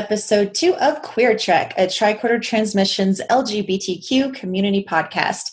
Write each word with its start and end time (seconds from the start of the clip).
episode 0.00 0.54
two 0.54 0.74
of 0.76 1.02
Queer 1.02 1.36
Trek, 1.36 1.74
a 1.76 1.82
Tricorder 1.82 2.40
Transmissions 2.40 3.20
LGBTQ 3.28 4.34
community 4.34 4.82
podcast. 4.82 5.50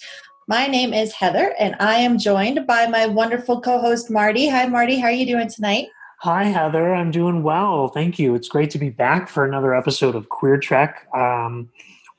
My 0.47 0.67
name 0.67 0.93
is 0.93 1.11
Heather, 1.11 1.53
and 1.59 1.75
I 1.81 1.95
am 1.95 2.17
joined 2.17 2.65
by 2.65 2.87
my 2.87 3.07
wonderful 3.07 3.59
co 3.59 3.77
host, 3.77 4.09
Marty. 4.09 4.47
Hi, 4.47 4.65
Marty. 4.65 4.99
How 4.99 5.07
are 5.07 5.11
you 5.11 5.25
doing 5.25 5.49
tonight? 5.49 5.87
Hi, 6.21 6.45
Heather. 6.45 6.95
I'm 6.95 7.11
doing 7.11 7.43
well. 7.43 7.89
Thank 7.89 8.19
you. 8.19 8.35
It's 8.35 8.47
great 8.47 8.69
to 8.69 8.77
be 8.77 8.89
back 8.89 9.27
for 9.27 9.43
another 9.43 9.75
episode 9.75 10.15
of 10.15 10.29
Queer 10.29 10.57
Trek. 10.57 11.05
Um, 11.13 11.69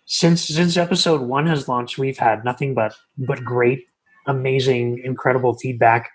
since 0.04 0.48
since 0.48 0.76
episode 0.76 1.22
one 1.22 1.46
has 1.46 1.66
launched, 1.66 1.96
we've 1.96 2.18
had 2.18 2.44
nothing 2.44 2.74
but 2.74 2.94
but 3.16 3.42
great, 3.42 3.86
amazing, 4.26 5.00
incredible 5.02 5.54
feedback. 5.54 6.10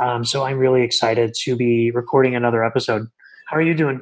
Um, 0.00 0.24
so 0.24 0.42
I'm 0.42 0.58
really 0.58 0.82
excited 0.82 1.34
to 1.42 1.54
be 1.54 1.92
recording 1.92 2.34
another 2.34 2.64
episode. 2.64 3.06
How 3.46 3.58
are 3.58 3.62
you 3.62 3.74
doing? 3.74 4.00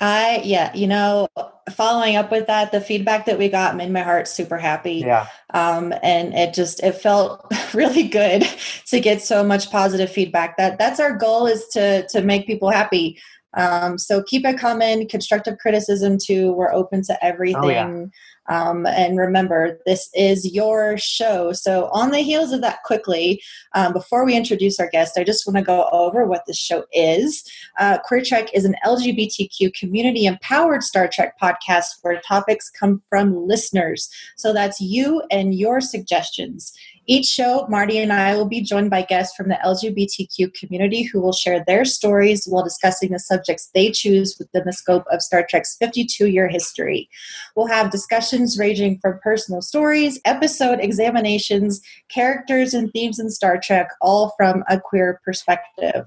I 0.00 0.40
yeah, 0.44 0.74
you 0.74 0.86
know, 0.86 1.28
following 1.70 2.16
up 2.16 2.30
with 2.30 2.46
that, 2.46 2.72
the 2.72 2.80
feedback 2.80 3.26
that 3.26 3.38
we 3.38 3.48
got 3.48 3.76
made 3.76 3.90
my 3.90 4.00
heart 4.00 4.28
super 4.28 4.56
happy. 4.56 4.94
Yeah. 4.94 5.26
Um, 5.52 5.92
and 6.02 6.32
it 6.34 6.54
just 6.54 6.82
it 6.82 6.92
felt 6.92 7.46
really 7.74 8.04
good 8.04 8.46
to 8.86 9.00
get 9.00 9.20
so 9.20 9.44
much 9.44 9.70
positive 9.70 10.10
feedback. 10.10 10.56
That 10.56 10.78
that's 10.78 11.00
our 11.00 11.16
goal 11.16 11.46
is 11.46 11.66
to 11.72 12.06
to 12.08 12.22
make 12.22 12.46
people 12.46 12.70
happy. 12.70 13.18
Um, 13.56 13.98
so 13.98 14.22
keep 14.22 14.46
it 14.46 14.58
coming. 14.58 15.08
Constructive 15.08 15.58
criticism 15.58 16.18
too. 16.22 16.52
We're 16.52 16.72
open 16.72 17.02
to 17.04 17.24
everything. 17.24 17.62
Oh, 17.62 17.68
yeah. 17.68 18.04
Um, 18.50 18.84
and 18.84 19.16
remember, 19.16 19.78
this 19.86 20.10
is 20.12 20.52
your 20.52 20.98
show. 20.98 21.52
So, 21.52 21.88
on 21.92 22.10
the 22.10 22.18
heels 22.18 22.50
of 22.50 22.60
that, 22.62 22.82
quickly, 22.84 23.40
um, 23.74 23.92
before 23.92 24.26
we 24.26 24.36
introduce 24.36 24.80
our 24.80 24.90
guest, 24.90 25.16
I 25.16 25.22
just 25.22 25.46
want 25.46 25.56
to 25.56 25.62
go 25.62 25.88
over 25.92 26.26
what 26.26 26.42
this 26.46 26.58
show 26.58 26.84
is. 26.92 27.48
Uh, 27.78 27.98
Queer 28.04 28.22
Trek 28.24 28.48
is 28.52 28.64
an 28.64 28.74
LGBTQ 28.84 29.72
community 29.74 30.26
empowered 30.26 30.82
Star 30.82 31.08
Trek 31.08 31.38
podcast 31.40 31.86
where 32.02 32.20
topics 32.20 32.68
come 32.68 33.00
from 33.08 33.46
listeners. 33.46 34.10
So, 34.36 34.52
that's 34.52 34.80
you 34.80 35.22
and 35.30 35.54
your 35.54 35.80
suggestions. 35.80 36.72
Each 37.10 37.26
show, 37.26 37.66
Marty 37.68 37.98
and 37.98 38.12
I 38.12 38.36
will 38.36 38.44
be 38.44 38.60
joined 38.60 38.88
by 38.88 39.02
guests 39.02 39.34
from 39.34 39.48
the 39.48 39.58
LGBTQ 39.64 40.54
community 40.54 41.02
who 41.02 41.20
will 41.20 41.32
share 41.32 41.64
their 41.66 41.84
stories 41.84 42.46
while 42.46 42.62
discussing 42.62 43.10
the 43.10 43.18
subjects 43.18 43.68
they 43.74 43.90
choose 43.90 44.36
within 44.38 44.62
the 44.64 44.72
scope 44.72 45.02
of 45.10 45.20
Star 45.20 45.44
Trek's 45.50 45.76
52 45.76 46.28
year 46.28 46.46
history. 46.46 47.08
We'll 47.56 47.66
have 47.66 47.90
discussions 47.90 48.60
ranging 48.60 49.00
from 49.00 49.18
personal 49.24 49.60
stories, 49.60 50.20
episode 50.24 50.78
examinations, 50.78 51.80
characters, 52.14 52.74
and 52.74 52.92
themes 52.92 53.18
in 53.18 53.28
Star 53.30 53.58
Trek, 53.60 53.88
all 54.00 54.32
from 54.36 54.62
a 54.68 54.78
queer 54.78 55.20
perspective. 55.24 56.06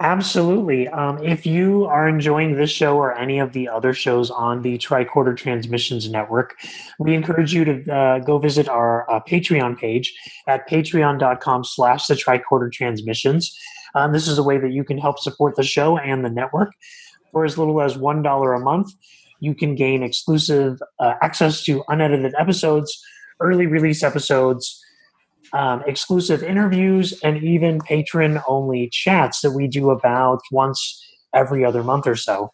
Absolutely. 0.00 0.88
Um, 0.88 1.22
if 1.22 1.44
you 1.44 1.84
are 1.84 2.08
enjoying 2.08 2.56
this 2.56 2.70
show 2.70 2.96
or 2.96 3.14
any 3.16 3.38
of 3.38 3.52
the 3.52 3.68
other 3.68 3.92
shows 3.92 4.30
on 4.30 4.62
the 4.62 4.78
Tricorder 4.78 5.36
Transmissions 5.36 6.10
Network, 6.10 6.56
we 6.98 7.14
encourage 7.14 7.52
you 7.52 7.64
to 7.66 7.94
uh, 7.94 8.18
go 8.20 8.38
visit 8.38 8.68
our 8.68 9.10
uh, 9.10 9.20
Patreon 9.20 9.78
page 9.78 10.14
at 10.48 10.68
patreon.com 10.68 11.64
slash 11.64 12.06
the 12.06 12.14
Tricorder 12.14 12.72
Transmissions. 12.72 13.56
Um, 13.94 14.12
this 14.12 14.26
is 14.26 14.38
a 14.38 14.42
way 14.42 14.56
that 14.58 14.72
you 14.72 14.84
can 14.84 14.98
help 14.98 15.18
support 15.18 15.56
the 15.56 15.62
show 15.62 15.98
and 15.98 16.24
the 16.24 16.30
network 16.30 16.72
for 17.30 17.44
as 17.44 17.58
little 17.58 17.80
as 17.82 17.96
$1 17.96 18.56
a 18.56 18.60
month 18.60 18.92
you 19.40 19.54
can 19.54 19.74
gain 19.74 20.02
exclusive 20.02 20.80
uh, 20.98 21.14
access 21.22 21.64
to 21.64 21.82
unedited 21.88 22.34
episodes, 22.38 23.02
early 23.40 23.66
release 23.66 24.02
episodes, 24.02 24.82
um, 25.52 25.82
exclusive 25.86 26.42
interviews, 26.42 27.18
and 27.22 27.42
even 27.42 27.80
patron 27.80 28.40
only 28.46 28.88
chats 28.92 29.40
that 29.40 29.52
we 29.52 29.66
do 29.66 29.90
about 29.90 30.40
once 30.52 31.02
every 31.34 31.64
other 31.64 31.82
month 31.82 32.06
or 32.06 32.16
so. 32.16 32.50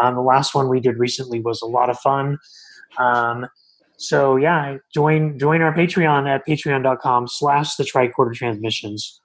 Um, 0.00 0.14
the 0.14 0.22
last 0.22 0.54
one 0.54 0.68
we 0.68 0.80
did 0.80 0.98
recently 0.98 1.40
was 1.40 1.60
a 1.60 1.66
lot 1.66 1.90
of 1.90 1.98
fun. 1.98 2.38
Um, 2.98 3.46
so 3.96 4.36
yeah, 4.36 4.76
join 4.94 5.38
join 5.38 5.60
our 5.60 5.74
Patreon 5.74 6.28
at 6.28 6.46
patreon.com 6.46 7.26
slash 7.26 7.74
the 7.74 7.84
tricorder 7.84 8.34
transmissions. 8.34 9.20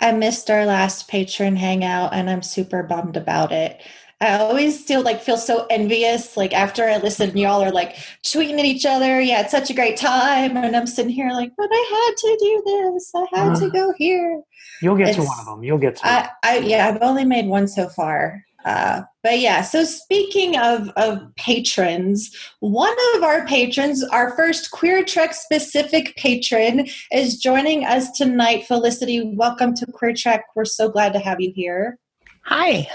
I 0.00 0.10
missed 0.10 0.50
our 0.50 0.66
last 0.66 1.06
patron 1.06 1.54
hangout 1.54 2.12
and 2.12 2.28
I'm 2.28 2.42
super 2.42 2.82
bummed 2.82 3.16
about 3.16 3.52
it. 3.52 3.80
I 4.22 4.38
always 4.38 4.80
still 4.80 5.02
like 5.02 5.20
feel 5.20 5.36
so 5.36 5.66
envious. 5.68 6.36
Like 6.36 6.54
after 6.54 6.84
I 6.84 6.98
listen, 6.98 7.36
y'all 7.36 7.62
are 7.62 7.72
like 7.72 7.96
tweeting 8.24 8.58
at 8.58 8.64
each 8.64 8.86
other. 8.86 9.20
Yeah, 9.20 9.40
it's 9.40 9.50
such 9.50 9.68
a 9.68 9.74
great 9.74 9.96
time, 9.96 10.56
and 10.56 10.76
I'm 10.76 10.86
sitting 10.86 11.10
here 11.10 11.30
like, 11.30 11.50
but 11.56 11.68
I 11.70 12.06
had 12.06 12.16
to 12.16 12.38
do 12.40 12.62
this. 12.64 13.10
I 13.14 13.26
had 13.32 13.48
uh, 13.48 13.58
to 13.58 13.66
uh-huh. 13.66 13.68
go 13.70 13.94
here. 13.98 14.40
You'll 14.80 14.96
get 14.96 15.08
it's, 15.08 15.16
to 15.16 15.24
one 15.24 15.40
of 15.40 15.46
them. 15.46 15.64
You'll 15.64 15.78
get 15.78 15.96
to. 15.96 16.06
I, 16.06 16.28
I, 16.44 16.58
yeah, 16.58 16.88
I've 16.88 17.02
only 17.02 17.24
made 17.24 17.46
one 17.46 17.66
so 17.66 17.88
far. 17.88 18.44
Uh, 18.64 19.02
but 19.24 19.40
yeah, 19.40 19.60
so 19.60 19.82
speaking 19.82 20.56
of 20.56 20.88
of 20.90 21.20
patrons, 21.34 22.30
one 22.60 22.96
of 23.16 23.24
our 23.24 23.44
patrons, 23.44 24.04
our 24.04 24.36
first 24.36 24.70
Queer 24.70 25.04
Trek 25.04 25.34
specific 25.34 26.14
patron, 26.14 26.86
is 27.10 27.38
joining 27.38 27.84
us 27.84 28.12
tonight. 28.12 28.66
Felicity, 28.66 29.34
welcome 29.34 29.74
to 29.74 29.86
Queer 29.86 30.14
Trek. 30.14 30.44
We're 30.54 30.64
so 30.64 30.88
glad 30.88 31.12
to 31.14 31.18
have 31.18 31.40
you 31.40 31.52
here. 31.52 31.98
Hi. 32.44 32.86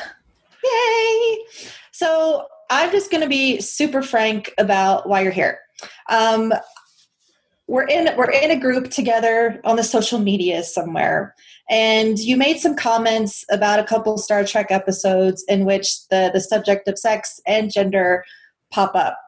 Yay! 0.72 1.38
So 1.92 2.46
I'm 2.70 2.92
just 2.92 3.12
going 3.12 3.22
to 3.22 3.30
be 3.30 3.60
super 3.62 4.02
frank 4.02 4.54
about 4.58 5.08
why 5.08 5.22
you're 5.22 5.32
here. 5.32 5.60
Um, 6.10 6.54
we're 7.68 7.88
in 7.88 8.16
we're 8.16 8.32
in 8.32 8.52
a 8.52 8.60
group 8.60 8.90
together 8.92 9.60
on 9.66 9.76
the 9.76 9.84
social 9.84 10.20
media 10.20 10.64
somewhere, 10.64 11.36
and 11.70 12.18
you 12.18 12.38
made 12.38 12.60
some 12.60 12.76
comments 12.76 13.44
about 13.52 13.80
a 13.80 13.84
couple 13.84 14.18
Star 14.18 14.46
Trek 14.46 14.68
episodes 14.70 15.44
in 15.50 15.66
which 15.66 16.08
the 16.08 16.32
the 16.34 16.40
subject 16.40 16.88
of 16.88 16.98
sex 16.98 17.42
and 17.46 17.72
gender 17.72 18.24
pop 18.72 18.96
up. 18.96 19.20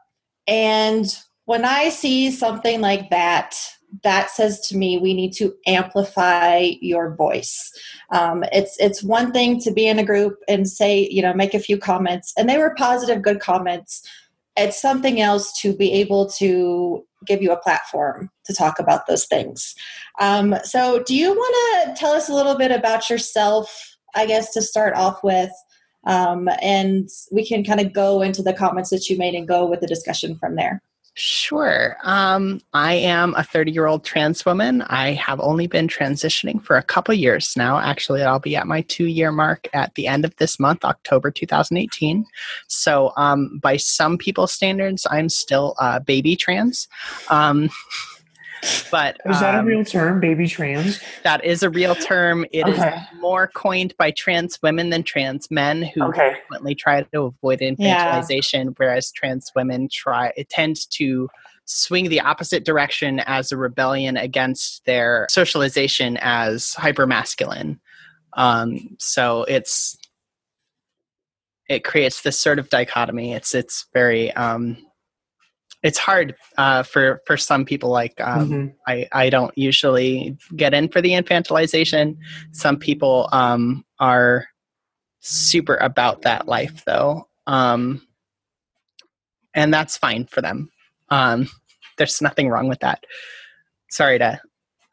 And 0.46 1.14
when 1.44 1.64
I 1.64 1.90
see 1.90 2.30
something 2.30 2.80
like 2.80 3.10
that, 3.10 3.56
that 4.02 4.30
says 4.30 4.60
to 4.68 4.76
me 4.76 4.98
we 4.98 5.14
need 5.14 5.32
to 5.34 5.54
amplify 5.66 6.70
your 6.80 7.14
voice. 7.14 7.72
Um, 8.10 8.44
it's 8.52 8.76
it's 8.78 9.02
one 9.02 9.32
thing 9.32 9.60
to 9.60 9.70
be 9.70 9.86
in 9.86 9.98
a 9.98 10.04
group 10.04 10.38
and 10.48 10.68
say 10.68 11.08
you 11.10 11.22
know 11.22 11.34
make 11.34 11.54
a 11.54 11.60
few 11.60 11.78
comments 11.78 12.32
and 12.36 12.48
they 12.48 12.58
were 12.58 12.74
positive 12.76 13.22
good 13.22 13.40
comments. 13.40 14.02
It's 14.56 14.80
something 14.80 15.20
else 15.20 15.58
to 15.62 15.74
be 15.74 15.92
able 15.92 16.28
to 16.38 17.04
give 17.26 17.42
you 17.42 17.52
a 17.52 17.60
platform 17.60 18.30
to 18.44 18.54
talk 18.54 18.78
about 18.78 19.06
those 19.06 19.26
things. 19.26 19.74
Um, 20.20 20.56
so 20.64 21.02
do 21.02 21.14
you 21.14 21.30
want 21.30 21.88
to 21.88 22.00
tell 22.00 22.12
us 22.12 22.28
a 22.28 22.34
little 22.34 22.56
bit 22.56 22.70
about 22.70 23.10
yourself 23.10 23.96
i 24.16 24.26
guess 24.26 24.52
to 24.52 24.62
start 24.62 24.94
off 24.94 25.22
with? 25.22 25.50
Um, 26.06 26.48
and 26.62 27.08
we 27.30 27.46
can 27.46 27.62
kind 27.62 27.80
of 27.80 27.92
go 27.92 28.22
into 28.22 28.42
the 28.42 28.54
comments 28.54 28.90
that 28.90 29.08
you 29.08 29.18
made 29.18 29.34
and 29.34 29.46
go 29.46 29.66
with 29.66 29.80
the 29.80 29.86
discussion 29.86 30.36
from 30.36 30.56
there 30.56 30.82
Sure. 31.22 31.98
Um, 32.02 32.62
I 32.72 32.94
am 32.94 33.34
a 33.34 33.44
30 33.44 33.72
year 33.72 33.86
old 33.86 34.04
trans 34.04 34.46
woman. 34.46 34.80
I 34.80 35.10
have 35.12 35.38
only 35.40 35.66
been 35.66 35.86
transitioning 35.86 36.62
for 36.62 36.78
a 36.78 36.82
couple 36.82 37.12
years 37.12 37.52
now. 37.58 37.78
Actually, 37.78 38.22
I'll 38.22 38.38
be 38.38 38.56
at 38.56 38.66
my 38.66 38.80
two 38.80 39.04
year 39.04 39.30
mark 39.30 39.68
at 39.74 39.94
the 39.96 40.06
end 40.06 40.24
of 40.24 40.34
this 40.36 40.58
month, 40.58 40.82
October 40.82 41.30
2018. 41.30 42.24
So, 42.68 43.12
um, 43.18 43.60
by 43.62 43.76
some 43.76 44.16
people's 44.16 44.54
standards, 44.54 45.06
I'm 45.10 45.28
still 45.28 45.74
uh, 45.78 45.98
baby 45.98 46.36
trans. 46.36 46.88
Um, 47.28 47.68
but 48.90 49.16
is 49.26 49.40
that 49.40 49.54
um, 49.54 49.64
a 49.64 49.68
real 49.68 49.84
term, 49.84 50.20
baby 50.20 50.46
trans? 50.46 51.00
That 51.22 51.44
is 51.44 51.62
a 51.62 51.70
real 51.70 51.94
term. 51.94 52.44
It 52.52 52.66
okay. 52.66 52.96
is 52.96 53.20
more 53.20 53.48
coined 53.48 53.94
by 53.96 54.10
trans 54.10 54.58
women 54.62 54.90
than 54.90 55.02
trans 55.02 55.50
men 55.50 55.82
who 55.82 56.02
okay. 56.04 56.34
frequently 56.34 56.74
try 56.74 57.02
to 57.02 57.22
avoid 57.22 57.60
infantilization, 57.60 58.64
yeah. 58.64 58.70
whereas 58.76 59.10
trans 59.12 59.50
women 59.54 59.88
try 59.90 60.32
it 60.36 60.48
tends 60.48 60.86
to 60.86 61.28
swing 61.64 62.08
the 62.08 62.20
opposite 62.20 62.64
direction 62.64 63.20
as 63.20 63.52
a 63.52 63.56
rebellion 63.56 64.16
against 64.16 64.84
their 64.86 65.26
socialization 65.30 66.18
as 66.20 66.74
hypermasculine. 66.76 67.78
Um, 68.34 68.96
so 68.98 69.44
it's 69.44 69.96
it 71.68 71.84
creates 71.84 72.22
this 72.22 72.38
sort 72.38 72.58
of 72.58 72.68
dichotomy. 72.68 73.32
It's 73.32 73.54
it's 73.54 73.86
very 73.92 74.32
um, 74.32 74.76
it's 75.82 75.98
hard 75.98 76.34
uh, 76.58 76.82
for 76.82 77.22
for 77.26 77.36
some 77.36 77.64
people. 77.64 77.90
Like 77.90 78.20
um, 78.20 78.50
mm-hmm. 78.50 78.66
I 78.86 79.08
I 79.12 79.30
don't 79.30 79.56
usually 79.56 80.36
get 80.56 80.74
in 80.74 80.88
for 80.88 81.00
the 81.00 81.12
infantilization. 81.12 82.16
Some 82.52 82.76
people 82.76 83.28
um, 83.32 83.84
are 83.98 84.46
super 85.20 85.76
about 85.76 86.22
that 86.22 86.46
life 86.46 86.84
though, 86.84 87.28
um, 87.46 88.06
and 89.54 89.72
that's 89.72 89.96
fine 89.96 90.26
for 90.26 90.42
them. 90.42 90.70
Um, 91.08 91.48
there's 91.98 92.22
nothing 92.22 92.48
wrong 92.48 92.68
with 92.68 92.80
that. 92.80 93.04
Sorry 93.90 94.18
to 94.18 94.40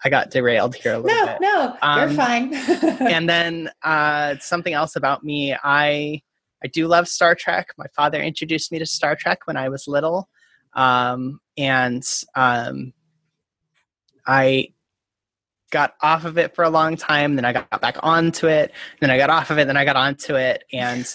I 0.03 0.09
got 0.09 0.29
derailed 0.29 0.75
here 0.75 0.93
a 0.93 0.99
little 0.99 1.17
no, 1.17 1.25
bit. 1.25 1.41
No, 1.41 1.77
no, 1.81 1.95
you're 1.95 2.09
um, 2.09 2.15
fine. 2.15 2.53
and 3.01 3.27
then 3.27 3.69
uh, 3.83 4.35
something 4.39 4.73
else 4.73 4.95
about 4.95 5.23
me, 5.23 5.55
I 5.63 6.21
I 6.63 6.67
do 6.67 6.87
love 6.87 7.07
Star 7.07 7.35
Trek. 7.35 7.69
My 7.77 7.87
father 7.95 8.21
introduced 8.21 8.71
me 8.71 8.79
to 8.79 8.85
Star 8.85 9.15
Trek 9.15 9.39
when 9.45 9.57
I 9.57 9.69
was 9.69 9.87
little, 9.87 10.29
um, 10.77 11.41
and 11.57 12.07
um, 12.35 12.93
I 14.25 14.69
got 15.71 15.95
off 16.01 16.23
of 16.23 16.37
it 16.37 16.55
for 16.55 16.63
a 16.63 16.69
long 16.69 16.95
time. 16.95 17.35
Then 17.35 17.43
I 17.43 17.51
got 17.51 17.81
back 17.81 17.97
onto 18.01 18.47
it. 18.47 18.71
Then 19.01 19.09
I 19.09 19.17
got 19.17 19.29
off 19.29 19.49
of 19.49 19.57
it. 19.57 19.67
Then 19.67 19.75
I 19.75 19.83
got 19.83 19.97
onto 19.97 20.35
it, 20.35 20.63
and 20.71 21.05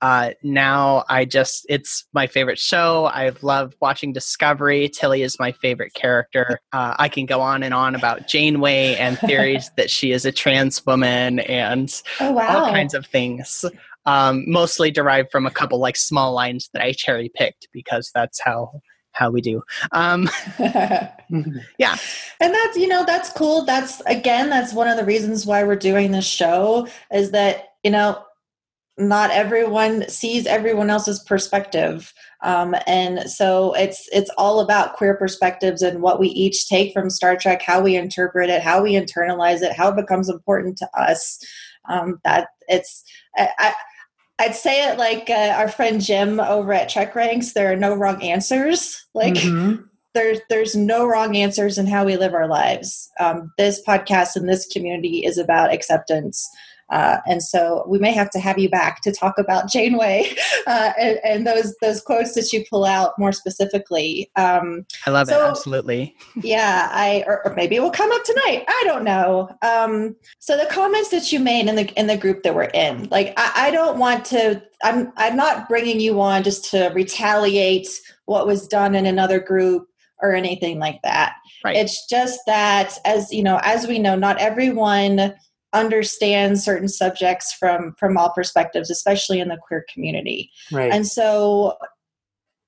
uh, 0.00 0.30
now 0.42 1.04
I 1.08 1.24
just 1.26 1.66
it's 1.68 2.06
my 2.12 2.26
favorite 2.26 2.58
show. 2.58 3.04
I 3.06 3.30
love 3.42 3.74
watching 3.80 4.12
Discovery. 4.12 4.88
Tilly 4.88 5.22
is 5.22 5.38
my 5.38 5.52
favorite 5.52 5.94
character. 5.94 6.60
Uh, 6.72 6.96
I 6.98 7.08
can 7.08 7.26
go 7.26 7.40
on 7.40 7.62
and 7.62 7.74
on 7.74 7.94
about 7.94 8.26
Janeway 8.26 8.96
and 8.96 9.18
theories 9.18 9.70
that 9.76 9.90
she 9.90 10.12
is 10.12 10.24
a 10.24 10.32
trans 10.32 10.84
woman 10.84 11.40
and 11.40 12.02
oh, 12.20 12.32
wow. 12.32 12.64
all 12.64 12.70
kinds 12.70 12.94
of 12.94 13.06
things 13.06 13.64
um, 14.06 14.44
mostly 14.46 14.90
derived 14.90 15.30
from 15.30 15.46
a 15.46 15.50
couple 15.50 15.78
like 15.78 15.96
small 15.96 16.32
lines 16.32 16.68
that 16.72 16.82
I 16.82 16.92
cherry 16.92 17.30
picked 17.34 17.68
because 17.72 18.10
that's 18.14 18.40
how 18.42 18.80
how 19.14 19.30
we 19.30 19.40
do. 19.40 19.62
Um, 19.92 20.28
yeah, 20.58 21.96
and 22.40 22.54
that's 22.54 22.76
you 22.76 22.88
know 22.88 23.04
that's 23.04 23.30
cool. 23.30 23.64
That's 23.64 24.00
again 24.02 24.50
that's 24.50 24.74
one 24.74 24.88
of 24.88 24.96
the 24.96 25.04
reasons 25.04 25.46
why 25.46 25.64
we're 25.64 25.76
doing 25.76 26.12
this 26.12 26.26
show 26.26 26.86
is 27.12 27.30
that 27.30 27.68
you 27.82 27.90
know 27.90 28.22
not 28.96 29.30
everyone 29.32 30.08
sees 30.08 30.46
everyone 30.46 30.88
else's 30.88 31.18
perspective 31.24 32.12
um, 32.42 32.76
and 32.86 33.28
so 33.28 33.72
it's 33.74 34.08
it's 34.12 34.30
all 34.38 34.60
about 34.60 34.94
queer 34.94 35.16
perspectives 35.16 35.82
and 35.82 36.00
what 36.00 36.20
we 36.20 36.28
each 36.28 36.68
take 36.68 36.92
from 36.92 37.10
star 37.10 37.36
trek 37.36 37.60
how 37.60 37.80
we 37.80 37.96
interpret 37.96 38.48
it 38.48 38.62
how 38.62 38.80
we 38.80 38.92
internalize 38.92 39.62
it 39.62 39.72
how 39.72 39.88
it 39.88 39.96
becomes 39.96 40.28
important 40.28 40.78
to 40.78 40.88
us 40.96 41.44
um, 41.88 42.20
that 42.24 42.48
it's 42.68 43.02
I, 43.36 43.74
I'd 44.38 44.54
say 44.54 44.90
it 44.90 44.98
like 44.98 45.30
uh, 45.30 45.54
our 45.56 45.68
friend 45.68 46.00
Jim 46.00 46.40
over 46.40 46.72
at 46.72 46.88
Trek 46.88 47.14
Ranks. 47.14 47.52
There 47.52 47.70
are 47.72 47.76
no 47.76 47.94
wrong 47.94 48.22
answers. 48.22 49.04
Like 49.14 49.34
mm-hmm. 49.34 49.82
there's 50.14 50.40
there's 50.50 50.74
no 50.74 51.06
wrong 51.06 51.36
answers 51.36 51.78
in 51.78 51.86
how 51.86 52.04
we 52.04 52.16
live 52.16 52.34
our 52.34 52.48
lives. 52.48 53.08
Um, 53.20 53.52
this 53.58 53.80
podcast 53.86 54.34
and 54.34 54.48
this 54.48 54.66
community 54.66 55.24
is 55.24 55.38
about 55.38 55.72
acceptance 55.72 56.48
uh, 56.94 57.18
and 57.26 57.42
so 57.42 57.84
we 57.88 57.98
may 57.98 58.12
have 58.12 58.30
to 58.30 58.38
have 58.38 58.56
you 58.56 58.68
back 58.68 59.00
to 59.00 59.10
talk 59.10 59.36
about 59.36 59.68
Janeway 59.68 60.32
uh, 60.68 60.92
and, 60.96 61.18
and, 61.24 61.44
those 61.44 61.74
those 61.82 62.00
quotes 62.00 62.34
that 62.34 62.52
you 62.52 62.64
pull 62.70 62.84
out 62.84 63.18
more 63.18 63.32
specifically. 63.32 64.30
Um, 64.36 64.86
I 65.04 65.10
love 65.10 65.26
so, 65.26 65.44
it 65.44 65.50
absolutely. 65.50 66.14
yeah, 66.36 66.88
I 66.92 67.24
or, 67.26 67.44
or, 67.44 67.54
maybe 67.56 67.74
it 67.74 67.80
will 67.80 67.90
come 67.90 68.12
up 68.12 68.22
tonight. 68.22 68.64
I 68.68 68.82
don't 68.86 69.02
know. 69.02 69.50
Um, 69.62 70.14
so 70.38 70.56
the 70.56 70.66
comments 70.66 71.08
that 71.08 71.32
you 71.32 71.40
made 71.40 71.66
in 71.66 71.74
the 71.74 71.92
in 71.98 72.06
the 72.06 72.16
group 72.16 72.44
that 72.44 72.54
we're 72.54 72.70
in, 72.72 73.08
like 73.10 73.34
I, 73.36 73.66
I 73.66 73.70
don't 73.72 73.98
want 73.98 74.24
to. 74.26 74.62
I'm 74.84 75.12
I'm 75.16 75.36
not 75.36 75.68
bringing 75.68 75.98
you 75.98 76.20
on 76.20 76.44
just 76.44 76.70
to 76.70 76.92
retaliate 76.94 77.88
what 78.26 78.46
was 78.46 78.68
done 78.68 78.94
in 78.94 79.04
another 79.04 79.40
group 79.40 79.88
or 80.22 80.32
anything 80.32 80.78
like 80.78 81.02
that. 81.02 81.34
Right. 81.64 81.76
It's 81.76 82.06
just 82.06 82.38
that 82.46 82.96
as 83.04 83.32
you 83.32 83.42
know, 83.42 83.58
as 83.64 83.88
we 83.88 83.98
know, 83.98 84.14
not 84.14 84.38
everyone 84.38 85.34
understand 85.74 86.60
certain 86.60 86.88
subjects 86.88 87.52
from 87.52 87.94
from 87.98 88.16
all 88.16 88.30
perspectives 88.30 88.90
especially 88.90 89.40
in 89.40 89.48
the 89.48 89.58
queer 89.58 89.84
community 89.92 90.50
right. 90.72 90.92
and 90.92 91.06
so 91.06 91.76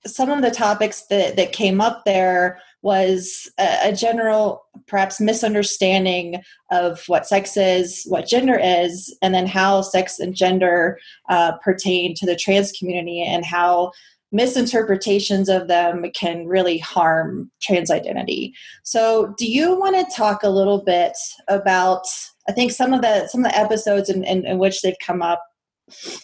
some 0.05 0.31
of 0.31 0.43
the 0.43 0.51
topics 0.51 1.07
that 1.09 1.37
that 1.37 1.53
came 1.53 1.81
up 1.81 2.05
there 2.05 2.59
was 2.83 3.51
a, 3.59 3.89
a 3.89 3.93
general 3.93 4.65
perhaps 4.87 5.21
misunderstanding 5.21 6.41
of 6.71 7.03
what 7.07 7.27
sex 7.27 7.57
is 7.57 8.05
what 8.07 8.29
gender 8.29 8.59
is 8.59 9.17
and 9.23 9.35
then 9.35 9.47
how 9.47 9.81
sex 9.81 10.19
and 10.19 10.35
gender 10.35 10.99
uh, 11.29 11.53
pertain 11.59 12.15
to 12.15 12.27
the 12.27 12.37
trans 12.37 12.73
community 12.73 13.23
and 13.23 13.45
how 13.45 13.91
misinterpretations 14.33 15.49
of 15.49 15.69
them 15.69 16.05
can 16.15 16.47
really 16.47 16.79
harm 16.79 17.51
trans 17.63 17.91
identity. 17.91 18.55
So, 18.83 19.35
do 19.39 19.47
you 19.47 19.79
want 19.79 19.97
to 19.97 20.17
talk 20.17 20.43
a 20.43 20.51
little 20.51 20.83
bit 20.83 21.17
about 21.49 22.07
I 22.49 22.53
think 22.53 22.73
some 22.73 22.93
of 22.93 23.03
the 23.03 23.27
some 23.29 23.45
of 23.45 23.51
the 23.51 23.59
episodes 23.59 24.09
in, 24.09 24.25
in, 24.25 24.47
in 24.47 24.59
which 24.59 24.83
they've 24.83 24.99
come 25.05 25.23
up 25.23 25.43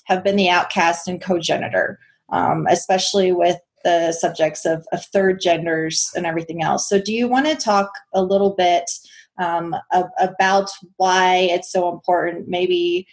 have 0.04 0.24
been 0.24 0.36
the 0.36 0.48
outcast 0.48 1.08
and 1.08 1.20
cogenitor, 1.20 1.98
um, 2.30 2.66
especially 2.69 3.32
with 3.32 3.58
the 3.84 4.12
subjects 4.12 4.64
of, 4.64 4.86
of, 4.92 5.04
third 5.06 5.40
genders 5.40 6.10
and 6.14 6.24
everything 6.24 6.62
else. 6.62 6.88
So, 6.88 7.00
do 7.00 7.12
you 7.12 7.26
want 7.26 7.46
to 7.46 7.56
talk 7.56 7.90
a 8.14 8.22
little 8.22 8.54
bit 8.54 8.88
um, 9.38 9.74
about 10.20 10.70
why 10.96 11.48
it's 11.50 11.72
so 11.72 11.88
important? 11.92 12.48
Maybe 12.48 13.06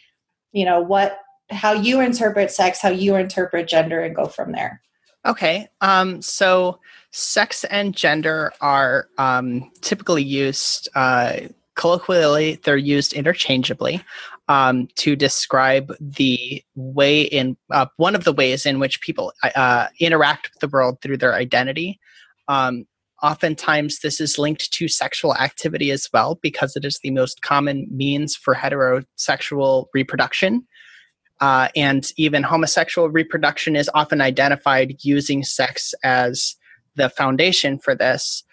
you 0.51 0.65
know 0.65 0.79
what 0.79 1.19
how 1.50 1.73
you 1.73 2.00
interpret 2.00 2.51
sex, 2.51 2.81
how 2.81 2.89
you 2.89 3.15
interpret 3.15 3.67
gender, 3.67 4.01
and 4.01 4.15
go 4.15 4.27
from 4.27 4.51
there. 4.51 4.81
Okay. 5.25 5.67
Um, 5.81 6.21
so, 6.21 6.79
sex 7.11 7.63
and 7.65 7.95
gender 7.95 8.53
are 8.61 9.09
um, 9.17 9.71
typically 9.81 10.23
used 10.23 10.88
uh, 10.95 11.39
colloquially, 11.79 12.59
they're 12.63 12.75
used 12.75 13.13
interchangeably 13.13 14.03
um, 14.49 14.89
to 14.95 15.15
describe 15.15 15.95
the 16.01 16.61
way 16.75 17.21
in 17.21 17.56
uh, 17.71 17.85
one 17.95 18.15
of 18.15 18.25
the 18.25 18.33
ways 18.33 18.65
in 18.65 18.80
which 18.80 18.99
people 18.99 19.31
uh, 19.56 19.87
interact 19.97 20.49
with 20.54 20.59
the 20.59 20.68
world 20.68 21.01
through 21.01 21.15
their 21.15 21.35
identity. 21.35 21.97
Um, 22.49 22.85
oftentimes, 23.23 23.99
this 23.99 24.19
is 24.19 24.37
linked 24.37 24.73
to 24.73 24.89
sexual 24.89 25.33
activity 25.35 25.89
as 25.89 26.09
well 26.11 26.37
because 26.42 26.75
it 26.75 26.83
is 26.83 26.99
the 27.01 27.11
most 27.11 27.42
common 27.44 27.87
means 27.89 28.35
for 28.35 28.54
heterosexual 28.54 29.85
reproduction. 29.94 30.68
Uh, 31.39 31.69
and 31.77 32.11
even 32.18 32.44
homosexual 32.44 33.09
reproduction 33.09 33.77
is 33.77 33.89
often 33.94 34.19
identified 34.19 34.97
using 34.99 35.45
sex 35.45 35.94
as 36.04 36.57
the 36.95 37.09
foundation 37.09 37.80
for 37.80 37.95
this. 37.95 38.44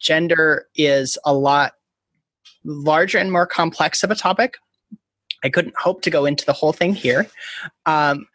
Gender 0.00 0.66
is 0.74 1.16
a 1.24 1.32
lot 1.32 1.74
larger 2.66 3.18
and 3.18 3.32
more 3.32 3.46
complex 3.46 4.02
of 4.02 4.10
a 4.10 4.14
topic. 4.14 4.56
I 5.44 5.48
couldn't 5.48 5.76
hope 5.76 6.02
to 6.02 6.10
go 6.10 6.26
into 6.26 6.44
the 6.44 6.52
whole 6.52 6.72
thing 6.72 6.94
here. 6.94 7.26
Um, 7.86 8.26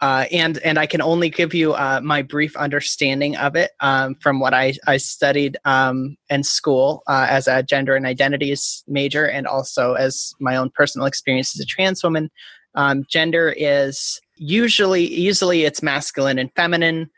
uh, 0.00 0.26
and 0.30 0.58
and 0.58 0.78
I 0.78 0.86
can 0.86 1.02
only 1.02 1.28
give 1.28 1.54
you 1.54 1.72
uh, 1.74 2.00
my 2.02 2.22
brief 2.22 2.56
understanding 2.56 3.36
of 3.36 3.56
it 3.56 3.72
um, 3.80 4.14
from 4.20 4.38
what 4.38 4.54
I, 4.54 4.74
I 4.86 4.96
studied 4.96 5.56
um, 5.64 6.16
in 6.30 6.44
school 6.44 7.02
uh, 7.08 7.26
as 7.28 7.48
a 7.48 7.64
gender 7.64 7.96
and 7.96 8.06
identities 8.06 8.84
major, 8.86 9.26
and 9.26 9.46
also 9.46 9.94
as 9.94 10.34
my 10.38 10.54
own 10.54 10.70
personal 10.70 11.06
experience 11.06 11.56
as 11.56 11.60
a 11.60 11.66
trans 11.66 12.04
woman. 12.04 12.30
Um, 12.76 13.06
gender 13.10 13.52
is 13.56 14.20
usually 14.36 15.02
easily 15.02 15.64
it's 15.64 15.82
masculine 15.82 16.38
and 16.38 16.52
feminine. 16.54 17.10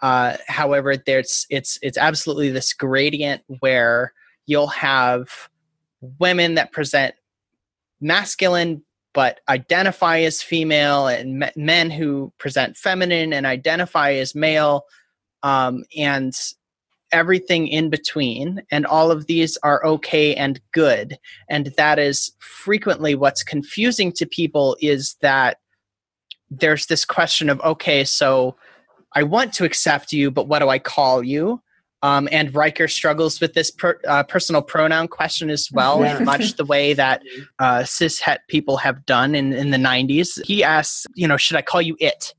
Uh, 0.00 0.38
however, 0.48 0.96
there's 0.96 1.46
it's 1.50 1.78
it's 1.82 1.98
absolutely 1.98 2.48
this 2.48 2.72
gradient 2.72 3.42
where 3.60 4.14
you'll 4.46 4.68
have 4.68 5.50
women 6.18 6.54
that 6.54 6.72
present 6.72 7.14
masculine 8.00 8.82
but 9.14 9.40
identify 9.48 10.20
as 10.20 10.42
female 10.42 11.06
and 11.06 11.50
men 11.54 11.90
who 11.90 12.32
present 12.38 12.76
feminine 12.76 13.32
and 13.32 13.44
identify 13.44 14.12
as 14.12 14.34
male 14.34 14.84
um, 15.42 15.84
and 15.96 16.34
everything 17.12 17.68
in 17.68 17.90
between. 17.90 18.62
And 18.70 18.86
all 18.86 19.10
of 19.10 19.26
these 19.26 19.58
are 19.62 19.84
okay 19.84 20.34
and 20.34 20.58
good. 20.72 21.18
And 21.50 21.66
that 21.76 21.98
is 21.98 22.32
frequently 22.38 23.14
what's 23.14 23.42
confusing 23.42 24.12
to 24.12 24.24
people 24.24 24.78
is 24.80 25.16
that 25.20 25.58
there's 26.60 26.86
this 26.86 27.04
question 27.04 27.48
of 27.48 27.60
okay 27.62 28.04
so 28.04 28.54
i 29.14 29.22
want 29.22 29.52
to 29.52 29.64
accept 29.64 30.12
you 30.12 30.30
but 30.30 30.48
what 30.48 30.58
do 30.58 30.68
i 30.68 30.78
call 30.78 31.22
you 31.22 31.60
um, 32.02 32.28
and 32.32 32.54
Riker 32.54 32.88
struggles 32.88 33.40
with 33.40 33.54
this 33.54 33.70
per, 33.70 33.98
uh, 34.08 34.24
personal 34.24 34.60
pronoun 34.60 35.06
question 35.06 35.50
as 35.50 35.70
well, 35.72 36.02
yeah. 36.02 36.18
much 36.18 36.56
the 36.56 36.64
way 36.64 36.94
that 36.94 37.22
uh, 37.60 37.80
cishet 37.80 38.38
people 38.48 38.76
have 38.78 39.06
done 39.06 39.34
in, 39.34 39.52
in 39.52 39.70
the 39.70 39.76
90s. 39.76 40.44
He 40.44 40.64
asks, 40.64 41.06
you 41.14 41.28
know, 41.28 41.36
should 41.36 41.56
I 41.56 41.62
call 41.62 41.80
you 41.80 41.96
it? 42.00 42.34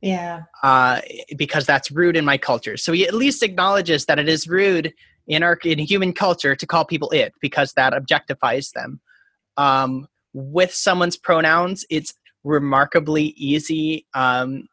Yeah. 0.00 0.42
Uh, 0.62 1.00
because 1.36 1.66
that's 1.66 1.90
rude 1.90 2.16
in 2.16 2.24
my 2.24 2.38
culture. 2.38 2.76
So 2.76 2.92
he 2.92 3.06
at 3.08 3.14
least 3.14 3.42
acknowledges 3.42 4.06
that 4.06 4.20
it 4.20 4.28
is 4.28 4.46
rude 4.46 4.94
in 5.26 5.42
our 5.42 5.58
in 5.64 5.78
human 5.80 6.12
culture 6.12 6.54
to 6.54 6.66
call 6.66 6.84
people 6.84 7.10
it 7.10 7.34
because 7.40 7.72
that 7.72 7.92
objectifies 7.92 8.72
them. 8.72 9.00
Um, 9.56 10.06
with 10.32 10.72
someone's 10.72 11.16
pronouns, 11.16 11.84
it's 11.90 12.14
remarkably 12.44 13.34
easy. 13.36 14.06
Um, 14.14 14.68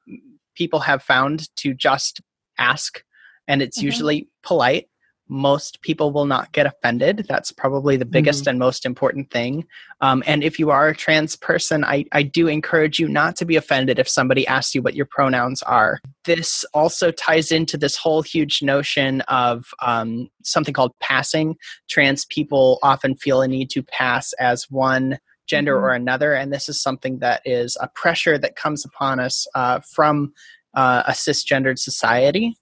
people 0.55 0.81
have 0.81 1.01
found 1.01 1.53
to 1.57 1.73
just 1.73 2.21
ask 2.59 3.03
and 3.47 3.61
it's 3.61 3.77
mm-hmm. 3.77 3.85
usually 3.85 4.29
polite 4.43 4.87
most 5.27 5.81
people 5.81 6.11
will 6.11 6.25
not 6.25 6.51
get 6.51 6.65
offended. 6.65 7.25
That's 7.27 7.51
probably 7.51 7.97
the 7.97 8.05
biggest 8.05 8.41
mm-hmm. 8.41 8.51
and 8.51 8.59
most 8.59 8.85
important 8.85 9.31
thing. 9.31 9.65
Um, 10.01 10.23
and 10.27 10.43
if 10.43 10.59
you 10.59 10.69
are 10.69 10.89
a 10.89 10.95
trans 10.95 11.35
person, 11.35 11.83
I, 11.83 12.05
I 12.11 12.21
do 12.23 12.47
encourage 12.47 12.99
you 12.99 13.07
not 13.07 13.35
to 13.37 13.45
be 13.45 13.55
offended 13.55 13.97
if 13.97 14.07
somebody 14.07 14.45
asks 14.45 14.75
you 14.75 14.81
what 14.81 14.95
your 14.95 15.07
pronouns 15.07 15.63
are. 15.63 15.99
This 16.25 16.63
also 16.73 17.11
ties 17.11 17.51
into 17.51 17.77
this 17.77 17.95
whole 17.95 18.21
huge 18.21 18.61
notion 18.61 19.21
of 19.21 19.65
um, 19.81 20.29
something 20.43 20.73
called 20.73 20.93
passing. 20.99 21.55
Trans 21.89 22.25
people 22.25 22.79
often 22.83 23.15
feel 23.15 23.41
a 23.41 23.47
need 23.47 23.69
to 23.71 23.81
pass 23.81 24.31
as 24.33 24.69
one 24.69 25.17
gender 25.47 25.75
mm-hmm. 25.75 25.85
or 25.85 25.93
another. 25.93 26.33
And 26.33 26.53
this 26.53 26.69
is 26.69 26.81
something 26.81 27.19
that 27.19 27.41
is 27.45 27.77
a 27.81 27.87
pressure 27.95 28.37
that 28.37 28.55
comes 28.55 28.85
upon 28.85 29.19
us 29.19 29.47
uh, 29.55 29.79
from 29.91 30.33
uh, 30.75 31.03
a 31.07 31.11
cisgendered 31.11 31.79
society 31.79 32.55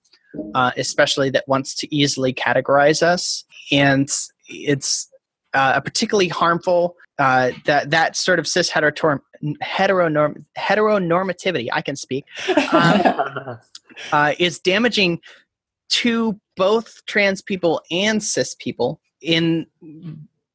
uh, 0.55 0.71
especially 0.77 1.29
that 1.31 1.47
wants 1.47 1.75
to 1.75 1.95
easily 1.95 2.33
categorize 2.33 3.01
us. 3.01 3.43
And 3.71 4.09
it's 4.47 5.09
uh, 5.53 5.73
a 5.75 5.81
particularly 5.81 6.27
harmful 6.27 6.95
uh, 7.19 7.51
that 7.65 7.91
that 7.91 8.15
sort 8.15 8.39
of 8.39 8.47
cis 8.47 8.69
heteronorm, 8.69 9.19
heteronorm, 9.61 10.43
heteronormativity. 10.57 11.67
I 11.71 11.81
can 11.81 11.95
speak. 11.95 12.25
Um, 12.71 13.59
uh, 14.11 14.33
is 14.39 14.59
damaging 14.59 15.19
to 15.89 16.39
both 16.57 17.05
trans 17.05 17.41
people 17.41 17.81
and 17.91 18.23
cis 18.23 18.55
people 18.55 18.99
in 19.21 19.67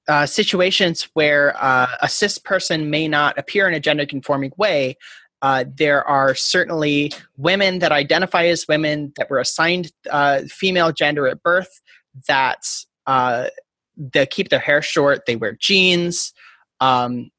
uh, 0.09 0.27
situations 0.27 1.09
where 1.13 1.55
uh, 1.63 1.87
a 2.01 2.09
cis 2.09 2.39
person 2.39 2.91
may 2.91 3.07
not 3.07 3.39
appear 3.39 3.69
in 3.69 3.75
a 3.75 3.81
gender 3.81 4.07
conforming 4.07 4.53
way, 4.57 4.97
uh, 5.43 5.65
there 5.77 6.07
are 6.07 6.35
certainly 6.35 7.13
women 7.37 7.79
that 7.79 7.93
identify 7.93 8.47
as 8.47 8.67
women 8.69 9.13
that 9.17 9.31
were 9.31 9.39
assigned 9.39 9.93
uh, 10.11 10.41
female 10.49 10.93
gender 10.93 11.29
at 11.29 11.43
birth 11.43 11.81
that 12.27 12.65
uh, 13.07 13.49
they 13.97 14.27
keep 14.27 14.49
their 14.49 14.59
hair 14.59 14.83
short, 14.83 15.27
they 15.27 15.37
wear 15.37 15.57
jeans, 15.59 16.33
um, 16.81 17.31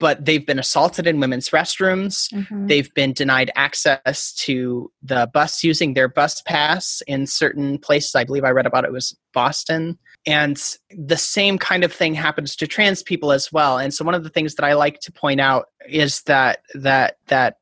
but 0.00 0.24
they've 0.24 0.46
been 0.46 0.58
assaulted 0.58 1.06
in 1.06 1.20
women's 1.20 1.50
restrooms. 1.50 2.32
Mm-hmm. 2.32 2.66
They've 2.66 2.92
been 2.94 3.12
denied 3.12 3.50
access 3.54 4.34
to 4.34 4.90
the 5.02 5.30
bus 5.32 5.62
using 5.62 5.94
their 5.94 6.08
bus 6.08 6.42
pass 6.42 7.02
in 7.06 7.26
certain 7.26 7.78
places. 7.78 8.14
I 8.14 8.24
believe 8.24 8.44
I 8.44 8.50
read 8.50 8.66
about 8.66 8.84
it 8.84 8.92
was 8.92 9.16
Boston. 9.32 9.98
And 10.26 10.60
the 10.90 11.16
same 11.16 11.58
kind 11.58 11.84
of 11.84 11.92
thing 11.92 12.14
happens 12.14 12.56
to 12.56 12.66
trans 12.66 13.02
people 13.02 13.30
as 13.30 13.52
well. 13.52 13.78
And 13.78 13.92
so 13.92 14.04
one 14.04 14.14
of 14.14 14.24
the 14.24 14.30
things 14.30 14.54
that 14.54 14.64
I 14.64 14.72
like 14.72 15.00
to 15.00 15.12
point 15.12 15.40
out 15.40 15.66
is 15.88 16.22
that 16.22 16.60
that 16.74 17.18
that 17.26 17.58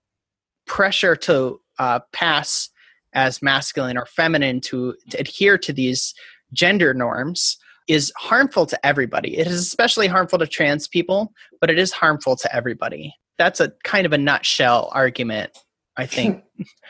pressure 0.66 1.16
to 1.16 1.61
uh, 1.78 2.00
pass 2.12 2.69
as 3.14 3.42
masculine 3.42 3.99
or 3.99 4.07
feminine 4.07 4.61
to, 4.61 4.95
to 5.11 5.19
adhere 5.19 5.59
to 5.59 5.73
these 5.73 6.14
gender 6.52 6.95
norms 6.95 7.59
is 7.88 8.12
harmful 8.16 8.64
to 8.66 8.87
everybody. 8.87 9.37
It 9.38 9.47
is 9.47 9.61
especially 9.61 10.07
harmful 10.07 10.38
to 10.38 10.47
trans 10.47 10.88
people, 10.88 11.33
but 11.61 11.69
it 11.69 11.78
is 11.78 11.92
harmful 11.92 12.37
to 12.37 12.54
everybody. 12.54 13.14
That's 13.38 13.61
a 13.61 13.73
kind 13.83 14.07
of 14.07 14.12
a 14.12 14.19
nutshell 14.19 14.88
argument, 14.92 15.59
I 15.97 16.07
think. 16.07 16.45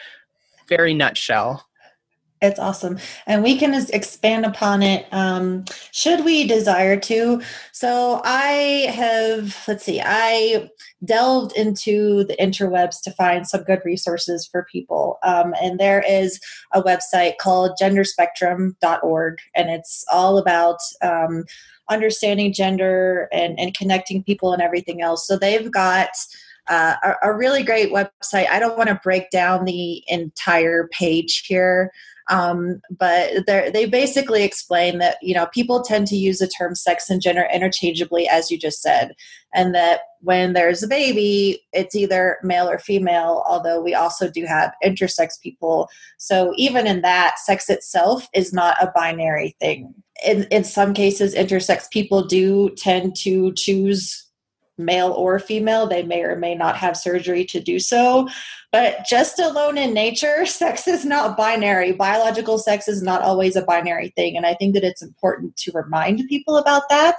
Very 0.69 0.95
nutshell. 0.95 1.65
It's 2.43 2.59
awesome. 2.59 2.99
And 3.29 3.45
we 3.45 3.57
can 3.57 3.73
expand 3.73 4.45
upon 4.45 4.83
it 4.83 5.07
um, 5.13 5.65
should 5.93 6.25
we 6.25 6.45
desire 6.45 6.99
to. 6.99 7.41
So 7.71 8.21
I 8.25 8.93
have, 8.93 9.63
let's 9.69 9.85
see, 9.85 10.03
I 10.05 10.69
delved 11.05 11.57
into 11.57 12.25
the 12.25 12.37
interwebs 12.41 13.01
to 13.03 13.13
find 13.13 13.47
some 13.47 13.63
good 13.63 13.81
resources 13.85 14.45
for 14.45 14.67
people. 14.71 15.19
Um, 15.23 15.55
and 15.63 15.79
there 15.79 16.03
is 16.07 16.41
a 16.73 16.83
website 16.83 17.39
called 17.39 17.79
genderspectrum.org, 17.81 19.39
and 19.55 19.71
it's 19.71 20.05
all 20.13 20.37
about 20.37 20.79
um, 21.01 21.45
understanding 21.89 22.53
gender 22.53 23.29
and, 23.33 23.59
and 23.61 23.73
connecting 23.73 24.25
people 24.25 24.53
and 24.53 24.63
everything 24.63 25.01
else. 25.01 25.29
So 25.29 25.39
they've 25.39 25.71
got 25.71 26.11
uh, 26.69 26.95
a, 27.03 27.29
a 27.29 27.33
really 27.33 27.63
great 27.63 27.93
website. 27.93 28.49
I 28.49 28.59
don't 28.59 28.77
want 28.77 28.89
to 28.89 29.01
break 29.03 29.31
down 29.31 29.65
the 29.65 30.03
entire 30.09 30.89
page 30.93 31.45
here. 31.47 31.93
Um, 32.33 32.81
but 32.91 33.45
they 33.47 33.85
basically 33.85 34.43
explain 34.43 34.99
that 34.99 35.19
you 35.21 35.35
know 35.35 35.47
people 35.53 35.83
tend 35.83 36.07
to 36.07 36.17
use 36.17 36.39
the 36.39 36.49
term 36.49 36.75
sex 36.75 37.11
and 37.11 37.21
gender 37.21 37.47
interchangeably, 37.53 38.27
as 38.27 38.51
you 38.51 38.59
just 38.59 38.81
said, 38.81 39.13
and 39.55 39.75
that 39.75 40.01
when 40.21 40.55
there's 40.55 40.83
a 40.83 40.89
baby, 40.89 41.61
it's 41.75 41.95
either 41.95 42.39
male 42.43 42.69
or 42.69 42.79
female. 42.79 43.45
Although 43.47 43.83
we 43.83 43.95
also 43.95 44.31
do 44.31 44.47
have 44.47 44.73
intersex 44.83 45.39
people, 45.43 45.91
so 46.17 46.55
even 46.57 46.87
in 46.87 47.03
that, 47.03 47.39
sex 47.39 47.69
itself 47.69 48.27
is 48.33 48.51
not 48.51 48.83
a 48.83 48.91
binary 48.95 49.55
thing. 49.61 49.93
In 50.25 50.45
in 50.45 50.65
some 50.65 50.95
cases, 50.95 51.35
intersex 51.35 51.91
people 51.91 52.25
do 52.25 52.71
tend 52.77 53.15
to 53.17 53.53
choose 53.55 54.27
male 54.85 55.13
or 55.13 55.39
female. 55.39 55.87
They 55.87 56.03
may 56.03 56.23
or 56.23 56.37
may 56.37 56.55
not 56.55 56.77
have 56.77 56.97
surgery 56.97 57.45
to 57.47 57.61
do 57.61 57.79
so. 57.79 58.29
But 58.71 59.05
just 59.09 59.39
alone 59.39 59.77
in 59.79 59.93
nature, 59.93 60.47
sex 60.47 60.89
is 60.89 61.05
not 61.05 61.37
binary. 61.37 61.93
Biological 61.93 62.59
sex 62.59 62.89
is 62.89 63.03
not 63.03 63.23
always 63.23 63.57
a 63.57 63.63
binary 63.63 64.09
thing. 64.17 64.37
And 64.37 64.47
I 64.47 64.55
think 64.55 64.75
that 64.75 64.85
it's 64.85 65.03
important 65.03 65.57
to 65.59 65.73
remind 65.73 66.27
people 66.29 66.57
about 66.57 66.89
that. 66.89 67.17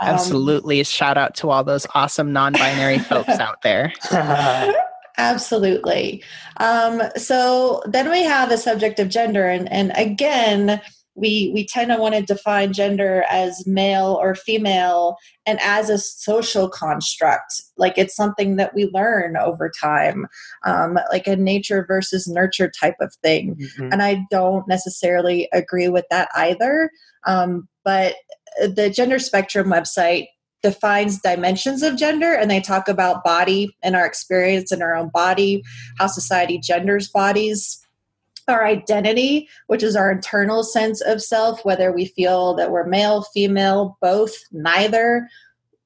Um, 0.00 0.10
Absolutely. 0.10 0.82
Shout 0.84 1.18
out 1.18 1.34
to 1.36 1.50
all 1.50 1.64
those 1.64 1.86
awesome 1.94 2.32
non 2.32 2.52
binary 2.52 2.98
folks 3.00 3.40
out 3.40 3.62
there. 3.62 3.92
Absolutely. 5.18 6.22
Um, 6.58 7.02
so 7.16 7.82
then 7.86 8.08
we 8.08 8.22
have 8.22 8.48
the 8.48 8.56
subject 8.56 9.00
of 9.00 9.08
gender. 9.08 9.48
And, 9.48 9.70
and 9.72 9.90
again, 9.96 10.80
we 11.18 11.50
we 11.52 11.66
tend 11.66 11.90
to 11.90 11.98
want 11.98 12.14
to 12.14 12.22
define 12.22 12.72
gender 12.72 13.24
as 13.28 13.66
male 13.66 14.18
or 14.20 14.34
female 14.34 15.16
and 15.46 15.58
as 15.62 15.90
a 15.90 15.98
social 15.98 16.68
construct. 16.68 17.62
Like 17.76 17.98
it's 17.98 18.16
something 18.16 18.56
that 18.56 18.74
we 18.74 18.90
learn 18.92 19.36
over 19.36 19.70
time 19.70 20.26
um, 20.64 20.98
like 21.10 21.26
a 21.26 21.36
nature 21.36 21.84
versus 21.86 22.26
nurture 22.28 22.70
type 22.70 22.96
of 23.00 23.14
thing. 23.22 23.56
Mm-hmm. 23.58 23.92
and 23.92 24.02
i 24.02 24.24
don't 24.30 24.68
necessarily 24.68 25.48
agree 25.52 25.88
with 25.88 26.04
that 26.10 26.28
either 26.34 26.90
um, 27.26 27.68
but 27.84 28.16
the 28.60 28.92
gender 28.94 29.18
spectrum 29.18 29.68
website 29.68 30.26
defines 30.62 31.20
dimensions 31.20 31.82
of 31.82 31.96
gender 31.96 32.32
and 32.32 32.50
they 32.50 32.60
talk 32.60 32.88
about 32.88 33.24
body 33.24 33.76
and 33.82 33.96
our 33.96 34.06
experience 34.06 34.72
in 34.72 34.82
our 34.82 34.94
own 34.94 35.10
body 35.12 35.62
how 35.98 36.06
society 36.06 36.58
genders 36.58 37.08
bodies 37.08 37.80
our 38.48 38.64
identity, 38.64 39.48
which 39.66 39.82
is 39.82 39.96
our 39.96 40.10
internal 40.10 40.62
sense 40.62 41.00
of 41.00 41.22
self, 41.22 41.64
whether 41.64 41.92
we 41.92 42.06
feel 42.06 42.54
that 42.54 42.70
we're 42.70 42.86
male, 42.86 43.22
female, 43.34 43.98
both, 44.00 44.34
neither, 44.52 45.28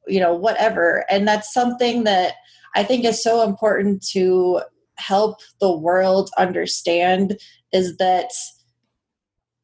you 0.06 0.20
know, 0.20 0.34
whatever. 0.34 1.04
And 1.10 1.26
that's 1.26 1.52
something 1.52 2.04
that 2.04 2.34
I 2.74 2.82
think 2.82 3.04
is 3.04 3.22
so 3.22 3.42
important 3.42 4.06
to 4.08 4.62
help 4.96 5.40
the 5.60 5.74
world 5.74 6.30
understand 6.38 7.38
is 7.72 7.96
that 7.96 8.30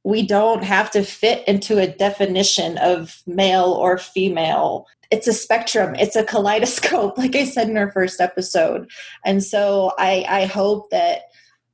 we 0.05 0.27
don't 0.27 0.65
have 0.65 0.91
to 0.93 1.03
fit 1.03 1.47
into 1.47 1.79
a 1.79 1.87
definition 1.87 2.79
of 2.79 3.23
male 3.27 3.73
or 3.73 3.99
female. 3.99 4.87
It's 5.11 5.27
a 5.27 5.33
spectrum, 5.33 5.95
it's 5.97 6.17
a 6.17 6.25
kaleidoscope, 6.25 7.19
like 7.19 7.37
I 7.37 7.45
said 7.45 7.69
in 7.69 7.77
our 7.77 7.93
first 7.93 8.21
episode. 8.21 8.91
And 9.25 9.43
so 9.43 9.93
I, 9.99 10.25
I 10.29 10.45
hope 10.47 10.91
that 10.91 11.23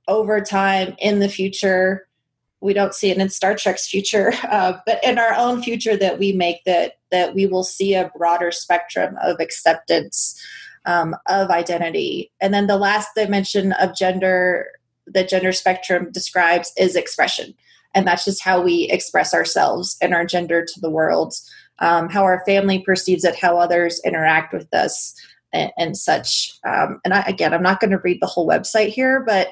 over 0.08 0.40
time 0.40 0.94
in 0.98 1.18
the 1.18 1.28
future. 1.28 2.06
We 2.60 2.72
don't 2.72 2.94
see 2.94 3.10
it 3.10 3.18
in 3.18 3.28
star 3.28 3.54
trek's 3.54 3.86
future 3.86 4.32
uh, 4.50 4.78
but 4.86 5.02
in 5.04 5.18
our 5.18 5.34
own 5.34 5.62
future 5.62 5.96
that 5.96 6.18
we 6.18 6.32
make 6.32 6.64
that 6.64 6.98
that 7.10 7.34
we 7.34 7.46
will 7.46 7.64
see 7.64 7.94
a 7.94 8.10
broader 8.16 8.50
spectrum 8.50 9.16
of 9.22 9.40
acceptance 9.40 10.40
um, 10.86 11.14
of 11.28 11.50
identity. 11.50 12.32
And 12.40 12.52
then 12.52 12.66
the 12.66 12.76
last 12.76 13.10
dimension 13.14 13.72
of 13.72 13.96
gender 13.96 14.68
the 15.06 15.24
gender 15.24 15.52
spectrum 15.52 16.10
describes 16.12 16.72
is 16.78 16.96
expression. 16.96 17.54
And 17.94 18.06
that's 18.06 18.24
just 18.24 18.42
how 18.42 18.62
we 18.62 18.88
express 18.90 19.34
ourselves 19.34 19.96
and 20.00 20.14
our 20.14 20.24
gender 20.24 20.64
to 20.64 20.80
the 20.80 20.90
world 20.90 21.34
um, 21.80 22.08
how 22.08 22.22
our 22.22 22.44
family 22.46 22.80
perceives 22.80 23.24
it 23.24 23.36
how 23.36 23.58
others 23.58 24.00
interact 24.04 24.52
with 24.52 24.72
us 24.72 25.14
and, 25.52 25.72
and 25.76 25.96
such. 25.96 26.52
Um, 26.66 27.00
and 27.04 27.14
I, 27.14 27.22
again 27.22 27.54
i'm 27.54 27.62
not 27.62 27.80
going 27.80 27.90
to 27.90 27.98
read 27.98 28.20
the 28.20 28.26
whole 28.26 28.48
website 28.48 28.88
here 28.88 29.22
but 29.26 29.48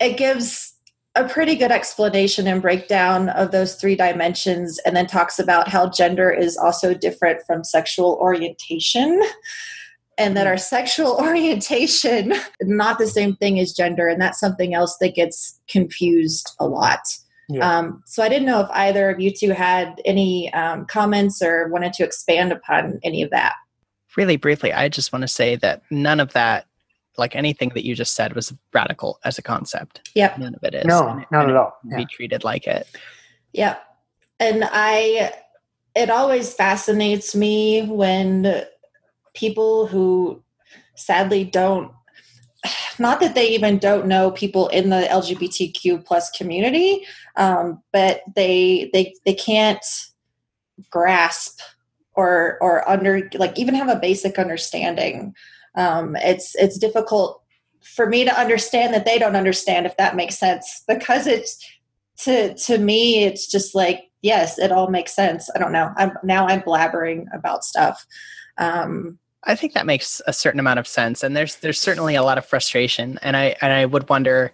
it 0.00 0.16
gives 0.16 0.74
a 1.16 1.28
pretty 1.28 1.54
good 1.54 1.70
explanation 1.70 2.46
and 2.46 2.60
breakdown 2.60 3.28
of 3.30 3.52
those 3.52 3.76
three 3.76 3.94
dimensions 3.94 4.78
and 4.80 4.96
then 4.96 5.06
talks 5.06 5.38
about 5.38 5.68
how 5.68 5.88
gender 5.88 6.30
is 6.30 6.56
also 6.56 6.92
different 6.92 7.40
from 7.46 7.62
sexual 7.62 8.18
orientation 8.20 9.22
and 10.18 10.36
that 10.36 10.46
our 10.46 10.58
sexual 10.58 11.16
orientation 11.20 12.34
not 12.62 12.98
the 12.98 13.06
same 13.06 13.36
thing 13.36 13.60
as 13.60 13.72
gender. 13.72 14.08
And 14.08 14.20
that's 14.20 14.40
something 14.40 14.74
else 14.74 14.96
that 15.00 15.14
gets 15.14 15.60
confused 15.68 16.50
a 16.58 16.66
lot. 16.66 17.00
Yeah. 17.46 17.78
um, 17.78 18.02
so 18.06 18.22
i 18.22 18.30
didn't 18.30 18.46
know 18.46 18.62
if 18.62 18.70
either 18.70 19.10
of 19.10 19.20
you 19.20 19.30
two 19.30 19.50
had 19.50 20.00
any 20.06 20.50
um, 20.54 20.86
comments 20.86 21.42
or 21.42 21.68
wanted 21.68 21.92
to 21.92 22.02
expand 22.02 22.52
upon 22.52 22.98
any 23.02 23.22
of 23.22 23.28
that. 23.32 23.52
Really 24.16 24.38
briefly 24.38 24.72
i 24.72 24.88
just 24.88 25.12
want 25.12 25.24
to 25.24 25.28
say 25.28 25.54
that 25.56 25.82
none 25.90 26.20
of 26.20 26.32
that 26.32 26.66
like 27.16 27.36
anything 27.36 27.70
that 27.74 27.84
you 27.84 27.94
just 27.94 28.14
said 28.14 28.34
was 28.34 28.52
radical 28.72 29.18
as 29.24 29.38
a 29.38 29.42
concept. 29.42 30.10
Yep. 30.14 30.38
None 30.38 30.54
of 30.54 30.64
it 30.64 30.74
is. 30.74 30.84
No, 30.84 31.18
it, 31.18 31.26
not 31.30 31.48
at 31.48 31.56
all. 31.56 31.76
Yeah. 31.88 31.98
Be 31.98 32.06
treated 32.06 32.44
like 32.44 32.66
it. 32.66 32.88
Yep. 33.52 33.82
And 34.40 34.64
I, 34.70 35.32
it 35.94 36.10
always 36.10 36.52
fascinates 36.54 37.34
me 37.34 37.82
when 37.86 38.64
people 39.34 39.86
who 39.86 40.42
sadly 40.94 41.44
don't 41.44 41.90
not 42.98 43.20
that 43.20 43.34
they 43.34 43.48
even 43.48 43.78
don't 43.78 44.06
know 44.06 44.30
people 44.30 44.68
in 44.68 44.88
the 44.88 45.06
lgbtq 45.10 46.04
plus 46.04 46.30
community 46.30 47.04
um, 47.36 47.82
but 47.92 48.22
they 48.36 48.90
they 48.92 49.12
they 49.26 49.34
can't 49.34 49.84
grasp 50.90 51.60
or 52.14 52.58
or 52.60 52.88
under 52.88 53.28
like 53.34 53.58
even 53.58 53.74
have 53.74 53.88
a 53.88 53.96
basic 53.96 54.38
understanding 54.38 55.34
um, 55.74 56.16
it's 56.16 56.54
it's 56.56 56.78
difficult 56.78 57.42
for 57.80 58.06
me 58.06 58.24
to 58.24 58.38
understand 58.38 58.94
that 58.94 59.04
they 59.04 59.18
don't 59.18 59.36
understand 59.36 59.86
if 59.86 59.96
that 59.96 60.16
makes 60.16 60.38
sense 60.38 60.82
because 60.88 61.26
it's 61.26 61.58
to 62.16 62.54
to 62.54 62.78
me 62.78 63.24
it's 63.24 63.46
just 63.50 63.74
like 63.74 64.10
yes 64.22 64.58
it 64.58 64.72
all 64.72 64.88
makes 64.88 65.14
sense. 65.14 65.50
I 65.54 65.58
don't 65.58 65.72
know. 65.72 65.90
I'm 65.96 66.12
now 66.22 66.46
i'm 66.46 66.62
blabbering 66.62 67.26
about 67.34 67.64
stuff. 67.64 68.06
Um, 68.58 69.18
I 69.46 69.54
think 69.54 69.74
that 69.74 69.86
makes 69.86 70.22
a 70.26 70.32
certain 70.32 70.60
amount 70.60 70.78
of 70.78 70.88
sense, 70.88 71.22
and 71.22 71.36
there's 71.36 71.56
there's 71.56 71.80
certainly 71.80 72.14
a 72.14 72.22
lot 72.22 72.38
of 72.38 72.46
frustration, 72.46 73.18
and 73.22 73.36
I 73.36 73.56
and 73.60 73.72
I 73.72 73.84
would 73.84 74.08
wonder 74.08 74.52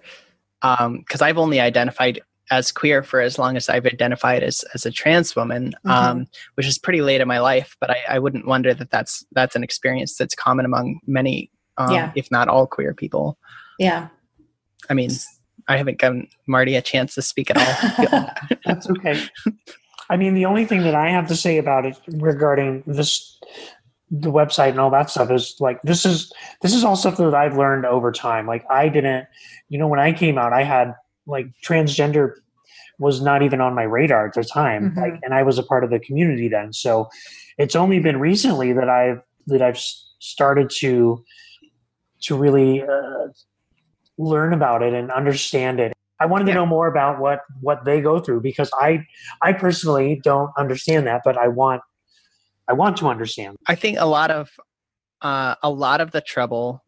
because 0.60 1.20
um, 1.20 1.22
I've 1.22 1.38
only 1.38 1.60
identified 1.60 2.20
as 2.50 2.73
queer 2.73 3.02
for 3.02 3.21
as 3.21 3.38
long 3.38 3.57
as 3.57 3.69
I've 3.69 3.87
identified 3.87 4.42
as 4.42 4.64
as 4.75 4.85
a 4.85 4.90
trans 4.90 5.37
woman, 5.37 5.73
mm-hmm. 5.85 5.90
um, 5.90 6.26
which 6.54 6.66
is 6.66 6.78
pretty 6.78 7.00
late 7.00 7.21
in 7.21 7.28
my 7.28 7.38
life. 7.38 7.76
But 7.80 7.90
I, 7.90 7.99
I, 8.09 8.19
wouldn't 8.19 8.47
wonder 8.47 8.75
that 8.75 8.90
that's 8.90 9.25
that's 9.33 9.54
an 9.57 9.62
experience 9.62 10.16
that's 10.16 10.35
common 10.35 10.64
among 10.64 11.00
many, 11.07 11.50
um, 11.78 11.92
yeah. 11.92 12.12
if 12.16 12.30
not 12.30 12.49
all, 12.49 12.66
queer 12.66 12.92
people. 12.92 13.38
Yeah, 13.78 14.09
I 14.88 14.95
mean, 14.95 15.11
I 15.69 15.76
haven't 15.76 15.99
given 15.99 16.28
Marty 16.47 16.75
a 16.75 16.83
chance 16.83 17.14
to 17.14 17.23
speak 17.23 17.50
at 17.50 17.57
all. 17.57 18.28
that's 18.64 18.90
okay. 18.90 19.23
I 20.11 20.16
mean, 20.16 20.35
the 20.35 20.45
only 20.45 20.64
thing 20.64 20.83
that 20.83 20.95
I 20.97 21.11
have 21.11 21.28
to 21.28 21.37
say 21.37 21.59
about 21.59 21.87
it 21.87 21.97
regarding 22.09 22.83
this 22.87 23.38
the 24.11 24.33
website 24.33 24.71
and 24.71 24.80
all 24.80 24.90
that 24.90 25.09
stuff 25.09 25.30
is 25.30 25.54
like 25.61 25.80
this 25.83 26.04
is 26.04 26.33
this 26.62 26.75
is 26.75 26.83
all 26.83 26.97
stuff 26.97 27.16
that 27.16 27.33
I've 27.33 27.57
learned 27.57 27.87
over 27.87 28.11
time. 28.11 28.47
Like 28.47 28.64
I 28.69 28.88
didn't, 28.88 29.26
you 29.69 29.78
know, 29.78 29.87
when 29.87 30.00
I 30.00 30.12
came 30.12 30.37
out, 30.37 30.52
I 30.52 30.64
had 30.64 30.97
like 31.30 31.46
transgender 31.64 32.34
was 32.99 33.22
not 33.22 33.42
even 33.42 33.60
on 33.60 33.75
my 33.75 33.84
radar 33.84 34.26
at 34.26 34.34
the 34.34 34.44
time, 34.44 34.90
mm-hmm. 34.90 35.00
like, 35.00 35.14
and 35.22 35.32
I 35.32 35.42
was 35.42 35.58
a 35.58 35.62
part 35.62 35.84
of 35.84 35.90
the 35.90 35.99
community 35.99 36.49
then. 36.49 36.72
So 36.72 37.08
it's 37.56 37.75
only 37.75 37.99
been 37.99 38.20
recently 38.20 38.72
that 38.75 38.88
I've 38.88 39.22
that 39.46 39.62
I've 39.62 39.78
started 39.78 40.70
to 40.80 41.25
to 42.22 42.37
really 42.37 42.82
uh, 42.82 43.28
learn 44.18 44.52
about 44.52 44.82
it 44.82 44.92
and 44.92 45.10
understand 45.10 45.80
it. 45.80 45.94
I 46.20 46.26
wanted 46.26 46.44
to 46.46 46.54
know 46.54 46.66
more 46.66 46.87
about 46.87 47.18
what 47.18 47.40
what 47.60 47.84
they 47.87 48.00
go 48.02 48.20
through 48.20 48.42
because 48.42 48.70
I 48.75 49.06
I 49.42 49.54
personally 49.54 50.20
don't 50.22 50.50
understand 50.58 51.06
that, 51.06 51.22
but 51.25 51.38
I 51.38 51.49
want 51.49 51.82
I 52.68 52.75
want 52.75 52.99
to 52.99 53.08
understand. 53.08 53.56
I 53.66 53.75
think 53.75 53.99
a 53.99 54.06
lot 54.06 54.30
of 54.30 54.50
uh, 55.22 55.54
a 55.62 55.70
lot 55.70 56.00
of 56.00 56.12
the 56.12 56.20
trouble, 56.20 56.84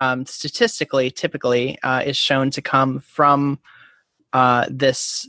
um, 0.00 0.26
statistically, 0.26 1.10
typically, 1.10 1.78
uh, 1.82 2.02
is 2.04 2.16
shown 2.16 2.50
to 2.50 2.62
come 2.62 3.00
from 3.00 3.58
uh, 4.32 4.66
this 4.70 5.28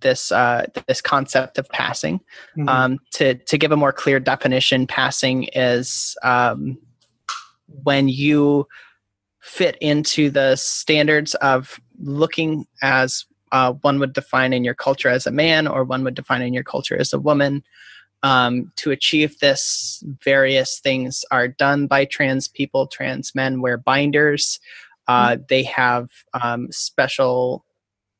this 0.00 0.30
uh, 0.30 0.66
this 0.86 1.00
concept 1.00 1.58
of 1.58 1.68
passing. 1.70 2.20
Mm-hmm. 2.56 2.68
Um, 2.68 2.98
to 3.14 3.34
to 3.34 3.58
give 3.58 3.72
a 3.72 3.76
more 3.76 3.92
clear 3.92 4.20
definition, 4.20 4.86
passing 4.86 5.44
is 5.54 6.16
um, 6.22 6.78
when 7.82 8.08
you 8.08 8.66
fit 9.40 9.76
into 9.80 10.30
the 10.30 10.56
standards 10.56 11.34
of 11.36 11.80
looking 12.00 12.66
as 12.82 13.24
uh, 13.50 13.72
one 13.72 13.98
would 13.98 14.12
define 14.12 14.52
in 14.52 14.62
your 14.62 14.74
culture 14.74 15.08
as 15.08 15.26
a 15.26 15.30
man, 15.30 15.66
or 15.66 15.84
one 15.84 16.04
would 16.04 16.14
define 16.14 16.42
in 16.42 16.54
your 16.54 16.64
culture 16.64 16.96
as 16.96 17.12
a 17.12 17.18
woman 17.18 17.64
um, 18.22 18.72
to 18.76 18.90
achieve 18.90 19.38
this, 19.38 20.02
various 20.24 20.80
things 20.80 21.24
are 21.30 21.48
done 21.48 21.86
by 21.86 22.04
trans 22.04 22.48
people. 22.48 22.86
Trans 22.86 23.34
men 23.34 23.60
wear 23.60 23.76
binders. 23.76 24.58
Uh, 25.06 25.30
mm-hmm. 25.30 25.42
They 25.48 25.62
have 25.64 26.10
um, 26.34 26.70
special 26.72 27.64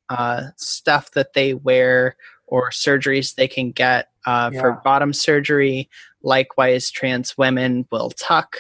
uh, 0.09 0.49
stuff 0.57 1.11
that 1.13 1.35
they 1.35 1.55
wear 1.55 2.17
or 2.47 2.71
surgeries 2.71 3.35
they 3.35 3.49
can 3.49 3.73
get 3.73 4.09
uh, 4.25 4.51
yeah. 4.53 4.61
for 4.61 4.81
bottom 4.85 5.13
surgery. 5.13 5.89
Likewise, 6.23 6.91
trans 6.91 7.37
women 7.37 7.87
will 7.91 8.11
tuck. 8.11 8.57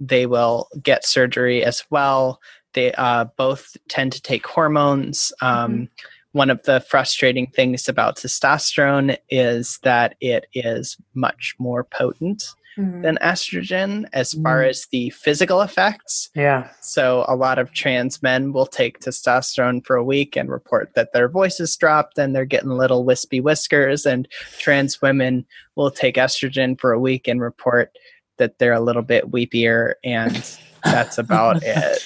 They 0.00 0.26
will 0.26 0.68
get 0.82 1.06
surgery 1.06 1.64
as 1.64 1.84
well. 1.90 2.40
They 2.74 2.92
uh, 2.92 3.26
both 3.36 3.76
tend 3.88 4.12
to 4.12 4.22
take 4.22 4.46
hormones. 4.46 5.32
Um, 5.40 5.72
mm-hmm 5.72 5.84
one 6.32 6.50
of 6.50 6.62
the 6.64 6.80
frustrating 6.80 7.46
things 7.46 7.88
about 7.88 8.16
testosterone 8.16 9.16
is 9.30 9.78
that 9.82 10.16
it 10.20 10.46
is 10.54 10.96
much 11.14 11.54
more 11.58 11.84
potent 11.84 12.54
mm-hmm. 12.76 13.02
than 13.02 13.18
estrogen 13.22 14.06
as 14.12 14.32
far 14.32 14.62
mm. 14.62 14.68
as 14.68 14.86
the 14.90 15.10
physical 15.10 15.60
effects. 15.60 16.30
Yeah. 16.34 16.70
So 16.80 17.24
a 17.28 17.36
lot 17.36 17.58
of 17.58 17.72
trans 17.72 18.22
men 18.22 18.52
will 18.52 18.66
take 18.66 19.00
testosterone 19.00 19.84
for 19.84 19.96
a 19.96 20.04
week 20.04 20.36
and 20.36 20.48
report 20.48 20.92
that 20.94 21.12
their 21.12 21.28
voices 21.28 21.76
dropped 21.76 22.18
and 22.18 22.34
they're 22.34 22.44
getting 22.44 22.70
little 22.70 23.04
wispy 23.04 23.40
whiskers 23.40 24.06
and 24.06 24.28
trans 24.58 25.02
women 25.02 25.46
will 25.76 25.90
take 25.90 26.16
estrogen 26.16 26.80
for 26.80 26.92
a 26.92 27.00
week 27.00 27.28
and 27.28 27.40
report 27.40 27.96
that 28.38 28.58
they're 28.58 28.72
a 28.72 28.80
little 28.80 29.02
bit 29.02 29.30
weepier 29.30 29.94
and 30.02 30.58
that's 30.84 31.18
about 31.18 31.62
it. 31.62 32.02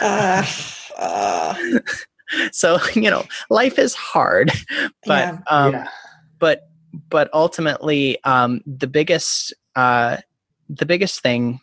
uh, 0.00 0.44
uh 0.96 1.54
so 2.52 2.78
you 2.94 3.10
know 3.10 3.24
life 3.50 3.78
is 3.78 3.94
hard 3.94 4.50
but 5.04 5.34
yeah. 5.34 5.38
Um, 5.48 5.72
yeah. 5.72 5.88
but 6.38 6.68
but 7.10 7.28
ultimately 7.32 8.22
um, 8.24 8.62
the 8.66 8.86
biggest 8.86 9.52
uh, 9.74 10.18
the 10.68 10.86
biggest 10.86 11.20
thing 11.20 11.60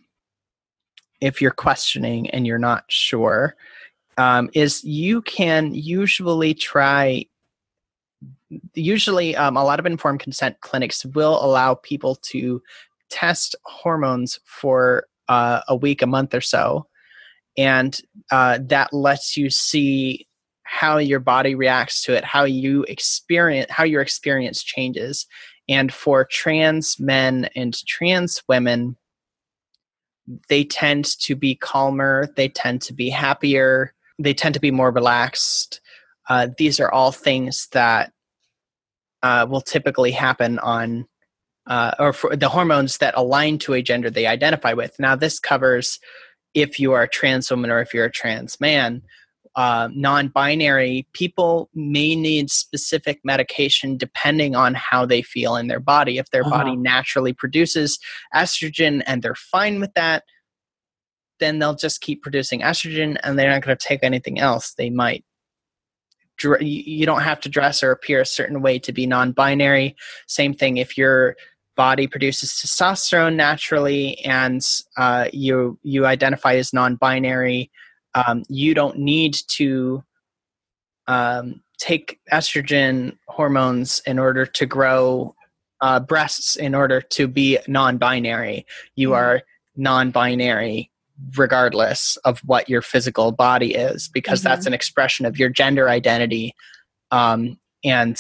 if 1.22 1.42
you're 1.42 1.52
questioning 1.52 2.30
and 2.32 2.46
you're 2.46 2.60
not 2.60 2.84
sure 2.90 3.56
um, 4.18 4.50
is 4.54 4.84
you 4.84 5.22
can 5.24 5.74
usually 5.74 6.54
try 6.54 7.26
usually 8.76 9.36
um, 9.36 9.58
a 9.58 9.64
lot 9.64 9.80
of 9.80 9.86
informed 9.88 10.20
consent 10.20 10.60
clinics 10.62 11.06
will 11.06 11.44
allow 11.44 11.74
people 11.74 12.16
to 12.16 12.62
test 13.10 13.56
hormones 13.64 14.40
for 14.44 15.08
uh, 15.28 15.62
a 15.68 15.76
week 15.76 16.02
a 16.04 16.08
month 16.08 16.36
or 16.36 16.42
so 16.42 16.86
and 17.58 18.00
uh, 18.32 18.60
that 18.62 18.94
lets 18.94 19.38
you 19.38 19.50
see 19.50 20.28
how 20.74 20.98
your 20.98 21.20
body 21.20 21.54
reacts 21.54 22.02
to 22.04 22.16
it, 22.18 22.24
how 22.24 22.46
you 22.46 22.82
experience, 22.86 23.70
how 23.70 23.84
your 23.84 24.02
experience 24.02 24.64
changes. 24.64 25.28
And 25.70 25.94
for 25.94 26.26
trans 26.26 27.00
men 27.00 27.48
and 27.56 27.78
trans 27.86 28.42
women, 28.50 28.98
they 30.50 30.64
tend 30.64 31.06
to 31.20 31.36
be 31.36 31.54
calmer, 31.54 32.28
they 32.36 32.50
tend 32.50 32.82
to 32.82 32.94
be 32.94 33.12
happier, 33.12 33.94
they 34.18 34.34
tend 34.34 34.56
to 34.56 34.60
be 34.60 34.72
more 34.72 34.90
relaxed. 34.90 35.80
Uh, 36.28 36.48
these 36.58 36.80
are 36.80 36.92
all 36.92 37.12
things 37.12 37.68
that 37.74 38.12
uh, 39.22 39.46
will 39.48 39.62
typically 39.62 40.12
happen 40.12 40.58
on, 40.58 41.08
uh, 41.68 41.92
or 42.00 42.14
for 42.14 42.36
the 42.36 42.50
hormones 42.50 42.98
that 42.98 43.14
align 43.16 43.60
to 43.60 43.74
a 43.74 43.84
gender 43.84 44.10
they 44.10 44.26
identify 44.26 44.74
with. 44.74 45.00
Now, 45.00 45.16
this 45.16 45.40
covers 45.40 46.00
if 46.56 46.80
you 46.80 46.94
are 46.94 47.04
a 47.04 47.08
trans 47.10 47.52
woman 47.52 47.70
or 47.70 47.80
if 47.80 47.94
you're 47.94 48.06
a 48.06 48.12
trans 48.12 48.60
man 48.60 49.04
uh, 49.56 49.88
non-binary 49.94 51.08
people 51.14 51.70
may 51.74 52.16
need 52.16 52.50
specific 52.50 53.20
medication 53.24 53.98
depending 53.98 54.56
on 54.56 54.74
how 54.74 55.06
they 55.06 55.22
feel 55.22 55.56
in 55.56 55.68
their 55.68 55.80
body. 55.80 56.18
If 56.18 56.32
their 56.32 56.46
uh-huh. 56.46 56.58
body 56.58 56.76
naturally 56.76 57.34
produces 57.34 58.00
estrogen 58.36 59.04
and 59.06 59.22
they're 59.22 59.36
fine 59.36 59.80
with 59.80 59.94
that 59.94 60.24
then 61.40 61.60
they'll 61.60 61.76
just 61.76 62.02
keep 62.02 62.22
producing 62.22 62.62
estrogen 62.62 63.18
and 63.22 63.38
they're 63.38 63.50
not 63.50 63.62
going 63.62 63.78
to 63.78 63.88
take 63.88 64.00
anything 64.02 64.40
else. 64.40 64.74
They 64.78 64.90
might 64.90 65.26
you 66.60 67.06
don't 67.06 67.22
have 67.22 67.40
to 67.42 67.50
dress 67.50 67.84
or 67.84 67.92
appear 67.92 68.20
a 68.20 68.26
certain 68.26 68.62
way 68.62 68.80
to 68.80 68.92
be 68.92 69.06
non-binary. 69.06 69.96
Same 70.28 70.54
thing 70.54 70.78
if 70.78 70.98
your 70.98 71.36
body 71.76 72.08
produces 72.08 72.52
testosterone 72.52 73.36
naturally 73.36 74.18
and 74.26 74.62
uh, 74.98 75.28
you 75.32 75.78
you 75.84 76.06
identify 76.06 76.56
as 76.56 76.74
non-binary 76.74 77.72
um, 78.16 78.44
you 78.50 78.74
don't 78.74 78.98
need 78.98 79.36
to 79.48 80.04
um, 81.08 81.62
take 81.80 82.20
estrogen 82.32 83.18
hormones 83.28 84.02
in 84.06 84.20
order 84.20 84.46
to 84.46 84.66
grow 84.66 85.36
uh, 85.82 86.00
breasts 86.00 86.56
in 86.56 86.74
order 86.74 87.02
to 87.02 87.28
be 87.28 87.58
non-binary 87.68 88.66
you 88.96 89.10
mm. 89.10 89.16
are 89.16 89.42
non-binary 89.76 90.90
regardless 91.38 92.18
of 92.26 92.40
what 92.40 92.70
your 92.70 92.82
physical 92.82 93.32
body 93.32 93.74
is 93.76 94.08
because 94.08 94.40
mm-hmm. 94.40 94.50
that's 94.50 94.66
an 94.66 94.74
expression 94.74 95.26
of 95.26 95.38
your 95.38 95.50
gender 95.50 95.90
identity 95.90 96.56
um, 97.12 97.60
and 97.84 98.20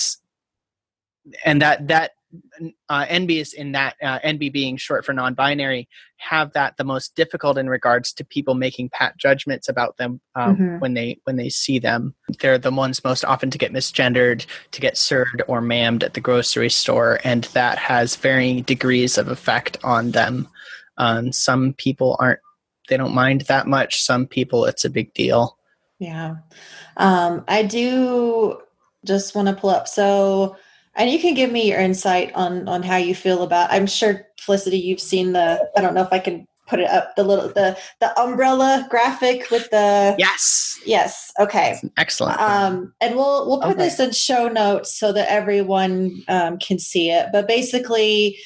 and 1.45 1.61
that 1.61 1.87
that 1.87 2.11
uh, 2.89 3.05
NBs 3.05 3.53
in 3.53 3.71
that 3.73 3.95
uh, 4.01 4.19
NB 4.19 4.51
being 4.51 4.77
short 4.77 5.05
for 5.05 5.13
non-binary 5.13 5.87
have 6.17 6.53
that 6.53 6.77
the 6.77 6.83
most 6.83 7.15
difficult 7.15 7.57
in 7.57 7.69
regards 7.69 8.13
to 8.13 8.25
people 8.25 8.55
making 8.55 8.89
pat 8.89 9.17
judgments 9.17 9.67
about 9.67 9.97
them 9.97 10.21
um, 10.35 10.55
mm-hmm. 10.55 10.79
when 10.79 10.93
they 10.93 11.19
when 11.25 11.35
they 11.35 11.49
see 11.49 11.79
them. 11.79 12.15
They're 12.39 12.57
the 12.57 12.71
ones 12.71 13.03
most 13.03 13.25
often 13.25 13.51
to 13.51 13.57
get 13.57 13.73
misgendered, 13.73 14.45
to 14.71 14.81
get 14.81 14.97
sirred 14.97 15.43
or 15.47 15.61
mammed 15.61 16.03
at 16.03 16.13
the 16.13 16.21
grocery 16.21 16.69
store, 16.69 17.19
and 17.23 17.43
that 17.53 17.77
has 17.77 18.15
varying 18.15 18.63
degrees 18.63 19.17
of 19.17 19.27
effect 19.27 19.77
on 19.83 20.11
them. 20.11 20.47
Um, 20.97 21.31
some 21.31 21.73
people 21.73 22.15
aren't 22.19 22.39
they 22.89 22.97
don't 22.97 23.15
mind 23.15 23.41
that 23.41 23.67
much. 23.67 24.01
Some 24.01 24.27
people 24.27 24.65
it's 24.65 24.85
a 24.85 24.89
big 24.89 25.13
deal. 25.13 25.57
Yeah, 25.99 26.35
um, 26.97 27.43
I 27.47 27.63
do 27.63 28.61
just 29.05 29.35
want 29.35 29.47
to 29.49 29.53
pull 29.53 29.69
up 29.69 29.87
so 29.87 30.57
and 30.95 31.09
you 31.09 31.19
can 31.19 31.33
give 31.33 31.51
me 31.51 31.69
your 31.69 31.79
insight 31.79 32.31
on 32.33 32.67
on 32.67 32.83
how 32.83 32.97
you 32.97 33.15
feel 33.15 33.43
about 33.43 33.71
i'm 33.71 33.87
sure 33.87 34.25
felicity 34.39 34.77
you've 34.77 34.99
seen 34.99 35.33
the 35.33 35.69
i 35.77 35.81
don't 35.81 35.93
know 35.93 36.03
if 36.03 36.11
i 36.11 36.19
can 36.19 36.47
put 36.67 36.79
it 36.79 36.89
up 36.89 37.15
the 37.15 37.23
little 37.23 37.49
the 37.49 37.77
the 37.99 38.19
umbrella 38.19 38.87
graphic 38.89 39.49
with 39.51 39.69
the 39.69 40.15
yes 40.17 40.79
yes 40.85 41.31
okay 41.39 41.79
excellent 41.97 42.39
um 42.39 42.93
and 43.01 43.15
we'll 43.15 43.47
we'll 43.47 43.59
put 43.59 43.71
okay. 43.71 43.83
this 43.83 43.99
in 43.99 44.11
show 44.11 44.47
notes 44.47 44.97
so 44.97 45.11
that 45.11 45.29
everyone 45.29 46.23
um, 46.29 46.57
can 46.59 46.79
see 46.79 47.09
it 47.09 47.27
but 47.31 47.47
basically 47.47 48.37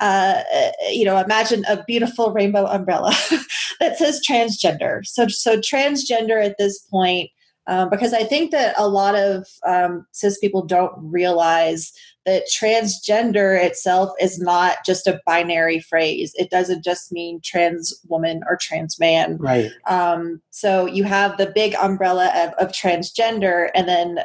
uh, 0.00 0.42
you 0.90 1.04
know, 1.04 1.16
imagine 1.18 1.64
a 1.68 1.84
beautiful 1.84 2.32
rainbow 2.32 2.66
umbrella 2.66 3.10
that 3.80 3.96
says 3.96 4.20
transgender. 4.28 5.06
So, 5.06 5.28
so 5.28 5.58
transgender 5.58 6.44
at 6.44 6.58
this 6.58 6.80
point 6.90 7.30
um, 7.66 7.90
because 7.90 8.12
I 8.12 8.24
think 8.24 8.50
that 8.50 8.74
a 8.78 8.88
lot 8.88 9.14
of 9.14 9.46
um, 9.66 10.06
cis 10.12 10.38
people 10.38 10.64
don't 10.64 10.92
realize 10.96 11.92
that 12.26 12.44
transgender 12.54 13.62
itself 13.62 14.10
is 14.20 14.38
not 14.38 14.78
just 14.86 15.06
a 15.06 15.20
binary 15.26 15.80
phrase. 15.80 16.32
It 16.36 16.50
doesn't 16.50 16.82
just 16.82 17.12
mean 17.12 17.40
trans 17.44 17.92
woman 18.08 18.40
or 18.48 18.56
trans 18.60 18.98
man. 18.98 19.36
Right. 19.38 19.70
Um, 19.86 20.40
so 20.50 20.86
you 20.86 21.04
have 21.04 21.36
the 21.36 21.52
big 21.54 21.74
umbrella 21.74 22.32
of, 22.34 22.52
of 22.54 22.72
transgender, 22.72 23.68
and 23.74 23.86
then 23.86 24.20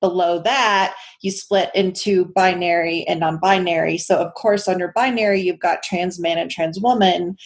below 0.00 0.42
that 0.42 0.94
you 1.22 1.30
split 1.30 1.70
into 1.74 2.26
binary 2.34 3.04
and 3.04 3.20
non-binary. 3.20 3.96
So 3.96 4.18
of 4.18 4.34
course, 4.34 4.68
under 4.68 4.92
binary, 4.94 5.40
you've 5.40 5.60
got 5.60 5.82
trans 5.82 6.18
man 6.20 6.38
and 6.38 6.50
trans 6.50 6.80
woman. 6.80 7.36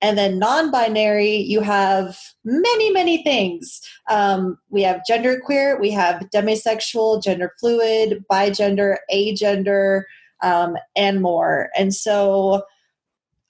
And 0.00 0.18
then 0.18 0.38
non 0.38 0.70
binary, 0.70 1.36
you 1.36 1.60
have 1.60 2.18
many, 2.44 2.90
many 2.90 3.22
things. 3.22 3.80
Um, 4.10 4.58
we 4.68 4.82
have 4.82 5.00
genderqueer, 5.08 5.80
we 5.80 5.90
have 5.92 6.26
demisexual, 6.34 7.22
gender 7.22 7.52
fluid, 7.58 8.22
bigender, 8.30 8.96
agender, 9.10 10.02
um, 10.42 10.76
and 10.94 11.22
more. 11.22 11.70
And 11.76 11.94
so 11.94 12.64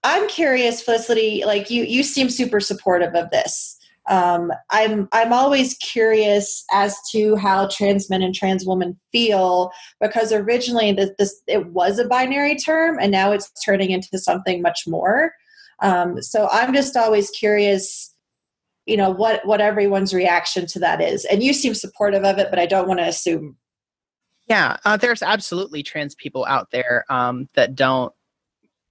I'm 0.05 0.29
curious, 0.29 0.83
Felicity, 0.83 1.45
like 1.45 1.71
you, 1.71 1.83
you 1.85 2.03
seem 2.03 2.29
super 2.31 2.61
supportive 2.61 3.15
of 3.15 3.31
this. 3.31 3.79
Um, 4.07 4.53
I'm 4.71 5.09
I'm 5.13 5.33
always 5.33 5.75
curious 5.79 6.65
as 6.73 6.97
to 7.13 7.37
how 7.37 7.69
trans 7.69 8.11
men 8.11 8.21
and 8.21 8.35
trans 8.35 8.67
women 8.67 8.99
feel 9.13 9.71
because 9.99 10.31
originally 10.31 10.93
this, 10.93 11.11
this 11.19 11.43
it 11.47 11.69
was 11.69 11.99
a 11.99 12.07
binary 12.07 12.55
term 12.57 12.99
and 13.01 13.11
now 13.11 13.33
it's 13.33 13.51
turning 13.65 13.91
into 13.91 14.19
something 14.19 14.61
much 14.61 14.87
more. 14.87 15.33
Um, 15.81 16.23
so 16.23 16.49
I'm 16.51 16.73
just 16.75 16.97
always 16.97 17.31
curious, 17.31 18.15
you 18.87 18.97
know, 18.97 19.11
what 19.11 19.45
what 19.47 19.61
everyone's 19.61 20.15
reaction 20.15 20.67
to 20.67 20.79
that 20.81 21.01
is. 21.01 21.25
And 21.25 21.43
you 21.43 21.53
seem 21.53 21.75
supportive 21.75 22.25
of 22.25 22.39
it, 22.39 22.49
but 22.51 22.59
I 22.59 22.67
don't 22.67 22.89
want 22.89 23.01
to 23.01 23.07
assume. 23.07 23.57
Yeah, 24.47 24.77
uh, 24.85 24.97
there's 24.97 25.23
absolutely 25.23 25.83
trans 25.83 26.15
people 26.15 26.45
out 26.45 26.71
there 26.71 27.05
um, 27.09 27.49
that 27.55 27.75
don't 27.75 28.13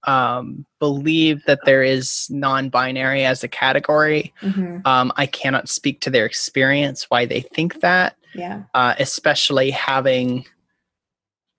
um, 0.02 0.66
believe 0.80 1.44
that 1.46 1.60
there 1.64 1.82
is 1.82 2.28
non-binary 2.28 3.24
as 3.24 3.44
a 3.44 3.48
category. 3.48 4.34
Mm-hmm. 4.42 4.78
Um, 4.84 5.12
I 5.16 5.26
cannot 5.26 5.68
speak 5.68 6.00
to 6.02 6.10
their 6.10 6.26
experience 6.26 7.06
why 7.08 7.24
they 7.24 7.40
think 7.40 7.80
that. 7.80 8.16
Yeah. 8.34 8.64
Uh, 8.74 8.94
especially 8.98 9.70
having 9.70 10.44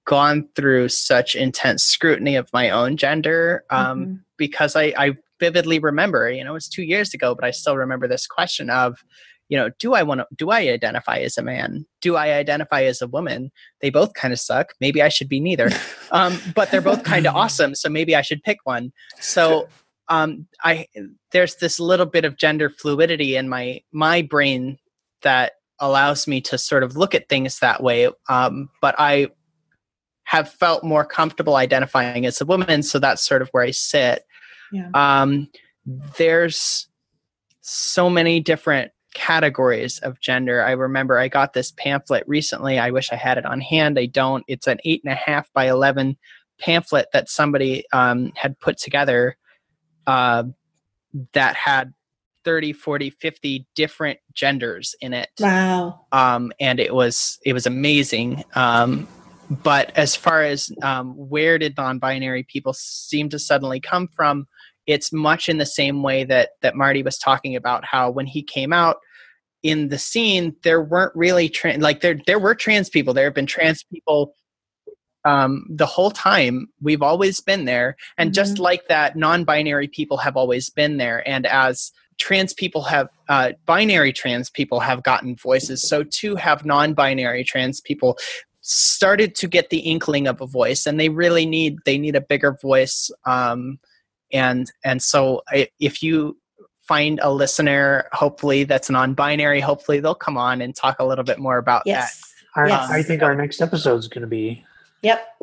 gone 0.05 0.47
through 0.55 0.89
such 0.89 1.35
intense 1.35 1.83
scrutiny 1.83 2.35
of 2.35 2.51
my 2.53 2.69
own 2.69 2.95
gender 2.95 3.65
um, 3.69 3.99
mm-hmm. 3.99 4.15
because 4.37 4.75
I, 4.75 4.93
I 4.97 5.13
vividly 5.39 5.79
remember 5.79 6.31
you 6.31 6.43
know 6.43 6.55
it's 6.55 6.69
two 6.69 6.83
years 6.83 7.13
ago 7.13 7.35
but 7.35 7.43
i 7.43 7.51
still 7.51 7.75
remember 7.75 8.07
this 8.07 8.25
question 8.25 8.69
of 8.69 9.03
you 9.49 9.57
know 9.57 9.69
do 9.79 9.93
i 9.93 10.01
want 10.01 10.21
to 10.21 10.27
do 10.35 10.49
i 10.49 10.61
identify 10.61 11.17
as 11.17 11.37
a 11.37 11.43
man? 11.43 11.85
Do 12.01 12.15
i 12.15 12.33
identify 12.33 12.83
as 12.83 13.01
a 13.01 13.07
woman? 13.07 13.51
They 13.81 13.89
both 13.89 14.13
kind 14.13 14.33
of 14.33 14.39
suck. 14.39 14.73
Maybe 14.79 15.01
i 15.01 15.09
should 15.09 15.29
be 15.29 15.39
neither. 15.39 15.69
Um, 16.11 16.39
but 16.53 16.69
they're 16.69 16.81
both 16.81 17.03
kind 17.03 17.25
of 17.25 17.35
awesome 17.41 17.73
so 17.73 17.89
maybe 17.89 18.15
i 18.15 18.21
should 18.21 18.43
pick 18.43 18.59
one. 18.63 18.93
So 19.19 19.67
um, 20.07 20.47
i 20.63 20.87
there's 21.31 21.55
this 21.55 21.79
little 21.79 22.05
bit 22.05 22.25
of 22.25 22.37
gender 22.37 22.69
fluidity 22.69 23.35
in 23.35 23.49
my 23.49 23.81
my 23.91 24.21
brain 24.21 24.77
that 25.23 25.53
allows 25.79 26.27
me 26.27 26.39
to 26.41 26.57
sort 26.57 26.83
of 26.83 26.95
look 26.95 27.13
at 27.15 27.27
things 27.27 27.59
that 27.59 27.83
way 27.83 28.09
um, 28.29 28.69
but 28.81 28.95
i 28.97 29.27
have 30.25 30.51
felt 30.51 30.83
more 30.83 31.05
comfortable 31.05 31.55
identifying 31.55 32.25
as 32.25 32.41
a 32.41 32.45
woman 32.45 32.83
so 32.83 32.99
that's 32.99 33.25
sort 33.25 33.41
of 33.41 33.49
where 33.49 33.63
i 33.63 33.71
sit. 33.71 34.25
Yeah. 34.71 34.89
um, 34.93 35.47
there's 36.17 36.87
so 37.61 38.09
many 38.09 38.39
different 38.39 38.91
categories 39.13 39.97
of 39.99 40.19
gender. 40.19 40.63
I 40.63 40.71
remember 40.71 41.17
i 41.17 41.27
got 41.27 41.53
this 41.53 41.71
pamphlet 41.71 42.23
recently. 42.27 42.77
I 42.77 42.91
wish 42.91 43.11
i 43.11 43.15
had 43.15 43.37
it 43.37 43.45
on 43.45 43.61
hand. 43.61 43.97
I 43.97 44.05
don't. 44.05 44.43
It's 44.47 44.67
an 44.67 44.79
eight 44.83 45.01
and 45.03 45.13
a 45.13 45.15
half 45.15 45.51
by 45.53 45.69
11 45.69 46.17
pamphlet 46.59 47.07
that 47.13 47.29
somebody 47.29 47.85
um, 47.91 48.31
had 48.35 48.59
put 48.59 48.77
together 48.77 49.37
uh, 50.05 50.43
that 51.33 51.55
had 51.55 51.93
30 52.43 52.73
40 52.73 53.09
50 53.09 53.65
different 53.73 54.19
genders 54.33 54.95
in 55.01 55.13
it. 55.13 55.29
Wow. 55.39 56.01
Um, 56.11 56.51
and 56.59 56.79
it 56.79 56.93
was 56.93 57.39
it 57.43 57.53
was 57.53 57.65
amazing. 57.65 58.43
Um, 58.53 59.07
but 59.49 59.91
as 59.95 60.15
far 60.15 60.43
as 60.43 60.71
um, 60.81 61.13
where 61.15 61.57
did 61.57 61.77
non-binary 61.77 62.43
people 62.43 62.73
seem 62.73 63.29
to 63.29 63.39
suddenly 63.39 63.79
come 63.79 64.07
from 64.15 64.47
it's 64.87 65.11
much 65.11 65.49
in 65.49 65.57
the 65.57 65.65
same 65.65 66.03
way 66.03 66.23
that 66.23 66.49
that 66.61 66.75
marty 66.75 67.01
was 67.01 67.17
talking 67.17 67.55
about 67.55 67.83
how 67.85 68.09
when 68.09 68.25
he 68.25 68.41
came 68.43 68.71
out 68.71 68.97
in 69.65 69.87
the 69.87 69.97
scene 69.97 70.55
there 70.63 70.81
weren't 70.81 71.15
really 71.15 71.49
trans 71.49 71.81
like 71.81 72.01
there 72.01 72.19
there 72.27 72.37
were 72.37 72.53
trans 72.53 72.87
people. 72.87 73.15
There 73.15 73.25
have 73.25 73.33
been 73.33 73.47
trans 73.47 73.83
people 73.83 74.35
um, 75.25 75.65
the 75.67 75.87
whole 75.87 76.11
time. 76.11 76.67
We've 76.81 77.01
always 77.01 77.39
been 77.39 77.65
there. 77.65 77.95
And 78.19 78.27
mm-hmm. 78.27 78.35
just 78.35 78.59
like 78.59 78.87
that 78.89 79.15
non-binary 79.15 79.87
people 79.87 80.17
have 80.17 80.37
always 80.37 80.69
been 80.69 80.97
there. 80.97 81.27
And 81.27 81.47
as 81.47 81.91
trans 82.19 82.53
people 82.53 82.83
have 82.83 83.09
uh, 83.27 83.53
binary 83.65 84.13
trans 84.13 84.51
people 84.51 84.79
have 84.79 85.01
gotten 85.01 85.35
voices 85.35 85.81
so 85.81 86.03
too 86.03 86.35
have 86.35 86.63
non-binary 86.63 87.43
trans 87.43 87.81
people 87.81 88.17
started 88.67 89.35
to 89.35 89.47
get 89.47 89.69
the 89.69 89.77
inkling 89.77 90.25
of 90.27 90.41
a 90.41 90.47
voice 90.47 90.87
and 90.87 90.99
they 90.99 91.07
really 91.07 91.45
need 91.45 91.77
they 91.85 91.99
need 91.99 92.15
a 92.15 92.21
bigger 92.21 92.57
voice 92.59 93.11
um, 93.25 93.77
and 94.33 94.71
and 94.83 95.03
so 95.03 95.43
if 95.79 96.01
you 96.01 96.35
find 96.81 97.19
a 97.21 97.31
listener 97.31 98.09
hopefully 98.11 98.63
that's 98.63 98.89
non-binary 98.89 99.59
hopefully 99.59 99.99
they'll 99.99 100.15
come 100.15 100.35
on 100.35 100.61
and 100.61 100.75
talk 100.75 100.97
a 100.97 101.05
little 101.05 101.23
bit 101.23 101.37
more 101.37 101.59
about 101.59 101.83
yes. 101.85 102.19
that 102.55 102.59
our, 102.59 102.67
yes. 102.67 102.89
i 102.89 103.03
think 103.03 103.21
our 103.21 103.35
next 103.35 103.61
episode 103.61 103.97
is 103.97 104.07
going 104.07 104.23
to 104.23 104.27
be 104.27 104.65
yep 105.03 105.35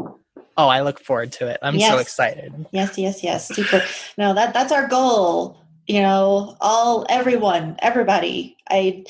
oh 0.56 0.66
i 0.66 0.80
look 0.80 0.98
forward 0.98 1.30
to 1.30 1.46
it 1.46 1.60
i'm 1.62 1.76
yes. 1.76 1.92
so 1.92 1.98
excited 1.98 2.52
yes 2.72 2.98
yes 2.98 3.22
yes 3.22 3.46
super 3.46 3.80
no 4.18 4.34
that 4.34 4.52
that's 4.52 4.72
our 4.72 4.88
goal 4.88 5.56
you 5.86 6.02
know 6.02 6.56
all 6.60 7.06
everyone 7.08 7.76
everybody 7.78 8.56
i 8.68 9.04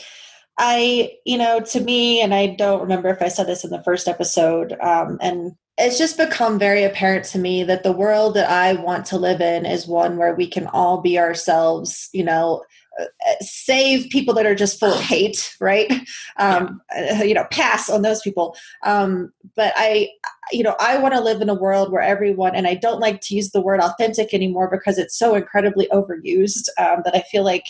I, 0.59 1.13
you 1.25 1.39
know, 1.39 1.61
to 1.61 1.81
me, 1.81 2.21
and 2.21 2.35
I 2.35 2.49
don't 2.49 2.83
remember 2.83 3.09
if 3.09 3.23
I 3.23 3.29
said 3.29 3.47
this 3.47 3.65
in 3.65 3.71
the 3.71 3.83
first 3.83 4.07
episode, 4.07 4.77
um, 4.81 5.19
and 5.21 5.53
it's 5.79 5.99
just 5.99 6.19
become 6.19 6.59
very 6.59 6.85
apparent 6.85 7.25
to 7.27 7.39
me 7.39 7.65
that 7.65 7.83
the 7.83 7.93
world 7.93 8.35
that 8.35 8.51
I 8.51 8.75
want 8.75 9.07
to 9.07 9.19
live 9.19 9.41
in 9.41 9.65
is 9.65 9.87
one 9.87 10.19
where 10.19 10.35
we 10.35 10.47
can 10.47 10.67
all 10.69 11.01
be 11.01 11.19
ourselves, 11.19 12.11
you 12.13 12.23
know, 12.23 12.63
uh, 13.01 13.07
save 13.41 14.11
people 14.11 14.35
that 14.35 14.45
are 14.45 14.55
just 14.55 14.79
full 14.79 14.93
of 14.93 15.01
hate, 15.01 15.55
right? 15.61 15.91
Um. 16.39 16.81
Uh, 16.97 17.23
you 17.23 17.35
know, 17.35 17.47
pass 17.51 17.91
on 17.91 18.03
those 18.03 18.23
people. 18.23 18.57
Um, 18.85 19.33
but 19.55 19.73
I, 19.77 20.09
you 20.51 20.63
know, 20.63 20.75
I 20.81 20.97
want 20.99 21.13
to 21.15 21.21
live 21.21 21.43
in 21.43 21.51
a 21.51 21.55
world 21.55 21.93
where 21.93 22.01
everyone, 22.03 22.55
and 22.55 22.67
I 22.67 22.75
don't 22.75 23.01
like 23.01 23.21
to 23.23 23.35
use 23.35 23.51
the 23.51 23.61
word 23.61 23.81
authentic 23.81 24.33
anymore 24.33 24.69
because 24.71 24.99
it's 24.99 25.19
so 25.19 25.35
incredibly 25.35 25.89
overused 25.93 26.69
um, 26.79 27.03
that 27.05 27.15
I 27.15 27.21
feel 27.31 27.45
like, 27.45 27.67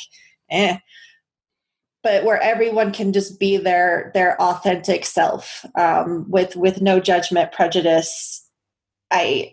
eh, 0.51 0.79
but 2.03 2.25
where 2.25 2.41
everyone 2.43 2.93
can 2.93 3.13
just 3.13 3.39
be 3.39 3.57
their 3.57 4.11
their 4.15 4.41
authentic 4.41 5.05
self 5.05 5.65
um, 5.79 6.29
with 6.29 6.57
with 6.57 6.81
no 6.81 7.01
judgment 7.01 7.53
prejudice 7.53 8.47
i 9.11 9.53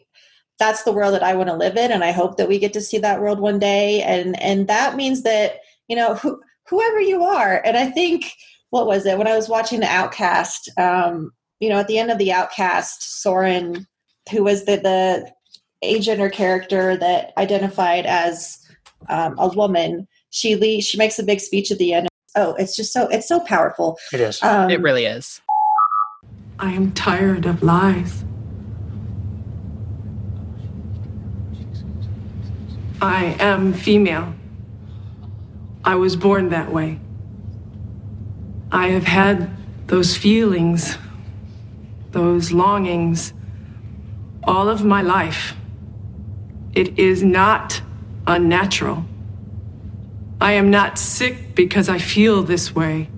that's 0.57 0.83
the 0.83 0.91
world 0.91 1.13
that 1.13 1.23
i 1.23 1.35
want 1.35 1.49
to 1.49 1.55
live 1.55 1.77
in 1.77 1.91
and 1.91 2.03
i 2.03 2.11
hope 2.11 2.37
that 2.37 2.47
we 2.47 2.59
get 2.59 2.73
to 2.73 2.81
see 2.81 2.97
that 2.97 3.21
world 3.21 3.39
one 3.39 3.59
day 3.59 4.01
and 4.03 4.41
and 4.41 4.67
that 4.67 4.95
means 4.95 5.23
that 5.23 5.59
you 5.87 5.95
know 5.95 6.15
who, 6.15 6.39
whoever 6.67 6.99
you 6.99 7.23
are 7.23 7.61
and 7.65 7.77
i 7.77 7.85
think 7.85 8.33
what 8.69 8.87
was 8.87 9.05
it 9.05 9.17
when 9.17 9.27
i 9.27 9.35
was 9.35 9.49
watching 9.49 9.79
the 9.79 9.87
outcast 9.87 10.69
um, 10.77 11.31
you 11.59 11.69
know 11.69 11.77
at 11.77 11.87
the 11.87 11.97
end 11.97 12.11
of 12.11 12.17
the 12.17 12.31
outcast 12.31 13.21
soren 13.21 13.87
who 14.31 14.43
was 14.43 14.65
the 14.65 14.77
the 14.77 15.31
agent 15.81 16.21
or 16.21 16.29
character 16.29 16.97
that 16.97 17.31
identified 17.37 18.05
as 18.05 18.59
um, 19.07 19.35
a 19.37 19.47
woman. 19.47 20.07
She 20.31 20.55
le- 20.55 20.81
she 20.81 20.97
makes 20.97 21.19
a 21.19 21.23
big 21.23 21.39
speech 21.39 21.71
at 21.71 21.77
the 21.77 21.93
end. 21.93 22.08
Oh, 22.35 22.53
it's 22.55 22.75
just 22.75 22.93
so 22.93 23.07
it's 23.07 23.27
so 23.27 23.39
powerful. 23.39 23.99
It 24.13 24.19
is. 24.21 24.41
Um, 24.43 24.69
it 24.69 24.81
really 24.81 25.05
is. 25.05 25.41
I 26.59 26.71
am 26.71 26.91
tired 26.91 27.45
of 27.45 27.63
lies. 27.63 28.23
I 33.01 33.37
am 33.39 33.73
female. 33.73 34.33
I 35.85 35.95
was 35.95 36.15
born 36.15 36.49
that 36.49 36.71
way. 36.71 36.99
I 38.71 38.89
have 38.89 39.05
had 39.05 39.49
those 39.87 40.15
feelings, 40.15 40.97
those 42.11 42.51
longings, 42.51 43.33
all 44.43 44.67
of 44.67 44.83
my 44.83 45.01
life. 45.01 45.55
It 46.73 46.99
is 46.99 47.23
not 47.23 47.81
unnatural. 48.27 49.05
I 50.41 50.53
am 50.53 50.71
not 50.71 50.97
sick 50.97 51.53
because 51.53 51.89
I 51.89 51.97
feel 51.97 52.43
this 52.43 52.73
way. 52.73 53.09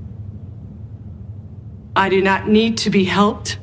I 1.95 2.09
do 2.09 2.21
not 2.21 2.47
need 2.47 2.77
to 2.79 2.89
be 2.89 3.03
helped. 3.03 3.59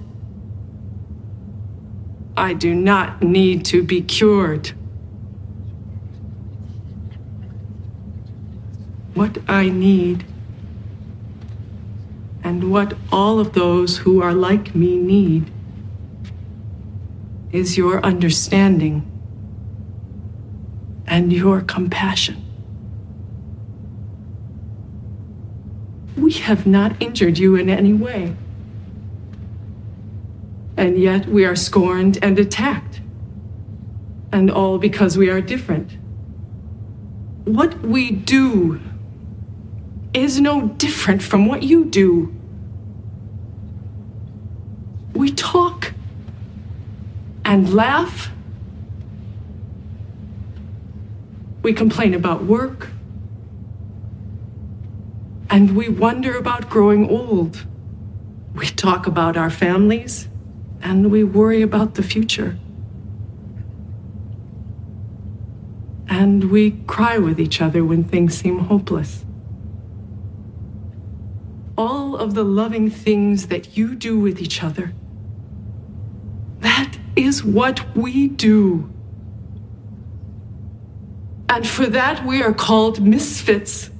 I 2.36 2.54
do 2.54 2.72
not 2.74 3.20
need 3.20 3.64
to 3.66 3.82
be 3.82 4.00
cured. 4.00 4.68
What 9.14 9.38
I 9.48 9.68
need, 9.68 10.24
and 12.44 12.70
what 12.70 12.94
all 13.10 13.40
of 13.40 13.54
those 13.54 13.96
who 13.98 14.22
are 14.22 14.34
like 14.34 14.76
me 14.76 14.96
need, 14.96 15.50
is 17.50 17.76
your 17.76 18.00
understanding 18.04 19.10
and 21.08 21.32
your 21.32 21.60
compassion. 21.62 22.47
We 26.18 26.32
have 26.32 26.66
not 26.66 27.00
injured 27.00 27.38
you 27.38 27.54
in 27.54 27.70
any 27.70 27.92
way. 27.92 28.34
And 30.76 30.98
yet 30.98 31.26
we 31.26 31.44
are 31.44 31.54
scorned 31.56 32.18
and 32.22 32.38
attacked. 32.38 33.00
And 34.32 34.50
all 34.50 34.78
because 34.78 35.16
we 35.16 35.30
are 35.30 35.40
different. 35.40 35.96
What 37.44 37.80
we 37.80 38.10
do 38.10 38.80
is 40.12 40.40
no 40.40 40.68
different 40.68 41.22
from 41.22 41.46
what 41.46 41.62
you 41.62 41.84
do. 41.84 42.34
We 45.14 45.30
talk 45.30 45.92
and 47.44 47.72
laugh. 47.72 48.30
We 51.62 51.72
complain 51.72 52.12
about 52.12 52.44
work 52.44 52.90
and 55.50 55.74
we 55.74 55.88
wonder 55.88 56.36
about 56.36 56.68
growing 56.68 57.08
old. 57.08 57.66
We 58.54 58.66
talk 58.66 59.06
about 59.06 59.36
our 59.36 59.50
families, 59.50 60.28
and 60.82 61.10
we 61.10 61.24
worry 61.24 61.62
about 61.62 61.94
the 61.94 62.02
future. 62.02 62.58
And 66.08 66.50
we 66.50 66.72
cry 66.86 67.18
with 67.18 67.40
each 67.40 67.60
other 67.60 67.84
when 67.84 68.04
things 68.04 68.36
seem 68.36 68.58
hopeless. 68.58 69.24
All 71.76 72.16
of 72.16 72.34
the 72.34 72.44
loving 72.44 72.90
things 72.90 73.46
that 73.46 73.76
you 73.76 73.94
do 73.94 74.18
with 74.18 74.40
each 74.40 74.62
other, 74.62 74.92
that 76.60 76.98
is 77.14 77.44
what 77.44 77.96
we 77.96 78.28
do. 78.28 78.92
And 81.48 81.66
for 81.66 81.86
that, 81.86 82.26
we 82.26 82.42
are 82.42 82.52
called 82.52 83.00
misfits 83.00 83.90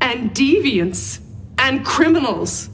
and 0.00 0.30
deviants 0.32 1.20
and 1.58 1.84
criminals. 1.84 2.70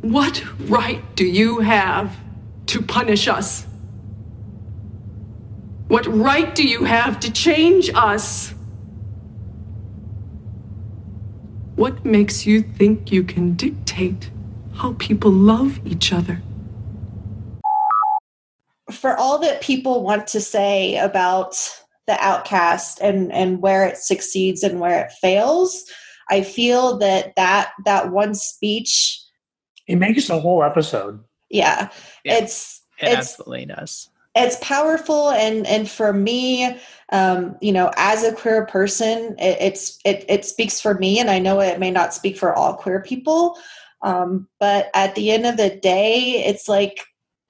What 0.00 0.44
right 0.68 1.02
do 1.16 1.24
you 1.24 1.60
have 1.60 2.14
to 2.66 2.82
punish 2.82 3.28
us? 3.28 3.66
What 5.88 6.06
right 6.06 6.54
do 6.54 6.66
you 6.66 6.84
have 6.84 7.20
to 7.20 7.32
change 7.32 7.90
us? 7.94 8.54
What 11.76 12.04
makes 12.04 12.46
you 12.46 12.62
think 12.62 13.10
you 13.12 13.22
can 13.24 13.54
dictate 13.54 14.30
how 14.74 14.94
people 14.98 15.30
love 15.30 15.80
each 15.86 16.12
other? 16.12 16.42
For 18.90 19.16
all 19.16 19.38
that 19.38 19.60
people 19.60 20.02
want 20.02 20.26
to 20.28 20.40
say 20.40 20.96
about 20.96 21.83
the 22.06 22.16
outcast 22.24 23.00
and 23.00 23.32
and 23.32 23.60
where 23.60 23.86
it 23.86 23.96
succeeds 23.96 24.62
and 24.62 24.80
where 24.80 25.04
it 25.04 25.12
fails 25.20 25.84
i 26.30 26.42
feel 26.42 26.98
that 26.98 27.34
that 27.36 27.70
that 27.84 28.10
one 28.10 28.34
speech 28.34 29.24
it 29.86 29.96
makes 29.96 30.30
a 30.30 30.40
whole 30.40 30.62
episode. 30.62 31.22
Yeah, 31.50 31.90
yeah. 32.24 32.38
It's 32.38 32.82
it 32.98 33.08
it's, 33.08 33.16
absolutely 33.16 33.66
does. 33.66 34.08
it's 34.34 34.56
powerful 34.60 35.30
and 35.30 35.66
and 35.66 35.90
for 35.90 36.12
me 36.12 36.78
um 37.10 37.56
you 37.60 37.72
know 37.72 37.90
as 37.96 38.22
a 38.22 38.32
queer 38.32 38.66
person 38.66 39.34
it, 39.38 39.58
it's 39.60 39.98
it 40.04 40.24
it 40.28 40.44
speaks 40.44 40.80
for 40.80 40.94
me 40.94 41.18
and 41.18 41.28
i 41.28 41.40
know 41.40 41.60
it 41.60 41.80
may 41.80 41.90
not 41.90 42.14
speak 42.14 42.38
for 42.38 42.54
all 42.54 42.74
queer 42.74 43.02
people 43.02 43.58
um 44.02 44.48
but 44.60 44.90
at 44.94 45.16
the 45.16 45.32
end 45.32 45.44
of 45.44 45.56
the 45.56 45.70
day 45.70 46.44
it's 46.46 46.68
like 46.68 47.00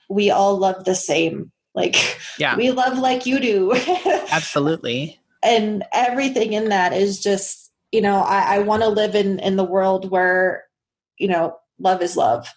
we 0.08 0.30
all 0.30 0.56
love 0.56 0.84
the 0.84 0.94
same 0.94 1.52
like, 1.74 2.18
yeah. 2.38 2.56
we 2.56 2.70
love 2.70 2.98
like 2.98 3.26
you 3.26 3.40
do. 3.40 3.72
Absolutely. 4.30 5.20
And 5.42 5.84
everything 5.92 6.52
in 6.52 6.68
that 6.68 6.92
is 6.92 7.22
just, 7.22 7.72
you 7.92 8.00
know, 8.00 8.20
I, 8.20 8.56
I 8.56 8.58
want 8.60 8.82
to 8.82 8.88
live 8.88 9.14
in 9.14 9.38
in 9.40 9.56
the 9.56 9.64
world 9.64 10.10
where, 10.10 10.64
you 11.18 11.28
know, 11.28 11.58
love 11.78 12.02
is 12.02 12.16
love, 12.16 12.52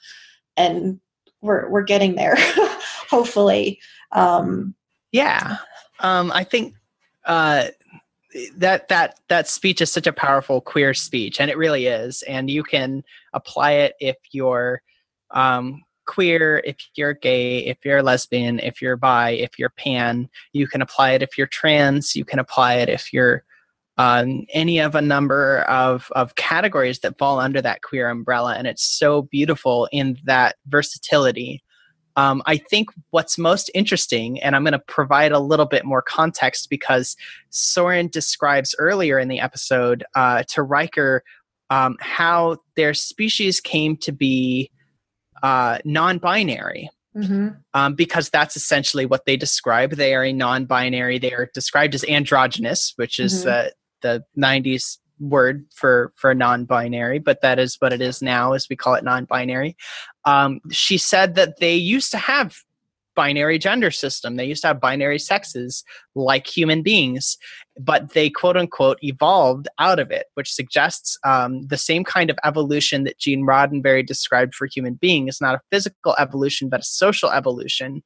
and 0.55 0.99
we're 1.41 1.69
we're 1.69 1.83
getting 1.83 2.15
there, 2.15 2.35
hopefully. 3.09 3.79
Um, 4.11 4.73
yeah, 5.11 5.57
um, 5.99 6.31
I 6.31 6.43
think 6.43 6.73
uh, 7.25 7.67
that 8.55 8.87
that 8.87 9.19
that 9.27 9.47
speech 9.47 9.81
is 9.81 9.91
such 9.91 10.07
a 10.07 10.13
powerful 10.13 10.61
queer 10.61 10.93
speech, 10.93 11.39
and 11.39 11.51
it 11.51 11.57
really 11.57 11.87
is. 11.87 12.23
And 12.23 12.49
you 12.49 12.63
can 12.63 13.03
apply 13.33 13.73
it 13.73 13.95
if 13.99 14.17
you're 14.31 14.81
um, 15.31 15.83
queer, 16.07 16.61
if 16.65 16.77
you're 16.95 17.13
gay, 17.13 17.59
if 17.59 17.77
you're 17.83 18.01
lesbian, 18.01 18.59
if 18.59 18.81
you're 18.81 18.97
bi, 18.97 19.31
if 19.31 19.59
you're 19.59 19.69
pan, 19.69 20.27
you 20.53 20.67
can 20.67 20.81
apply 20.81 21.11
it 21.11 21.21
if 21.21 21.37
you're 21.37 21.47
trans, 21.47 22.15
you 22.15 22.25
can 22.25 22.39
apply 22.39 22.75
it 22.75 22.89
if 22.89 23.13
you're 23.13 23.43
um, 23.99 24.45
any 24.53 24.79
of 24.79 24.95
a 24.95 25.01
number 25.01 25.59
of, 25.61 26.11
of 26.15 26.35
categories 26.35 26.99
that 26.99 27.17
fall 27.17 27.39
under 27.39 27.61
that 27.61 27.81
queer 27.81 28.09
umbrella. 28.09 28.55
And 28.55 28.67
it's 28.67 28.83
so 28.83 29.23
beautiful 29.23 29.87
in 29.91 30.17
that 30.25 30.55
versatility. 30.67 31.63
Um, 32.15 32.41
I 32.47 32.57
think 32.57 32.89
what's 33.11 33.37
most 33.37 33.69
interesting, 33.75 34.41
and 34.41 34.55
I'm 34.55 34.63
going 34.63 34.71
to 34.71 34.79
provide 34.79 35.31
a 35.31 35.39
little 35.39 35.67
bit 35.67 35.85
more 35.85 36.01
context 36.01 36.69
because 36.69 37.15
Soren 37.51 38.07
describes 38.07 38.75
earlier 38.79 39.19
in 39.19 39.27
the 39.27 39.39
episode 39.39 40.03
uh, 40.15 40.43
to 40.49 40.63
Riker 40.63 41.23
um, 41.69 41.95
how 41.99 42.57
their 42.75 42.93
species 42.93 43.59
came 43.59 43.97
to 43.97 44.11
be 44.11 44.71
uh, 45.43 45.79
non-binary 45.85 46.89
mm-hmm. 47.15 47.49
um, 47.73 47.95
because 47.95 48.29
that's 48.29 48.55
essentially 48.55 49.05
what 49.05 49.25
they 49.25 49.37
describe. 49.37 49.91
They 49.91 50.15
are 50.15 50.23
a 50.23 50.33
non-binary. 50.33 51.19
They 51.19 51.33
are 51.33 51.49
described 51.53 51.95
as 51.95 52.03
androgynous, 52.05 52.93
which 52.95 53.19
is 53.19 53.45
mm-hmm. 53.45 53.69
the 54.01 54.23
90s 54.37 54.97
word 55.19 55.65
for 55.73 56.13
for 56.15 56.35
non-binary 56.35 57.17
but 57.17 57.41
that 57.41 57.57
is 57.57 57.75
what 57.79 57.91
it 57.91 58.01
is 58.01 58.21
now 58.21 58.53
as 58.53 58.67
we 58.69 58.75
call 58.75 58.93
it 58.93 59.03
non-binary 59.03 59.75
um, 60.25 60.59
she 60.71 60.95
said 60.95 61.33
that 61.33 61.59
they 61.59 61.75
used 61.75 62.11
to 62.11 62.19
have 62.19 62.57
binary 63.17 63.57
gender 63.57 63.89
system. 63.89 64.35
They 64.35 64.45
used 64.45 64.61
to 64.61 64.67
have 64.67 64.79
binary 64.79 65.17
sexes 65.17 65.83
like 66.15 66.45
human 66.45 66.83
beings, 66.83 67.35
but 67.79 68.13
they 68.13 68.29
quote 68.29 68.55
unquote 68.55 68.99
evolved 69.01 69.67
out 69.79 69.99
of 69.99 70.11
it, 70.11 70.27
which 70.35 70.53
suggests 70.53 71.17
um, 71.25 71.65
the 71.67 71.77
same 71.77 72.03
kind 72.03 72.29
of 72.29 72.37
evolution 72.45 73.03
that 73.03 73.17
Gene 73.17 73.45
Roddenberry 73.45 74.05
described 74.05 74.53
for 74.53 74.67
human 74.67 74.93
beings, 74.93 75.39
not 75.41 75.55
a 75.55 75.61
physical 75.71 76.15
evolution, 76.19 76.69
but 76.69 76.81
a 76.81 76.85
social 76.85 77.31
evolution. 77.31 78.03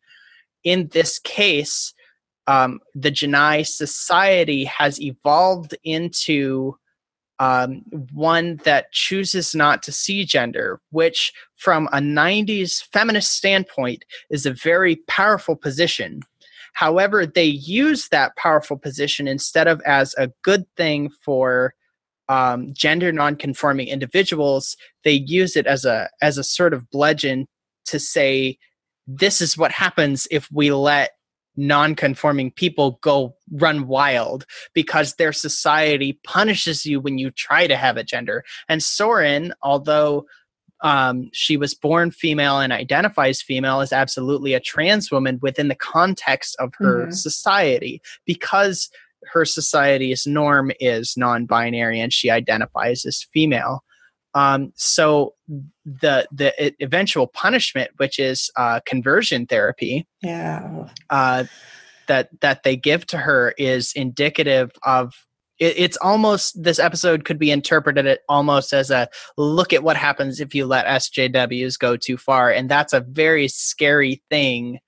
In 0.63 0.87
this 0.93 1.19
case, 1.19 1.93
um, 2.47 2.79
the 2.95 3.11
J'naii 3.11 3.67
society 3.67 4.63
has 4.63 4.99
evolved 5.01 5.75
into 5.83 6.77
um, 7.41 7.81
one 8.13 8.57
that 8.65 8.91
chooses 8.91 9.55
not 9.55 9.81
to 9.81 9.91
see 9.91 10.25
gender, 10.25 10.79
which, 10.91 11.33
from 11.55 11.87
a 11.87 11.97
90s 11.97 12.83
feminist 12.93 13.33
standpoint, 13.33 14.05
is 14.29 14.45
a 14.45 14.53
very 14.53 14.97
powerful 15.07 15.55
position. 15.55 16.21
However, 16.73 17.25
they 17.25 17.45
use 17.45 18.09
that 18.09 18.35
powerful 18.35 18.77
position 18.77 19.27
instead 19.27 19.67
of 19.67 19.81
as 19.87 20.13
a 20.19 20.31
good 20.43 20.65
thing 20.77 21.09
for 21.09 21.73
um, 22.29 22.75
gender 22.75 23.11
nonconforming 23.11 23.87
individuals, 23.87 24.77
they 25.03 25.13
use 25.13 25.55
it 25.55 25.65
as 25.65 25.83
a 25.83 26.09
as 26.21 26.37
a 26.37 26.43
sort 26.43 26.75
of 26.75 26.91
bludgeon 26.91 27.47
to 27.85 27.99
say 27.99 28.59
this 29.07 29.41
is 29.41 29.57
what 29.57 29.71
happens 29.71 30.27
if 30.29 30.47
we 30.51 30.71
let 30.71 31.13
non-conforming 31.57 32.51
people 32.51 32.99
go 33.01 33.35
run 33.51 33.87
wild 33.87 34.45
because 34.73 35.15
their 35.15 35.33
society 35.33 36.19
punishes 36.23 36.85
you 36.85 36.99
when 36.99 37.17
you 37.17 37.29
try 37.31 37.67
to 37.67 37.75
have 37.75 37.97
a 37.97 38.03
gender 38.03 38.43
and 38.69 38.81
soren 38.81 39.53
although 39.61 40.25
um, 40.83 41.29
she 41.31 41.57
was 41.57 41.75
born 41.75 42.09
female 42.09 42.59
and 42.59 42.73
identifies 42.73 43.41
female 43.41 43.81
is 43.81 43.93
absolutely 43.93 44.53
a 44.53 44.59
trans 44.59 45.11
woman 45.11 45.39
within 45.41 45.67
the 45.67 45.75
context 45.75 46.55
of 46.59 46.73
her 46.77 47.03
mm-hmm. 47.03 47.11
society 47.11 48.01
because 48.25 48.89
her 49.31 49.45
society's 49.45 50.25
norm 50.25 50.71
is 50.79 51.15
non-binary 51.15 51.99
and 51.99 52.11
she 52.11 52.29
identifies 52.29 53.05
as 53.05 53.27
female 53.31 53.83
um, 54.33 54.71
so 54.75 55.33
the 55.85 56.27
the 56.31 56.73
eventual 56.81 57.27
punishment, 57.27 57.91
which 57.97 58.19
is 58.19 58.49
uh, 58.55 58.79
conversion 58.85 59.45
therapy, 59.45 60.07
yeah, 60.21 60.87
uh, 61.09 61.45
that 62.07 62.29
that 62.41 62.63
they 62.63 62.75
give 62.75 63.05
to 63.07 63.17
her 63.17 63.53
is 63.57 63.93
indicative 63.93 64.71
of. 64.83 65.13
It, 65.59 65.77
it's 65.77 65.97
almost 65.97 66.63
this 66.63 66.79
episode 66.79 67.25
could 67.25 67.37
be 67.37 67.51
interpreted 67.51 68.19
almost 68.29 68.73
as 68.73 68.89
a 68.89 69.09
look 69.37 69.73
at 69.73 69.83
what 69.83 69.97
happens 69.97 70.39
if 70.39 70.55
you 70.55 70.65
let 70.65 70.85
SJWs 70.85 71.77
go 71.77 71.97
too 71.97 72.17
far, 72.17 72.51
and 72.51 72.69
that's 72.69 72.93
a 72.93 73.01
very 73.01 73.47
scary 73.47 74.21
thing 74.29 74.79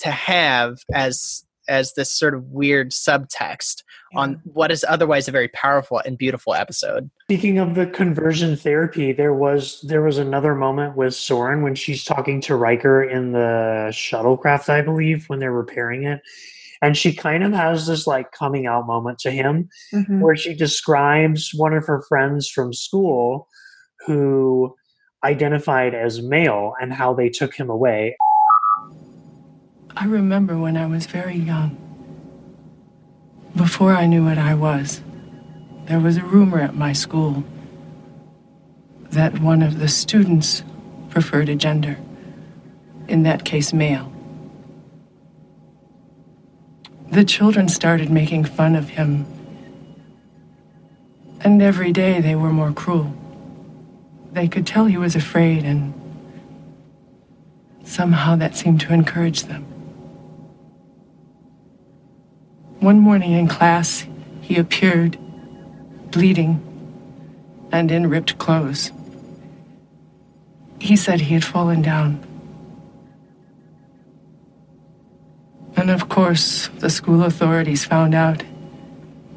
to 0.00 0.10
have 0.10 0.78
as 0.92 1.44
as 1.68 1.94
this 1.94 2.12
sort 2.12 2.34
of 2.34 2.44
weird 2.44 2.90
subtext 2.90 3.82
yeah. 4.12 4.20
on 4.20 4.40
what 4.44 4.70
is 4.70 4.84
otherwise 4.88 5.28
a 5.28 5.32
very 5.32 5.48
powerful 5.48 6.00
and 6.04 6.18
beautiful 6.18 6.54
episode. 6.54 7.10
Speaking 7.24 7.58
of 7.58 7.74
the 7.74 7.86
conversion 7.86 8.56
therapy, 8.56 9.12
there 9.12 9.34
was 9.34 9.80
there 9.82 10.02
was 10.02 10.18
another 10.18 10.54
moment 10.54 10.96
with 10.96 11.14
Soren 11.14 11.62
when 11.62 11.74
she's 11.74 12.04
talking 12.04 12.40
to 12.42 12.56
Riker 12.56 13.02
in 13.02 13.32
the 13.32 13.88
shuttlecraft, 13.90 14.68
I 14.68 14.82
believe, 14.82 15.26
when 15.28 15.38
they're 15.38 15.52
repairing 15.52 16.04
it. 16.04 16.20
And 16.80 16.96
she 16.96 17.12
kind 17.12 17.42
of 17.42 17.52
has 17.52 17.86
this 17.86 18.06
like 18.06 18.30
coming 18.32 18.66
out 18.66 18.86
moment 18.86 19.18
to 19.20 19.30
him 19.30 19.68
mm-hmm. 19.92 20.20
where 20.20 20.36
she 20.36 20.54
describes 20.54 21.50
one 21.54 21.74
of 21.74 21.86
her 21.86 22.02
friends 22.08 22.48
from 22.48 22.72
school 22.72 23.48
who 24.06 24.74
identified 25.24 25.94
as 25.94 26.22
male 26.22 26.74
and 26.80 26.92
how 26.92 27.12
they 27.14 27.28
took 27.28 27.54
him 27.54 27.68
away. 27.68 28.16
I 30.00 30.04
remember 30.04 30.56
when 30.56 30.76
I 30.76 30.86
was 30.86 31.06
very 31.06 31.34
young. 31.34 31.76
Before 33.56 33.92
I 33.92 34.06
knew 34.06 34.26
what 34.26 34.38
I 34.38 34.54
was, 34.54 35.02
there 35.86 35.98
was 35.98 36.16
a 36.16 36.22
rumor 36.22 36.60
at 36.60 36.76
my 36.76 36.92
school 36.92 37.42
that 39.10 39.40
one 39.40 39.60
of 39.60 39.80
the 39.80 39.88
students 39.88 40.62
preferred 41.10 41.48
a 41.48 41.56
gender, 41.56 41.98
in 43.08 43.24
that 43.24 43.44
case, 43.44 43.72
male. 43.72 44.12
The 47.10 47.24
children 47.24 47.68
started 47.68 48.08
making 48.08 48.44
fun 48.44 48.76
of 48.76 48.90
him, 48.90 49.26
and 51.40 51.60
every 51.60 51.90
day 51.90 52.20
they 52.20 52.36
were 52.36 52.52
more 52.52 52.70
cruel. 52.70 53.12
They 54.30 54.46
could 54.46 54.64
tell 54.64 54.84
he 54.84 54.96
was 54.96 55.16
afraid, 55.16 55.64
and 55.64 55.92
somehow 57.82 58.36
that 58.36 58.54
seemed 58.54 58.80
to 58.82 58.92
encourage 58.92 59.42
them. 59.46 59.66
One 62.80 63.00
morning 63.00 63.32
in 63.32 63.48
class, 63.48 64.06
he 64.40 64.56
appeared, 64.56 65.18
bleeding 66.12 66.62
and 67.72 67.90
in 67.90 68.08
ripped 68.08 68.38
clothes. 68.38 68.92
He 70.78 70.94
said 70.94 71.20
he 71.20 71.34
had 71.34 71.44
fallen 71.44 71.82
down. 71.82 72.24
And 75.76 75.90
of 75.90 76.08
course, 76.08 76.68
the 76.78 76.88
school 76.88 77.24
authorities 77.24 77.84
found 77.84 78.14
out 78.14 78.44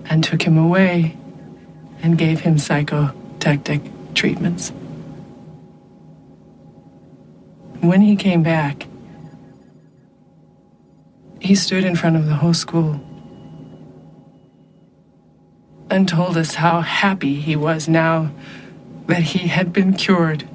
and 0.06 0.24
took 0.24 0.44
him 0.44 0.58
away 0.58 1.18
and 2.04 2.20
gave 2.20 2.42
him 2.42 2.60
psychotectic 2.60 3.82
treatments. 4.14 4.72
When 7.80 8.02
he 8.02 8.16
came 8.16 8.44
back, 8.44 8.86
he 11.40 11.56
stood 11.56 11.84
in 11.84 11.96
front 11.96 12.18
of 12.18 12.28
the 12.28 12.36
whole 12.36 12.54
school 12.54 13.02
and 15.92 16.08
told 16.08 16.38
us 16.38 16.56
how 16.56 16.80
happy 16.80 17.36
he 17.36 17.56
was 17.56 17.90
now 17.90 18.32
that 19.08 19.22
he 19.22 19.50
had 19.50 19.74
been 19.74 19.94
cured. 19.94 20.48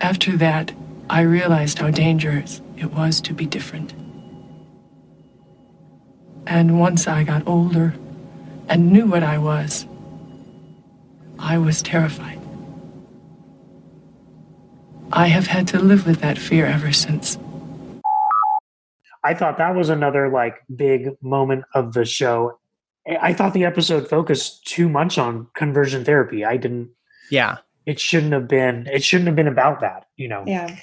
After 0.00 0.36
that, 0.38 0.72
I 1.10 1.20
realized 1.20 1.78
how 1.78 1.90
dangerous 1.90 2.62
it 2.76 2.92
was 2.92 3.20
to 3.22 3.34
be 3.34 3.44
different. 3.44 3.92
And 6.46 6.80
once 6.80 7.06
I 7.06 7.22
got 7.24 7.46
older 7.46 7.94
and 8.68 8.92
knew 8.92 9.06
what 9.06 9.22
I 9.22 9.36
was, 9.36 9.86
I 11.38 11.58
was 11.58 11.82
terrified. 11.82 12.40
I 15.12 15.26
have 15.26 15.48
had 15.48 15.68
to 15.68 15.78
live 15.78 16.06
with 16.06 16.20
that 16.20 16.38
fear 16.38 16.64
ever 16.64 16.92
since. 16.92 17.38
I 19.24 19.34
thought 19.34 19.58
that 19.58 19.74
was 19.74 19.88
another 19.88 20.28
like 20.28 20.62
big 20.74 21.10
moment 21.22 21.64
of 21.74 21.92
the 21.92 22.04
show. 22.04 22.58
I 23.20 23.32
thought 23.32 23.54
the 23.54 23.64
episode 23.64 24.08
focused 24.08 24.66
too 24.66 24.88
much 24.88 25.18
on 25.18 25.48
conversion 25.54 26.04
therapy. 26.04 26.44
I 26.44 26.56
didn't. 26.56 26.90
Yeah. 27.30 27.58
It 27.86 27.98
shouldn't 27.98 28.32
have 28.32 28.48
been. 28.48 28.86
It 28.86 29.02
shouldn't 29.02 29.28
have 29.28 29.36
been 29.36 29.48
about 29.48 29.80
that. 29.80 30.06
You 30.16 30.28
know. 30.28 30.44
Yeah. 30.46 30.76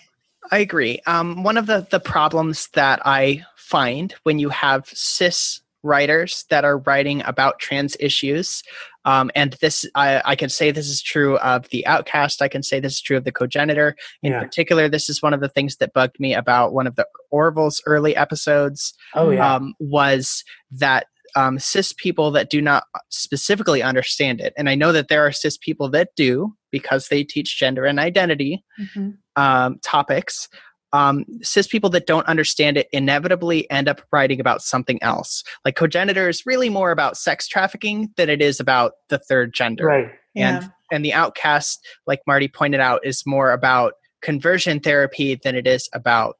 I 0.51 0.59
agree. 0.59 0.99
Um, 1.05 1.43
one 1.43 1.57
of 1.57 1.65
the 1.67 1.87
the 1.89 1.99
problems 1.99 2.69
that 2.73 3.01
I 3.05 3.43
find 3.55 4.13
when 4.23 4.39
you 4.39 4.49
have 4.49 4.87
cis 4.89 5.61
writers 5.83 6.45
that 6.49 6.65
are 6.65 6.79
writing 6.79 7.21
about 7.25 7.59
trans 7.59 7.95
issues. 7.99 8.63
Um, 9.05 9.31
and 9.35 9.53
this, 9.61 9.85
I, 9.95 10.21
I, 10.25 10.35
can 10.35 10.49
say 10.49 10.71
this 10.71 10.87
is 10.87 11.01
true 11.01 11.37
of 11.37 11.69
the 11.69 11.85
outcast. 11.85 12.41
I 12.41 12.47
can 12.47 12.63
say 12.63 12.79
this 12.79 12.93
is 12.93 13.01
true 13.01 13.17
of 13.17 13.23
the 13.23 13.31
cogenitor. 13.31 13.95
In 14.23 14.31
yeah. 14.31 14.41
particular, 14.41 14.89
this 14.89 15.09
is 15.09 15.21
one 15.21 15.33
of 15.33 15.41
the 15.41 15.49
things 15.49 15.77
that 15.77 15.93
bugged 15.93 16.19
me 16.19 16.33
about 16.33 16.73
one 16.73 16.87
of 16.87 16.95
the 16.95 17.07
Orville's 17.31 17.81
early 17.85 18.15
episodes. 18.15 18.93
Oh, 19.13 19.29
yeah. 19.29 19.55
Um, 19.55 19.75
was 19.79 20.43
that 20.71 21.05
um, 21.35 21.59
cis 21.59 21.93
people 21.93 22.31
that 22.31 22.49
do 22.49 22.61
not 22.61 22.85
specifically 23.09 23.83
understand 23.83 24.39
it. 24.39 24.53
And 24.57 24.69
I 24.69 24.75
know 24.75 24.91
that 24.91 25.09
there 25.09 25.25
are 25.25 25.31
cis 25.31 25.57
people 25.57 25.89
that 25.89 26.09
do 26.15 26.55
because 26.71 27.09
they 27.09 27.23
teach 27.23 27.59
gender 27.59 27.85
and 27.85 27.99
identity 27.99 28.63
mm-hmm. 28.79 29.11
um, 29.35 29.79
topics 29.83 30.47
um, 30.95 31.25
cis 31.41 31.67
people 31.67 31.89
that 31.89 32.07
don't 32.07 32.25
understand 32.25 32.77
it 32.77 32.87
inevitably 32.93 33.69
end 33.69 33.89
up 33.89 34.01
writing 34.13 34.39
about 34.39 34.61
something 34.61 35.01
else. 35.03 35.43
Like 35.65 35.75
cogenitor 35.75 36.29
is 36.29 36.45
really 36.45 36.69
more 36.69 36.91
about 36.91 37.17
sex 37.17 37.47
trafficking 37.47 38.13
than 38.15 38.29
it 38.29 38.41
is 38.41 38.61
about 38.61 38.93
the 39.09 39.19
third 39.19 39.53
gender. 39.53 39.85
Right. 39.85 40.11
And 40.37 40.63
yeah. 40.63 40.69
and 40.91 41.03
the 41.03 41.13
outcast, 41.13 41.85
like 42.07 42.21
Marty 42.25 42.47
pointed 42.47 42.79
out, 42.79 43.05
is 43.05 43.23
more 43.25 43.51
about 43.51 43.95
conversion 44.21 44.79
therapy 44.79 45.35
than 45.35 45.55
it 45.55 45.67
is 45.67 45.89
about 45.91 46.37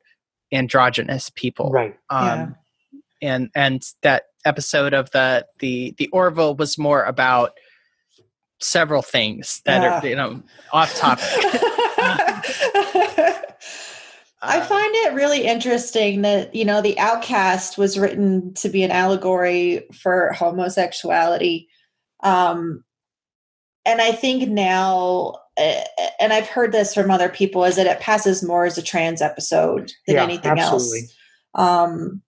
androgynous 0.54 1.30
people. 1.36 1.70
Right. 1.72 1.98
Um, 2.10 2.26
yeah. 2.26 2.50
And 3.22 3.50
and 3.56 3.84
that 4.04 4.24
episode 4.46 4.94
of 4.94 5.12
the 5.12 5.46
the 5.60 5.96
the 5.98 6.08
Orville 6.14 6.56
was 6.56 6.78
more 6.78 7.04
about 7.04 7.52
several 8.62 9.02
things 9.02 9.62
that 9.66 9.82
yeah. 9.82 10.00
are 10.00 10.08
you 10.08 10.16
know 10.16 10.42
off 10.72 10.96
topic. 10.96 11.26
I 14.42 14.60
um, 14.60 14.68
find 14.68 14.96
it 14.96 15.14
really 15.14 15.46
interesting 15.46 16.22
that, 16.24 16.54
you 16.54 16.66
know, 16.66 16.82
The 16.82 17.00
Outcast 17.00 17.78
was 17.78 17.98
written 17.98 18.54
to 18.56 18.70
be 18.70 18.84
an 18.84 18.92
allegory 18.92 19.88
for 19.94 20.34
homosexuality. 20.34 21.68
Um, 22.22 22.84
and 23.86 24.02
I 24.02 24.12
think 24.12 24.50
now, 24.50 25.36
uh, 25.58 25.82
and 26.20 26.34
I've 26.34 26.48
heard 26.48 26.72
this 26.72 26.94
from 26.94 27.12
other 27.12 27.30
people, 27.30 27.64
is 27.64 27.76
that 27.78 27.88
it 27.88 28.00
passes 28.00 28.44
more 28.44 28.66
as 28.66 28.78
a 28.78 28.84
trans 28.84 29.22
episode 29.22 29.92
than 30.08 30.16
yeah, 30.18 30.24
anything 30.24 30.60
absolutely. 30.60 31.00
else. 31.00 31.16
Um, 31.54 32.22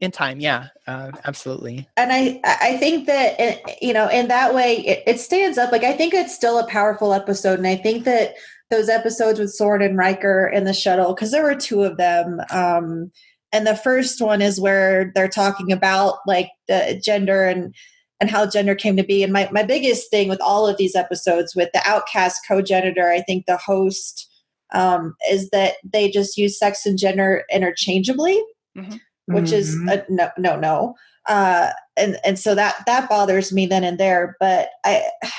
in 0.00 0.10
time, 0.10 0.40
yeah, 0.40 0.68
uh, 0.86 1.12
absolutely. 1.24 1.88
And 1.96 2.12
I, 2.12 2.40
I 2.44 2.76
think 2.76 3.06
that 3.06 3.40
it, 3.40 3.78
you 3.80 3.94
know, 3.94 4.08
in 4.08 4.28
that 4.28 4.54
way, 4.54 4.76
it, 4.78 5.02
it 5.06 5.20
stands 5.20 5.56
up. 5.56 5.72
Like 5.72 5.84
I 5.84 5.92
think 5.92 6.12
it's 6.12 6.34
still 6.34 6.58
a 6.58 6.66
powerful 6.66 7.14
episode, 7.14 7.58
and 7.58 7.66
I 7.66 7.76
think 7.76 8.04
that 8.04 8.34
those 8.70 8.88
episodes 8.88 9.38
with 9.38 9.52
Soren 9.52 9.82
and 9.82 9.96
Riker 9.96 10.46
in 10.46 10.64
the 10.64 10.74
shuttle 10.74 11.14
because 11.14 11.30
there 11.30 11.44
were 11.44 11.54
two 11.54 11.82
of 11.82 11.96
them. 11.96 12.40
Um, 12.50 13.12
and 13.52 13.66
the 13.66 13.76
first 13.76 14.20
one 14.20 14.42
is 14.42 14.60
where 14.60 15.12
they're 15.14 15.28
talking 15.28 15.72
about 15.72 16.18
like 16.26 16.50
the 16.68 17.00
gender 17.02 17.44
and 17.44 17.74
and 18.20 18.30
how 18.30 18.46
gender 18.46 18.74
came 18.74 18.96
to 18.96 19.04
be. 19.04 19.22
And 19.22 19.32
my 19.32 19.48
my 19.52 19.62
biggest 19.62 20.10
thing 20.10 20.28
with 20.28 20.40
all 20.40 20.66
of 20.66 20.76
these 20.76 20.96
episodes 20.96 21.54
with 21.54 21.70
the 21.72 21.82
outcast 21.86 22.42
cogenitor, 22.46 23.08
I 23.10 23.20
think 23.20 23.46
the 23.46 23.56
host 23.56 24.28
um, 24.74 25.14
is 25.30 25.50
that 25.50 25.74
they 25.84 26.10
just 26.10 26.36
use 26.36 26.58
sex 26.58 26.86
and 26.86 26.98
gender 26.98 27.44
interchangeably, 27.52 28.42
mm-hmm. 28.76 28.96
which 29.26 29.46
mm-hmm. 29.46 29.54
is 29.54 29.74
a 29.88 30.04
no 30.08 30.30
no 30.38 30.56
no. 30.56 30.94
Uh, 31.26 31.70
and 31.96 32.18
and 32.24 32.38
so 32.38 32.54
that 32.54 32.76
that 32.86 33.08
bothers 33.08 33.52
me 33.52 33.66
then 33.66 33.84
and 33.84 33.98
there. 33.98 34.36
But 34.40 34.70
I 34.84 35.04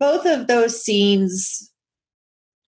both 0.00 0.26
of 0.26 0.48
those 0.48 0.82
scenes 0.82 1.72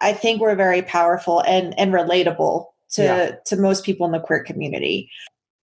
I 0.01 0.12
think 0.12 0.40
were 0.40 0.55
very 0.55 0.82
powerful 0.82 1.40
and 1.40 1.78
and 1.78 1.92
relatable 1.92 2.66
to 2.92 3.03
yeah. 3.03 3.32
to 3.46 3.57
most 3.57 3.84
people 3.84 4.07
in 4.07 4.12
the 4.12 4.20
queer 4.20 4.42
community. 4.42 5.11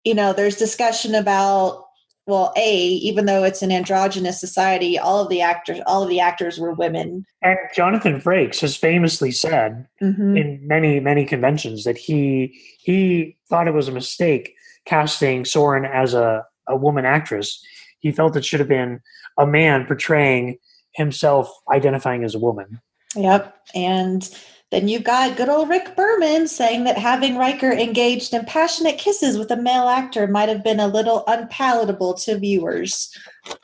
You 0.03 0.15
know, 0.15 0.33
there's 0.33 0.55
discussion 0.55 1.15
about 1.15 1.85
well, 2.27 2.51
a 2.57 2.77
even 2.77 3.25
though 3.25 3.45
it's 3.45 3.61
an 3.61 3.71
androgynous 3.71 4.39
society, 4.39 4.99
all 4.99 5.23
of 5.23 5.29
the 5.29 5.41
actors 5.41 5.79
all 5.87 6.03
of 6.03 6.09
the 6.09 6.19
actors 6.19 6.59
were 6.59 6.73
women. 6.73 7.25
And 7.41 7.57
Jonathan 7.73 8.19
Frakes 8.19 8.59
has 8.59 8.75
famously 8.75 9.31
said 9.31 9.87
mm-hmm. 10.01 10.35
in 10.35 10.59
many 10.67 10.99
many 10.99 11.25
conventions 11.25 11.85
that 11.85 11.97
he 11.97 12.59
he 12.79 13.37
thought 13.49 13.67
it 13.67 13.73
was 13.73 13.87
a 13.87 13.93
mistake 13.93 14.53
casting 14.85 15.45
Soren 15.45 15.85
as 15.85 16.13
a 16.13 16.45
a 16.67 16.75
woman 16.75 17.05
actress. 17.05 17.63
He 17.99 18.11
felt 18.11 18.35
it 18.35 18.45
should 18.45 18.59
have 18.59 18.69
been 18.69 18.99
a 19.37 19.47
man 19.47 19.85
portraying 19.85 20.57
himself 20.91 21.49
identifying 21.71 22.23
as 22.23 22.35
a 22.35 22.39
woman. 22.39 22.81
Yep. 23.15 23.55
And 23.73 24.29
then 24.71 24.87
you've 24.87 25.03
got 25.03 25.37
good 25.37 25.49
old 25.49 25.69
Rick 25.69 25.95
Berman 25.95 26.47
saying 26.47 26.83
that 26.83 26.97
having 26.97 27.37
Riker 27.37 27.71
engaged 27.71 28.33
in 28.33 28.45
passionate 28.45 28.97
kisses 28.97 29.37
with 29.37 29.49
a 29.51 29.55
male 29.55 29.87
actor 29.87 30.27
might 30.27 30.49
have 30.49 30.63
been 30.63 30.79
a 30.79 30.87
little 30.87 31.23
unpalatable 31.27 32.15
to 32.15 32.37
viewers. 32.37 33.09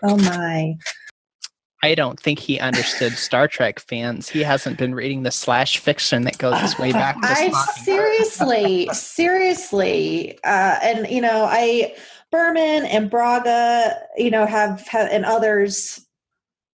Oh 0.01 0.17
my. 0.17 0.77
I 1.83 1.95
don't 1.95 2.17
think 2.17 2.39
he 2.39 2.59
understood 2.59 3.11
Star 3.11 3.49
Trek 3.49 3.79
fans. 3.81 4.29
He 4.29 4.41
hasn't 4.41 4.77
been 4.77 4.95
reading 4.95 5.23
the 5.23 5.31
slash 5.31 5.79
fiction 5.79 6.23
that 6.23 6.37
goes 6.37 6.57
his 6.61 6.79
way 6.79 6.93
back. 6.93 7.17
I 7.21 7.51
seriously, 7.83 8.87
seriously, 8.93 10.39
uh, 10.45 10.79
and 10.81 11.09
you 11.09 11.19
know, 11.19 11.43
I 11.43 11.93
Berman 12.31 12.85
and 12.85 13.11
Braga, 13.11 13.95
you 14.17 14.31
know, 14.31 14.45
have, 14.45 14.87
have 14.87 15.09
and 15.11 15.25
others, 15.25 16.03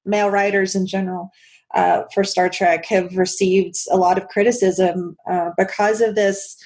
male 0.05 0.29
writers 0.29 0.75
in 0.75 0.85
general, 0.85 1.31
uh, 1.75 2.03
for 2.13 2.23
Star 2.23 2.49
Trek 2.49 2.85
have 2.85 3.15
received 3.15 3.75
a 3.91 3.97
lot 3.97 4.17
of 4.17 4.27
criticism 4.27 5.15
uh, 5.29 5.51
because 5.57 6.01
of 6.01 6.15
this 6.15 6.57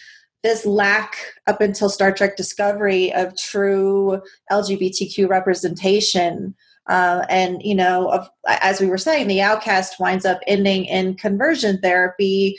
this 0.44 0.66
lack 0.66 1.16
up 1.48 1.62
until 1.62 1.90
Star 1.90 2.12
Trek 2.12 2.36
Discovery 2.36 3.14
of 3.14 3.36
true 3.38 4.22
LGBTQ 4.52 5.30
representation. 5.30 6.54
Uh, 6.90 7.26
and 7.30 7.62
you 7.64 7.74
know, 7.74 8.10
of, 8.10 8.30
as 8.48 8.82
we 8.82 8.88
were 8.88 8.98
saying, 8.98 9.28
the 9.28 9.42
outcast 9.42 10.00
winds 10.00 10.26
up 10.26 10.40
ending 10.48 10.84
in 10.86 11.16
conversion 11.16 11.80
therapy, 11.80 12.58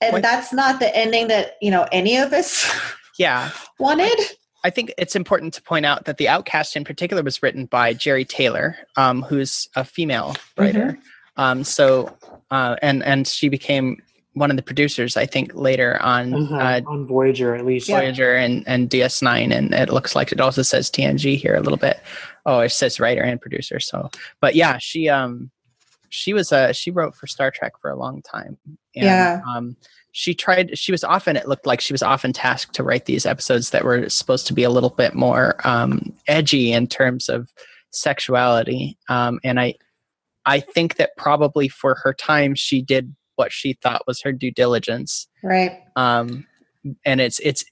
and 0.00 0.24
that's 0.24 0.54
not 0.54 0.80
the 0.80 0.94
ending 0.96 1.28
that 1.28 1.56
you 1.60 1.70
know 1.70 1.86
any 1.92 2.16
of 2.16 2.32
us 2.32 2.70
yeah 3.18 3.50
wanted. 3.78 4.18
I 4.64 4.70
think 4.70 4.94
it's 4.96 5.14
important 5.14 5.52
to 5.54 5.62
point 5.62 5.84
out 5.84 6.06
that 6.06 6.16
the 6.16 6.26
Outcast, 6.26 6.74
in 6.74 6.84
particular, 6.84 7.22
was 7.22 7.42
written 7.42 7.66
by 7.66 7.92
Jeri 7.92 8.26
Taylor, 8.26 8.76
um, 8.96 9.20
who's 9.20 9.68
a 9.76 9.84
female 9.84 10.34
writer. 10.56 10.92
Mm-hmm. 10.92 11.00
Um, 11.36 11.64
so, 11.64 12.16
uh, 12.50 12.76
and 12.82 13.02
and 13.04 13.26
she 13.26 13.48
became 13.48 14.02
one 14.34 14.50
of 14.50 14.56
the 14.56 14.62
producers, 14.62 15.16
I 15.16 15.26
think, 15.26 15.54
later 15.54 16.00
on 16.02 16.34
uh-huh. 16.34 16.56
uh, 16.56 16.80
on 16.86 17.06
Voyager, 17.06 17.54
at 17.54 17.64
least 17.64 17.88
Voyager 17.88 18.34
and 18.34 18.66
and 18.66 18.90
DS9, 18.90 19.52
and 19.52 19.74
it 19.74 19.90
looks 19.90 20.14
like 20.14 20.32
it 20.32 20.40
also 20.40 20.62
says 20.62 20.90
TNG 20.90 21.36
here 21.36 21.54
a 21.54 21.60
little 21.60 21.78
bit. 21.78 22.00
Oh, 22.46 22.60
it 22.60 22.70
says 22.70 23.00
writer 23.00 23.22
and 23.22 23.40
producer. 23.40 23.80
So, 23.80 24.10
but 24.40 24.54
yeah, 24.54 24.78
she 24.78 25.08
um 25.08 25.50
she 26.10 26.32
was 26.32 26.52
a 26.52 26.72
she 26.72 26.90
wrote 26.90 27.14
for 27.14 27.26
Star 27.26 27.50
Trek 27.50 27.72
for 27.80 27.90
a 27.90 27.96
long 27.96 28.22
time. 28.22 28.58
And, 28.94 29.04
yeah. 29.04 29.40
Um, 29.48 29.76
she 30.12 30.32
tried 30.32 30.78
she 30.78 30.92
was 30.92 31.02
often 31.02 31.36
it 31.36 31.48
looked 31.48 31.66
like 31.66 31.80
she 31.80 31.92
was 31.92 32.02
often 32.02 32.32
tasked 32.32 32.72
to 32.76 32.84
write 32.84 33.06
these 33.06 33.26
episodes 33.26 33.70
that 33.70 33.84
were 33.84 34.08
supposed 34.08 34.46
to 34.46 34.54
be 34.54 34.62
a 34.62 34.70
little 34.70 34.90
bit 34.90 35.14
more 35.14 35.56
um, 35.64 36.12
edgy 36.28 36.72
in 36.72 36.86
terms 36.86 37.28
of 37.28 37.52
sexuality 37.90 38.96
um, 39.08 39.40
and 39.42 39.58
i 39.58 39.74
I 40.46 40.60
think 40.60 40.96
that 40.96 41.16
probably 41.16 41.68
for 41.68 41.96
her 41.96 42.12
time, 42.12 42.54
she 42.54 42.82
did 42.82 43.14
what 43.36 43.52
she 43.52 43.74
thought 43.74 44.06
was 44.06 44.22
her 44.22 44.32
due 44.32 44.50
diligence. 44.50 45.26
Right. 45.42 45.82
Um, 45.96 46.46
and 47.04 47.20
it's 47.20 47.38
it's 47.40 47.64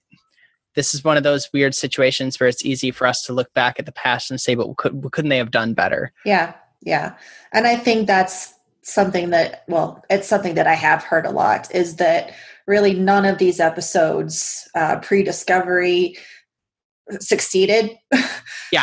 this 0.75 0.95
is 0.95 1.05
one 1.05 1.17
of 1.17 1.23
those 1.23 1.51
weird 1.53 1.75
situations 1.75 2.41
where 2.41 2.49
it's 2.49 2.65
easy 2.65 2.91
for 2.91 3.07
us 3.07 3.23
to 3.27 3.33
look 3.33 3.53
back 3.53 3.79
at 3.79 3.87
the 3.87 3.93
past 3.93 4.31
and 4.31 4.41
say, 4.41 4.55
but 4.55 4.75
could, 4.79 5.07
couldn't 5.13 5.29
they 5.29 5.37
have 5.37 5.51
done 5.51 5.75
better? 5.75 6.13
Yeah, 6.25 6.55
yeah. 6.81 7.15
And 7.53 7.67
I 7.67 7.77
think 7.77 8.07
that's 8.07 8.55
something 8.81 9.31
that 9.31 9.65
well, 9.69 10.03
it's 10.11 10.29
something 10.29 10.55
that 10.55 10.67
I 10.67 10.75
have 10.75 11.05
heard 11.05 11.27
a 11.27 11.31
lot 11.31 11.73
is 11.75 11.97
that 11.97 12.33
really 12.67 12.95
none 12.95 13.25
of 13.25 13.39
these 13.39 13.61
episodes, 13.61 14.69
uh, 14.75 14.99
pre-discovery, 15.01 16.17
succeeded. 17.21 17.91
Yeah. 18.11 18.23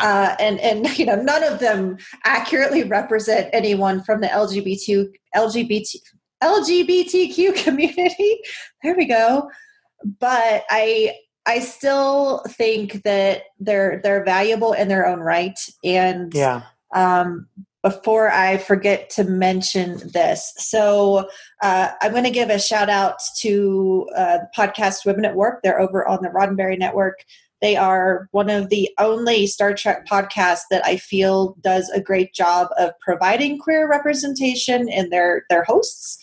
Uh, 0.01 0.35
and 0.39 0.59
and 0.59 0.99
you 0.99 1.05
know 1.05 1.15
none 1.15 1.43
of 1.43 1.59
them 1.59 1.97
accurately 2.23 2.83
represent 2.83 3.49
anyone 3.53 4.03
from 4.03 4.21
the 4.21 4.27
LGBT 4.27 5.07
LGBT 5.35 5.95
LGBTQ 6.43 7.55
community. 7.63 8.39
There 8.83 8.95
we 8.95 9.05
go. 9.05 9.49
But 10.19 10.63
I 10.69 11.15
I 11.47 11.59
still 11.59 12.43
think 12.47 13.03
that 13.03 13.43
they're 13.59 13.99
they're 14.03 14.23
valuable 14.23 14.73
in 14.73 14.87
their 14.87 15.07
own 15.07 15.19
right. 15.19 15.57
And 15.83 16.33
yeah. 16.33 16.63
Um, 16.93 17.47
before 17.81 18.29
I 18.29 18.57
forget 18.57 19.09
to 19.11 19.23
mention 19.23 20.01
this, 20.13 20.53
so 20.57 21.29
uh, 21.61 21.89
I'm 22.01 22.11
going 22.11 22.25
to 22.25 22.29
give 22.29 22.49
a 22.49 22.59
shout 22.59 22.89
out 22.89 23.15
to 23.39 24.05
uh, 24.17 24.39
the 24.39 24.49
podcast 24.57 25.05
Women 25.05 25.23
at 25.23 25.35
Warp. 25.35 25.61
They're 25.63 25.79
over 25.79 26.05
on 26.05 26.21
the 26.21 26.29
Roddenberry 26.29 26.77
Network. 26.77 27.23
They 27.61 27.75
are 27.75 28.27
one 28.31 28.49
of 28.49 28.69
the 28.69 28.89
only 28.97 29.47
Star 29.47 29.73
Trek 29.73 30.07
podcasts 30.07 30.63
that 30.71 30.85
I 30.85 30.97
feel 30.97 31.55
does 31.61 31.89
a 31.89 32.01
great 32.01 32.33
job 32.33 32.69
of 32.77 32.91
providing 33.01 33.59
queer 33.59 33.89
representation 33.89 34.87
in 34.87 35.09
their 35.09 35.43
their 35.49 35.63
hosts, 35.63 36.17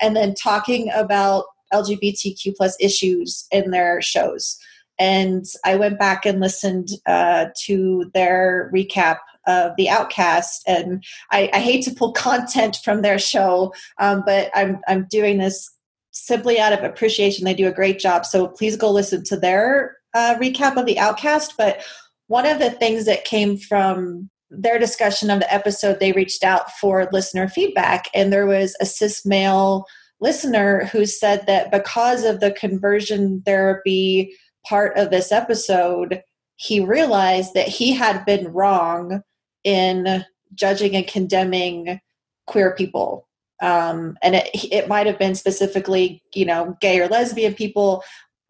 and 0.00 0.14
then 0.14 0.34
talking 0.34 0.90
about 0.94 1.44
LGBTQ 1.72 2.54
plus 2.56 2.76
issues 2.78 3.46
in 3.50 3.70
their 3.70 4.02
shows. 4.02 4.58
And 4.98 5.46
I 5.64 5.76
went 5.76 5.98
back 5.98 6.26
and 6.26 6.40
listened 6.40 6.90
uh, 7.06 7.46
to 7.64 8.10
their 8.12 8.70
recap 8.74 9.18
of 9.46 9.72
the 9.76 9.88
Outcast, 9.88 10.62
and 10.68 11.02
I, 11.30 11.50
I, 11.52 11.58
hate 11.58 11.82
to 11.84 11.94
pull 11.94 12.12
content 12.28 12.78
from 12.84 13.02
their 13.02 13.18
show, 13.18 13.72
um, 13.98 14.22
but 14.24 14.50
I'm 14.54 14.80
I'm 14.86 15.06
doing 15.10 15.38
this 15.38 15.68
simply 16.12 16.60
out 16.60 16.74
of 16.74 16.84
appreciation. 16.84 17.44
They 17.44 17.54
do 17.54 17.66
a 17.66 17.72
great 17.72 17.98
job, 17.98 18.26
so 18.26 18.46
please 18.46 18.76
go 18.76 18.90
listen 18.90 19.24
to 19.24 19.36
their 19.36 19.96
uh, 20.14 20.36
recap 20.40 20.76
of 20.76 20.86
the 20.86 20.98
Outcast, 20.98 21.54
but 21.56 21.82
one 22.26 22.46
of 22.46 22.58
the 22.58 22.70
things 22.70 23.04
that 23.06 23.24
came 23.24 23.56
from 23.56 24.30
their 24.50 24.78
discussion 24.78 25.30
of 25.30 25.40
the 25.40 25.52
episode, 25.52 25.98
they 25.98 26.12
reached 26.12 26.44
out 26.44 26.70
for 26.72 27.08
listener 27.12 27.48
feedback, 27.48 28.08
and 28.14 28.32
there 28.32 28.46
was 28.46 28.76
a 28.80 28.86
cis 28.86 29.24
male 29.24 29.86
listener 30.20 30.84
who 30.86 31.04
said 31.04 31.46
that 31.46 31.70
because 31.70 32.24
of 32.24 32.40
the 32.40 32.52
conversion 32.52 33.42
therapy 33.44 34.32
part 34.66 34.96
of 34.96 35.10
this 35.10 35.32
episode, 35.32 36.22
he 36.56 36.78
realized 36.78 37.54
that 37.54 37.66
he 37.66 37.92
had 37.92 38.24
been 38.24 38.52
wrong 38.52 39.22
in 39.64 40.24
judging 40.54 40.94
and 40.94 41.06
condemning 41.06 42.00
queer 42.46 42.74
people. 42.74 43.28
Um, 43.60 44.16
and 44.22 44.34
it, 44.34 44.48
it 44.70 44.88
might 44.88 45.06
have 45.06 45.18
been 45.18 45.34
specifically, 45.34 46.22
you 46.34 46.44
know, 46.44 46.76
gay 46.80 47.00
or 47.00 47.08
lesbian 47.08 47.54
people, 47.54 48.02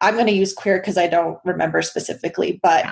I'm 0.03 0.15
going 0.15 0.27
to 0.27 0.33
use 0.33 0.53
queer 0.53 0.79
because 0.79 0.97
I 0.97 1.07
don't 1.07 1.39
remember 1.45 1.81
specifically, 1.81 2.59
but 2.61 2.85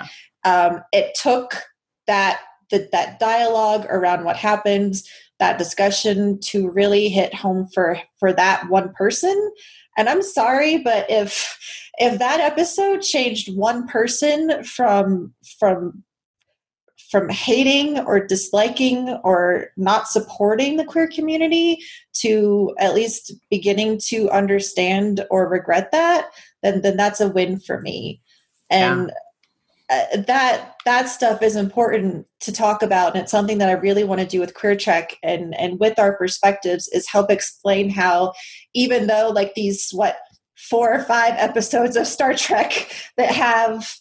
um, 0.44 0.82
it 0.92 1.14
took 1.14 1.62
that 2.06 2.40
the, 2.70 2.88
that 2.90 3.20
dialogue 3.20 3.86
around 3.90 4.24
what 4.24 4.36
happened, 4.36 4.94
that 5.38 5.58
discussion 5.58 6.40
to 6.40 6.70
really 6.70 7.08
hit 7.08 7.34
home 7.34 7.68
for 7.72 8.00
for 8.18 8.32
that 8.32 8.68
one 8.68 8.92
person. 8.94 9.52
And 9.96 10.08
I'm 10.08 10.22
sorry, 10.22 10.78
but 10.78 11.08
if 11.10 11.58
if 11.98 12.18
that 12.18 12.40
episode 12.40 13.02
changed 13.02 13.54
one 13.54 13.86
person 13.86 14.64
from 14.64 15.34
from 15.58 16.02
from 17.10 17.28
hating 17.28 17.98
or 17.98 18.26
disliking 18.26 19.10
or 19.22 19.66
not 19.76 20.08
supporting 20.08 20.78
the 20.78 20.84
queer 20.84 21.06
community 21.06 21.78
to 22.14 22.74
at 22.78 22.94
least 22.94 23.34
beginning 23.50 23.98
to 23.98 24.30
understand 24.30 25.22
or 25.30 25.46
regret 25.46 25.90
that 25.92 26.30
then 26.62 26.82
then 26.82 26.96
that's 26.96 27.20
a 27.20 27.28
win 27.28 27.58
for 27.58 27.80
me 27.80 28.20
and 28.70 29.12
yeah. 29.90 29.96
uh, 30.14 30.22
that 30.22 30.74
that 30.84 31.08
stuff 31.08 31.42
is 31.42 31.56
important 31.56 32.26
to 32.40 32.52
talk 32.52 32.82
about 32.82 33.12
and 33.14 33.22
it's 33.22 33.30
something 33.30 33.58
that 33.58 33.68
i 33.68 33.72
really 33.72 34.04
want 34.04 34.20
to 34.20 34.26
do 34.26 34.40
with 34.40 34.54
queer 34.54 34.76
check 34.76 35.16
and 35.22 35.54
and 35.58 35.78
with 35.78 35.98
our 35.98 36.16
perspectives 36.16 36.88
is 36.88 37.08
help 37.08 37.30
explain 37.30 37.90
how 37.90 38.32
even 38.74 39.06
though 39.06 39.30
like 39.34 39.54
these 39.54 39.90
what 39.92 40.16
four 40.56 40.94
or 40.94 41.02
five 41.04 41.34
episodes 41.38 41.96
of 41.96 42.06
star 42.06 42.34
trek 42.34 42.92
that 43.16 43.32
have 43.32 43.94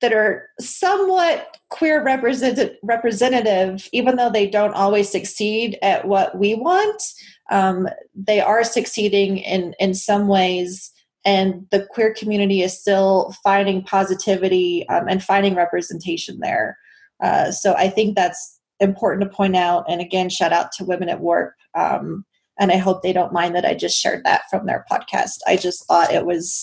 that 0.00 0.12
are 0.12 0.48
somewhat 0.58 1.58
queer 1.68 2.02
represent- 2.02 2.72
representative, 2.82 3.88
even 3.92 4.16
though 4.16 4.30
they 4.30 4.46
don't 4.46 4.74
always 4.74 5.08
succeed 5.08 5.78
at 5.82 6.06
what 6.06 6.38
we 6.38 6.54
want, 6.54 7.02
um, 7.50 7.88
they 8.14 8.40
are 8.40 8.64
succeeding 8.64 9.38
in 9.38 9.74
in 9.78 9.94
some 9.94 10.28
ways 10.28 10.92
and 11.26 11.66
the 11.70 11.86
queer 11.90 12.14
community 12.14 12.62
is 12.62 12.80
still 12.80 13.34
finding 13.44 13.82
positivity 13.82 14.88
um, 14.88 15.06
and 15.06 15.22
finding 15.22 15.54
representation 15.54 16.38
there 16.40 16.78
uh, 17.22 17.50
so 17.50 17.74
i 17.74 17.88
think 17.88 18.14
that's 18.14 18.58
important 18.78 19.28
to 19.28 19.36
point 19.36 19.54
out 19.54 19.84
and 19.88 20.00
again 20.00 20.30
shout 20.30 20.52
out 20.52 20.72
to 20.72 20.84
women 20.84 21.08
at 21.10 21.20
warp 21.20 21.52
um, 21.74 22.24
and 22.60 22.70
I 22.70 22.76
hope 22.76 23.02
they 23.02 23.14
don't 23.14 23.32
mind 23.32 23.56
that 23.56 23.64
I 23.64 23.74
just 23.74 23.98
shared 23.98 24.22
that 24.24 24.42
from 24.50 24.66
their 24.66 24.84
podcast. 24.88 25.38
I 25.46 25.56
just 25.56 25.86
thought 25.86 26.12
it 26.12 26.26
was 26.26 26.62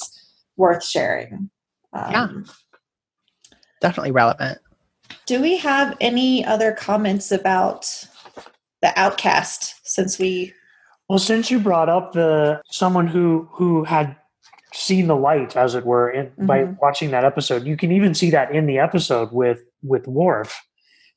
worth 0.55 0.85
sharing. 0.85 1.49
Um, 1.91 2.11
yeah, 2.11 2.27
definitely 3.81 4.11
relevant. 4.11 4.59
Do 5.25 5.41
we 5.41 5.57
have 5.57 5.95
any 6.01 6.45
other 6.45 6.71
comments 6.71 7.31
about 7.31 7.85
the 8.81 8.97
outcast 8.99 9.75
since 9.83 10.19
we? 10.19 10.53
Well, 11.09 11.19
since 11.19 11.49
you 11.49 11.59
brought 11.59 11.89
up 11.89 12.13
the 12.13 12.61
someone 12.69 13.07
who 13.07 13.47
who 13.51 13.83
had 13.83 14.15
seen 14.73 15.07
the 15.07 15.15
light, 15.15 15.55
as 15.55 15.75
it 15.75 15.85
were, 15.85 16.09
in, 16.09 16.27
mm-hmm. 16.27 16.45
by 16.45 16.63
watching 16.81 17.11
that 17.11 17.23
episode, 17.23 17.65
you 17.65 17.77
can 17.77 17.91
even 17.91 18.13
see 18.13 18.29
that 18.31 18.53
in 18.53 18.65
the 18.65 18.79
episode 18.79 19.31
with 19.31 19.63
with 19.81 20.07
Worf 20.07 20.61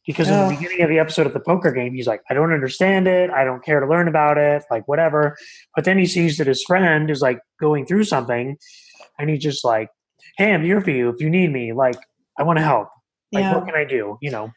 because 0.07 0.29
in 0.29 0.49
the 0.49 0.55
beginning 0.55 0.83
of 0.83 0.89
the 0.89 0.99
episode 0.99 1.27
of 1.27 1.35
the 1.35 1.41
poker 1.41 1.71
game, 1.71 1.95
he's 1.95 2.07
like, 2.07 2.23
I 2.29 2.35
don't 2.35 2.53
understand 2.53 3.07
it. 3.07 3.31
I 3.31 3.45
don't 3.45 3.65
care 3.65 3.81
to 3.81 3.87
learn 3.87 4.09
about 4.09 4.39
it, 4.39 4.65
like 4.71 4.89
whatever. 4.89 5.37
But 5.77 5.85
then 5.85 5.99
he 5.99 6.07
sees 6.07 6.39
that 6.39 6.47
his 6.47 6.65
friend 6.65 7.11
is 7.11 7.21
like 7.21 7.41
going 7.61 7.87
through 7.87 8.05
something 8.05 8.57
and 9.19 9.31
he's 9.31 9.43
just 9.43 9.65
like, 9.65 9.89
Hey, 10.37 10.53
I'm 10.53 10.65
here 10.65 10.81
for 10.81 10.91
you 10.91 11.11
if 11.11 11.21
you 11.21 11.29
need 11.29 11.53
me. 11.53 11.73
Like, 11.73 11.97
I 12.41 12.43
want 12.43 12.59
to 12.59 12.65
help. 12.65 12.89
Like, 13.33 13.43
yeah. 13.43 13.55
what 13.55 13.67
can 13.67 13.75
I 13.77 13.85
do? 13.85 14.19
You 14.21 14.31
know? 14.31 14.51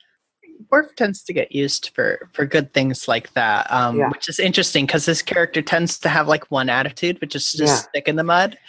Worf 0.71 0.95
tends 0.95 1.21
to 1.23 1.33
get 1.33 1.51
used 1.51 1.91
for 1.93 2.29
for 2.31 2.45
good 2.45 2.73
things 2.73 3.07
like 3.07 3.33
that, 3.33 3.69
um, 3.71 3.99
yeah. 3.99 4.09
which 4.09 4.29
is 4.29 4.39
interesting 4.39 4.85
because 4.85 5.05
this 5.05 5.21
character 5.21 5.61
tends 5.61 5.99
to 5.99 6.09
have 6.09 6.27
like 6.27 6.49
one 6.49 6.69
attitude, 6.69 7.19
which 7.19 7.35
is 7.35 7.51
just 7.51 7.61
yeah. 7.61 7.89
stick 7.89 8.07
in 8.07 8.15
the 8.15 8.23
mud. 8.23 8.57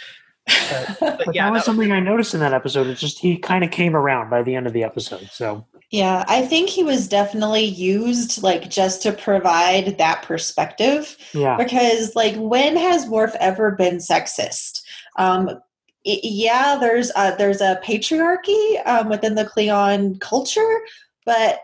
But, 0.69 0.97
but, 1.01 1.23
but 1.25 1.35
yeah, 1.35 1.45
that 1.45 1.53
was 1.53 1.61
that 1.61 1.65
something. 1.65 1.91
I 1.91 2.01
noticed 2.01 2.35
in 2.35 2.41
that 2.41 2.53
episode. 2.53 2.89
It's 2.89 3.01
just 3.01 3.19
he 3.19 3.39
kind 3.39 3.65
of 3.65 3.71
came 3.71 3.97
around 3.97 4.29
by 4.29 4.43
the 4.43 4.55
end 4.55 4.67
of 4.67 4.75
the 4.75 4.85
episode. 4.85 5.31
So 5.33 5.65
yeah, 5.91 6.25
I 6.29 6.43
think 6.43 6.69
he 6.69 6.83
was 6.83 7.09
definitely 7.09 7.65
used 7.65 8.43
like 8.43 8.69
just 8.69 9.01
to 9.03 9.13
provide 9.13 9.97
that 9.97 10.23
perspective. 10.23 11.17
Yeah. 11.33 11.57
Because 11.57 12.15
like 12.15 12.35
when 12.37 12.77
has 12.77 13.07
Worf 13.07 13.35
ever 13.41 13.71
been 13.71 13.99
sexist? 13.99 14.83
Um 15.17 15.49
it, 15.49 15.59
yeah, 16.05 16.77
there's 16.79 17.11
a, 17.17 17.35
there's 17.37 17.61
a 17.61 17.81
patriarchy 17.85 18.87
um, 18.87 19.09
within 19.09 19.35
the 19.35 19.45
Klingon 19.45 20.21
culture, 20.21 20.81
but 21.25 21.61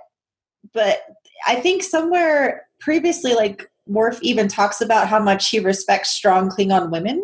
but 0.72 1.02
I 1.46 1.56
think 1.56 1.82
somewhere 1.82 2.66
previously 2.80 3.34
like 3.34 3.70
Worf 3.86 4.18
even 4.22 4.48
talks 4.48 4.80
about 4.80 5.08
how 5.08 5.18
much 5.18 5.50
he 5.50 5.58
respects 5.58 6.10
strong 6.10 6.48
Klingon 6.48 6.90
women. 6.90 7.22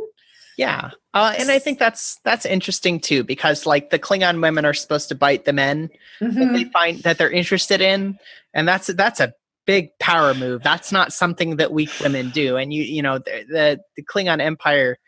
Yeah, 0.59 0.91
uh, 1.15 1.35
and 1.39 1.51
I 1.51 1.59
think 1.59 1.79
that's 1.79 2.19
that's 2.25 2.47
interesting 2.47 3.01
too 3.01 3.25
because 3.25 3.67
like 3.67 3.91
the 3.91 3.99
Klingon 3.99 4.41
women 4.43 4.65
are 4.65 4.75
supposed 4.75 5.09
to 5.09 5.15
bite 5.15 5.45
the 5.45 5.53
men 5.53 5.91
mm-hmm. 6.21 6.39
that 6.39 6.53
they 6.53 6.65
find 6.65 7.03
that 7.03 7.19
they're 7.19 7.31
interested 7.31 7.81
in, 7.81 8.19
and 8.55 8.67
that's 8.67 8.89
that's 8.89 9.21
a 9.21 9.33
big 9.67 9.91
power 9.99 10.33
move. 10.33 10.63
That's 10.63 10.93
not 10.93 11.13
something 11.13 11.57
that 11.57 11.73
weak 11.73 11.91
women 12.01 12.31
do. 12.31 12.57
And 12.57 12.73
you 12.73 12.83
you 12.83 13.03
know 13.03 13.19
the 13.19 13.45
the, 13.49 13.81
the 13.97 14.03
Klingon 14.03 14.41
Empire 14.41 14.99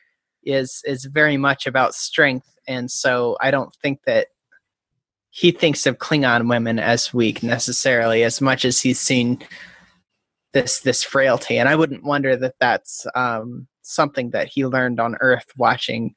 is 0.48 0.82
is 0.84 1.04
very 1.04 1.36
much 1.36 1.66
about 1.66 1.94
strength, 1.94 2.48
and 2.66 2.90
so 2.90 3.36
I 3.40 3.50
don't 3.50 3.74
think 3.82 4.00
that 4.06 4.28
he 5.30 5.50
thinks 5.50 5.86
of 5.86 5.98
Klingon 5.98 6.48
women 6.48 6.78
as 6.78 7.14
weak 7.14 7.42
necessarily 7.42 8.24
as 8.24 8.40
much 8.40 8.64
as 8.64 8.80
he's 8.80 8.98
seen 8.98 9.38
this 10.52 10.80
this 10.80 11.02
frailty. 11.02 11.58
And 11.58 11.68
I 11.68 11.76
wouldn't 11.76 12.04
wonder 12.04 12.36
that 12.36 12.54
that's 12.58 13.06
um, 13.14 13.68
something 13.82 14.30
that 14.30 14.48
he 14.48 14.66
learned 14.66 15.00
on 15.00 15.16
Earth 15.20 15.46
watching. 15.56 16.14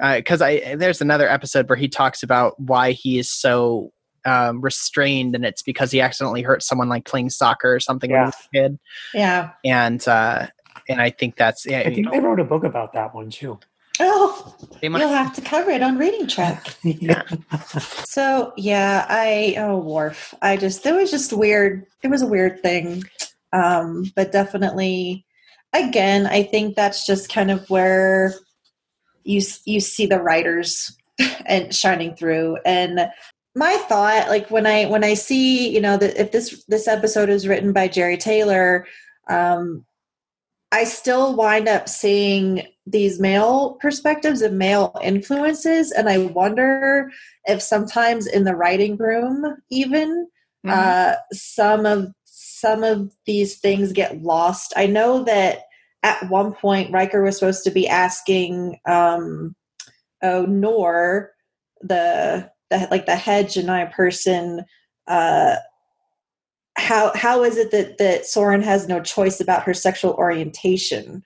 Because 0.00 0.42
uh, 0.42 0.46
I 0.46 0.74
there's 0.76 1.00
another 1.00 1.28
episode 1.28 1.68
where 1.68 1.76
he 1.76 1.88
talks 1.88 2.22
about 2.22 2.58
why 2.58 2.92
he 2.92 3.18
is 3.18 3.30
so 3.30 3.92
um, 4.24 4.60
restrained, 4.60 5.34
and 5.34 5.44
it's 5.44 5.62
because 5.62 5.90
he 5.90 6.00
accidentally 6.00 6.42
hurt 6.42 6.62
someone 6.62 6.88
like 6.88 7.04
playing 7.04 7.30
soccer 7.30 7.74
or 7.74 7.80
something 7.80 8.10
yeah. 8.10 8.16
when 8.16 8.24
he 8.24 8.26
was 8.26 8.34
a 8.34 8.56
kid. 8.56 8.78
Yeah, 9.12 9.50
and 9.64 10.06
uh, 10.08 10.46
and 10.88 11.00
I 11.00 11.10
think 11.10 11.36
that's 11.36 11.66
yeah. 11.66 11.80
I 11.80 11.94
think 11.94 12.10
they 12.10 12.20
wrote 12.20 12.40
a 12.40 12.44
book 12.44 12.64
about 12.64 12.92
that 12.94 13.14
one 13.14 13.30
too. 13.30 13.58
Oh, 14.00 14.56
you'll 14.82 15.08
have 15.08 15.34
to 15.34 15.40
cover 15.40 15.70
it 15.70 15.82
on 15.82 15.98
Reading 15.98 16.26
Trek. 16.26 16.76
yeah. 16.82 17.22
so 18.04 18.52
yeah, 18.56 19.06
I 19.08 19.54
oh 19.58 19.78
Worf. 19.78 20.34
I 20.42 20.56
just 20.56 20.84
it 20.84 20.94
was 20.94 21.10
just 21.10 21.32
weird. 21.32 21.86
It 22.02 22.08
was 22.08 22.22
a 22.22 22.26
weird 22.26 22.60
thing, 22.60 23.04
um, 23.52 24.10
but 24.16 24.32
definitely 24.32 25.24
again, 25.74 26.26
I 26.26 26.42
think 26.44 26.76
that's 26.76 27.06
just 27.06 27.32
kind 27.32 27.50
of 27.50 27.68
where 27.68 28.34
you 29.24 29.42
you 29.64 29.80
see 29.80 30.06
the 30.06 30.20
writers 30.20 30.96
and 31.46 31.74
shining 31.74 32.14
through. 32.14 32.58
And 32.64 33.08
my 33.54 33.76
thought, 33.88 34.28
like 34.28 34.50
when 34.50 34.66
I 34.66 34.86
when 34.86 35.04
I 35.04 35.14
see, 35.14 35.68
you 35.68 35.80
know, 35.80 35.96
that 35.96 36.20
if 36.20 36.32
this 36.32 36.64
this 36.66 36.88
episode 36.88 37.28
is 37.28 37.46
written 37.46 37.72
by 37.72 37.88
Jeri 37.88 38.18
Taylor, 38.18 38.86
um, 39.28 39.84
I 40.74 40.82
still 40.82 41.36
wind 41.36 41.68
up 41.68 41.88
seeing 41.88 42.66
these 42.84 43.20
male 43.20 43.78
perspectives 43.80 44.42
and 44.42 44.58
male 44.58 44.92
influences, 45.00 45.92
and 45.92 46.08
I 46.08 46.18
wonder 46.18 47.12
if 47.44 47.62
sometimes 47.62 48.26
in 48.26 48.42
the 48.42 48.56
writing 48.56 48.96
room, 48.96 49.56
even 49.70 50.26
mm-hmm. 50.66 50.70
uh, 50.70 51.14
some 51.32 51.86
of 51.86 52.12
some 52.24 52.82
of 52.82 53.12
these 53.24 53.58
things 53.60 53.92
get 53.92 54.22
lost. 54.22 54.72
I 54.76 54.86
know 54.86 55.22
that 55.22 55.60
at 56.02 56.28
one 56.28 56.52
point 56.52 56.92
Riker 56.92 57.22
was 57.22 57.38
supposed 57.38 57.62
to 57.64 57.70
be 57.70 57.86
asking 57.86 58.80
um, 58.84 59.54
oh 60.24 60.44
Noor 60.44 61.30
the 61.82 62.50
the 62.70 62.88
like 62.90 63.06
the 63.06 63.14
head 63.14 63.46
J'naii 63.46 63.92
person 63.92 64.64
uh, 65.06 65.54
how 66.76 67.12
how 67.14 67.44
is 67.44 67.56
it 67.56 67.70
that 67.70 67.98
that 67.98 68.26
Soren 68.26 68.62
has 68.62 68.88
no 68.88 69.00
choice 69.00 69.40
about 69.40 69.62
her 69.62 69.74
sexual 69.74 70.12
orientation 70.14 71.22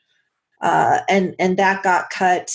uh, 0.61 1.01
and 1.09 1.34
and 1.38 1.57
that 1.57 1.82
got 1.82 2.11
cut 2.11 2.51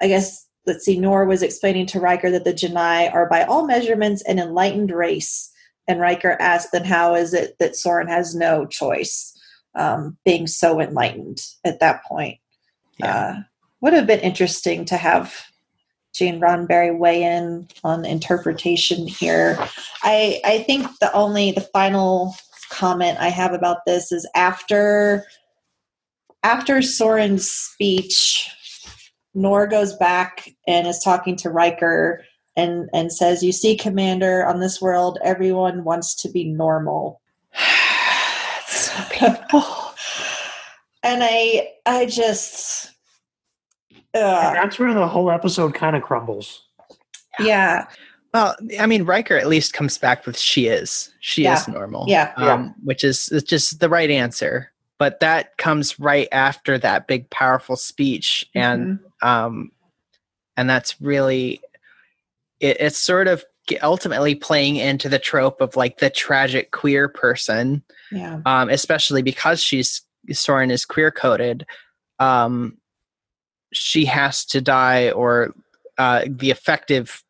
I 0.00 0.08
guess 0.08 0.46
let's 0.66 0.84
see 0.84 0.98
Noor 0.98 1.24
was 1.24 1.42
explaining 1.42 1.86
to 1.86 2.00
Riker 2.00 2.30
that 2.30 2.44
the 2.44 2.54
J'naii 2.54 3.12
are 3.12 3.28
by 3.28 3.44
all 3.44 3.66
measurements 3.66 4.22
an 4.22 4.38
enlightened 4.38 4.90
race 4.90 5.52
and 5.88 6.00
Riker 6.00 6.36
asked, 6.40 6.72
then 6.72 6.84
how 6.84 7.14
is 7.14 7.32
it 7.32 7.56
that 7.58 7.76
Soren 7.76 8.08
has 8.08 8.34
no 8.34 8.66
choice, 8.66 9.32
um, 9.74 10.16
being 10.24 10.46
so 10.46 10.80
enlightened 10.80 11.40
at 11.64 11.80
that 11.80 12.04
point? 12.04 12.38
Yeah. 12.98 13.14
Uh, 13.14 13.34
would 13.80 13.92
have 13.92 14.06
been 14.06 14.20
interesting 14.20 14.84
to 14.86 14.96
have 14.96 15.34
Gene 16.16 16.40
Roddenberry 16.40 16.96
weigh 16.96 17.22
in 17.22 17.68
on 17.84 18.04
interpretation 18.06 19.06
here. 19.06 19.58
I 20.02 20.40
I 20.44 20.58
think 20.60 20.86
the 21.00 21.12
only 21.12 21.52
the 21.52 21.60
final 21.60 22.34
comment 22.70 23.18
I 23.20 23.28
have 23.28 23.52
about 23.52 23.78
this 23.86 24.10
is 24.12 24.28
after 24.34 25.26
after 26.42 26.80
Soren's 26.80 27.50
speech, 27.50 28.50
Noor 29.34 29.66
goes 29.66 29.94
back 29.96 30.48
and 30.66 30.86
is 30.86 31.00
talking 31.00 31.36
to 31.36 31.50
Riker 31.50 32.24
and 32.56 32.88
and 32.94 33.12
says, 33.12 33.42
"You 33.42 33.52
see, 33.52 33.76
Commander, 33.76 34.46
on 34.46 34.60
this 34.60 34.80
world, 34.80 35.18
everyone 35.22 35.84
wants 35.84 36.14
to 36.22 36.30
be 36.30 36.44
normal." 36.44 37.20
so 38.66 39.02
painful. 39.10 39.64
and 41.02 41.22
I 41.22 41.72
I 41.84 42.06
just 42.06 42.95
that's 44.18 44.78
where 44.78 44.94
the 44.94 45.06
whole 45.06 45.30
episode 45.30 45.74
kind 45.74 45.96
of 45.96 46.02
crumbles. 46.02 46.62
Yeah. 47.38 47.86
Well, 48.32 48.56
I 48.78 48.86
mean, 48.86 49.04
Riker 49.04 49.36
at 49.36 49.46
least 49.46 49.72
comes 49.72 49.98
back 49.98 50.26
with 50.26 50.38
"she 50.38 50.66
is, 50.66 51.12
she 51.20 51.44
yeah. 51.44 51.54
is 51.54 51.68
normal," 51.68 52.04
yeah, 52.06 52.32
um, 52.36 52.44
yeah. 52.44 52.72
which 52.84 53.02
is 53.02 53.32
just 53.46 53.80
the 53.80 53.88
right 53.88 54.10
answer. 54.10 54.72
But 54.98 55.20
that 55.20 55.56
comes 55.58 55.98
right 55.98 56.28
after 56.32 56.78
that 56.78 57.06
big, 57.06 57.30
powerful 57.30 57.76
speech, 57.76 58.44
mm-hmm. 58.54 58.80
and 58.82 58.98
um, 59.22 59.70
and 60.56 60.68
that's 60.68 61.00
really 61.00 61.60
it, 62.60 62.76
it's 62.80 62.98
sort 62.98 63.28
of 63.28 63.44
ultimately 63.82 64.34
playing 64.34 64.76
into 64.76 65.08
the 65.08 65.18
trope 65.18 65.60
of 65.60 65.76
like 65.76 65.98
the 65.98 66.08
tragic 66.08 66.70
queer 66.70 67.08
person 67.08 67.82
yeah 68.12 68.40
um 68.46 68.68
especially 68.68 69.22
because 69.22 69.60
she's 69.60 70.02
soren 70.30 70.70
is 70.70 70.84
queer 70.84 71.10
coded 71.10 71.66
um 72.20 72.76
she 73.72 74.04
has 74.04 74.44
to 74.44 74.60
die 74.60 75.10
or 75.10 75.54
uh 75.98 76.24
the 76.28 76.50
effective 76.50 77.22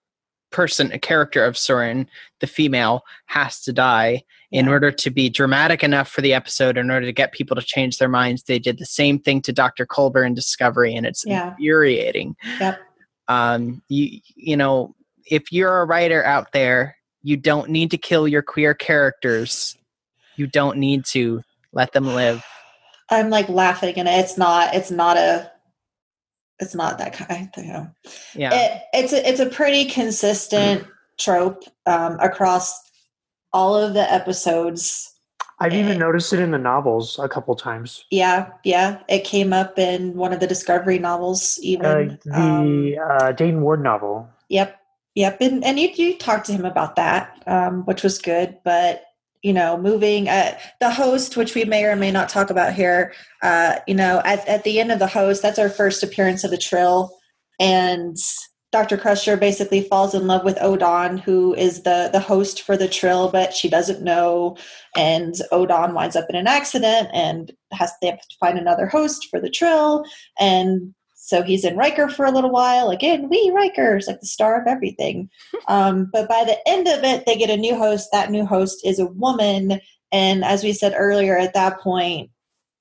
person 0.51 0.93
a 0.93 0.99
character 0.99 1.45
of 1.45 1.59
soren 1.59 2.09
the 2.41 2.47
female 2.47 3.03
has 3.27 3.61
to 3.61 3.73
die 3.73 4.23
yeah. 4.51 4.61
in 4.61 4.69
order 4.69 4.91
to 4.91 5.11
be 5.11 5.29
dramatic 5.29 5.83
enough 5.83 6.09
for 6.09 6.21
the 6.21 6.33
episode 6.33 6.79
in 6.79 6.91
order 6.91 7.05
to 7.05 7.13
get 7.13 7.33
people 7.33 7.57
to 7.57 7.63
change 7.63 7.99
their 7.99 8.09
minds 8.09 8.45
they 8.45 8.59
did 8.59 8.79
the 8.79 8.87
same 8.87 9.19
thing 9.19 9.43
to 9.43 9.53
dr 9.53 9.85
culber 9.87 10.25
in 10.25 10.35
discovery 10.35 10.95
and 10.95 11.05
it's 11.05 11.25
yeah. 11.27 11.51
infuriating 11.51 12.37
yep 12.61 12.79
um 13.29 13.83
you 13.89 14.21
you 14.37 14.57
know 14.57 14.95
if 15.27 15.53
you're 15.53 15.81
a 15.81 15.85
writer 15.85 16.25
out 16.25 16.53
there, 16.53 16.97
you 17.23 17.37
don't 17.37 17.71
need 17.71 17.91
to 17.91 17.99
kill 17.99 18.29
your 18.29 18.43
queer 18.43 18.75
characters. 18.75 19.77
You 20.37 20.47
don't 20.47 20.79
need 20.79 21.05
to 21.07 21.43
let 21.73 21.93
them 21.93 22.07
live. 22.07 22.45
I'm 23.11 23.31
like 23.31 23.49
laughing, 23.49 23.95
and 23.97 24.09
it's 24.09 24.37
not. 24.37 24.75
It's 24.75 24.91
not 24.91 25.17
a. 25.17 25.51
It's 26.61 26.75
not 26.75 26.99
that 26.99 27.13
kind. 27.13 27.51
You 27.57 27.65
know. 27.65 27.91
Yeah. 28.35 28.51
It, 28.53 28.83
it's 28.93 29.13
a, 29.13 29.29
it's 29.29 29.41
a 29.41 29.47
pretty 29.47 29.85
consistent 29.87 30.87
trope 31.19 31.65
um, 31.87 32.19
across 32.21 32.81
all 33.53 33.77
of 33.77 33.95
the 33.95 34.13
episodes. 34.13 35.13
I've 35.59 35.73
even 35.73 35.93
eh. 35.93 35.99
noticed 35.99 36.33
it 36.33 36.41
in 36.41 36.51
the 36.51 36.59
novels 36.59 37.19
a 37.19 37.29
couple 37.29 37.55
times. 37.57 38.05
Yeah, 38.11 38.51
yeah. 38.65 39.01
It 39.09 39.25
came 39.25 39.53
up 39.53 39.79
in 39.79 40.15
one 40.15 40.33
of 40.33 40.41
the 40.41 40.47
Discovery 40.47 40.99
novels, 40.99 41.59
even 41.63 41.87
uh, 41.87 42.17
the 42.25 42.39
um, 42.39 42.95
uh, 43.03 43.33
Dayton 43.33 43.63
Ward 43.63 43.83
novel. 43.83 44.29
Yep, 44.51 44.79
yep. 45.15 45.41
And 45.41 45.65
and 45.65 45.81
you 45.81 45.89
you 45.95 46.19
talked 46.19 46.47
to 46.47 46.53
him 46.53 46.67
about 46.67 46.97
that, 46.97 47.43
um, 47.47 47.85
which 47.87 48.03
was 48.03 48.19
good. 48.19 48.59
But 48.65 49.06
you 49.47 49.53
know, 49.53 49.79
moving 49.79 50.29
uh, 50.29 50.59
the 50.81 50.91
host, 50.91 51.37
which 51.37 51.55
we 51.55 51.65
may 51.65 51.85
or 51.85 51.95
may 51.95 52.11
not 52.11 52.29
talk 52.29 52.51
about 52.51 52.75
here. 52.75 53.13
Uh, 53.45 53.77
you 53.87 53.95
know, 53.95 54.21
at 54.25 54.45
at 54.49 54.65
the 54.65 54.81
end 54.81 54.91
of 54.91 54.99
the 54.99 55.07
host, 55.07 55.41
that's 55.41 55.61
our 55.61 55.69
first 55.69 56.03
appearance 56.03 56.43
of 56.43 56.51
the 56.51 56.59
Trill, 56.59 57.17
and 57.61 58.17
Dr. 58.73 58.97
Crusher 58.97 59.37
basically 59.37 59.83
falls 59.83 60.17
in 60.17 60.27
love 60.27 60.43
with 60.45 60.57
Odan, 60.57 61.21
who 61.21 61.55
is 61.55 61.85
the 61.85 62.11
the 62.13 62.19
host 62.19 62.63
for 62.63 62.77
the 62.77 62.89
Trill, 62.89 63.31
but 63.31 63.55
she 63.55 63.69
doesn't 63.69 64.03
know. 64.03 64.57
And 64.97 65.35
Odan 65.53 65.95
winds 65.95 66.17
up 66.17 66.27
in 66.29 66.35
an 66.35 66.49
accident 66.49 67.09
and 67.13 67.53
has 67.73 67.93
they 68.03 68.09
have 68.09 68.19
to 68.19 68.37
find 68.41 68.59
another 68.59 68.87
host 68.89 69.29
for 69.31 69.41
the 69.41 69.49
Trill. 69.49 70.05
And 70.41 70.93
so 71.27 71.43
he's 71.43 71.65
in 71.65 71.77
Riker 71.77 72.09
for 72.09 72.25
a 72.25 72.31
little 72.31 72.53
while. 72.53 72.89
Again, 72.91 73.29
we 73.29 73.51
Rikers, 73.51 74.07
like 74.07 74.21
the 74.21 74.27
star 74.27 74.61
of 74.61 74.69
everything. 74.69 75.29
Um, 75.69 76.09
but 76.13 76.29
by 76.29 76.45
the 76.45 76.57
end 76.69 76.87
of 76.87 77.03
it, 77.03 77.27
they 77.27 77.35
get 77.35 77.51
a 77.51 77.57
new 77.57 77.75
host. 77.77 78.11
That 78.13 78.31
new 78.31 78.47
host 78.47 78.87
is 78.87 79.01
a 79.01 79.07
woman. 79.07 79.81
And 80.13 80.45
as 80.45 80.63
we 80.63 80.73
said 80.73 80.95
earlier, 80.97 81.37
at 81.37 81.55
that 81.55 81.81
point, 81.81 82.31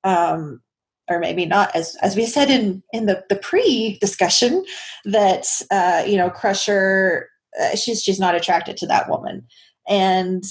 um, 0.03 0.61
or 1.09 1.17
maybe 1.17 1.47
not 1.47 1.75
as 1.75 1.95
as 2.03 2.15
we 2.15 2.27
said 2.27 2.51
in 2.51 2.83
in 2.93 3.07
the 3.07 3.23
the 3.27 3.37
pre 3.37 3.97
discussion 4.01 4.63
that 5.05 5.47
uh, 5.71 6.03
you 6.05 6.15
know 6.15 6.29
Crusher 6.29 7.27
uh, 7.59 7.75
she's 7.75 8.03
she's 8.03 8.19
not 8.19 8.35
attracted 8.35 8.77
to 8.77 8.87
that 8.87 9.09
woman 9.09 9.47
and 9.87 10.43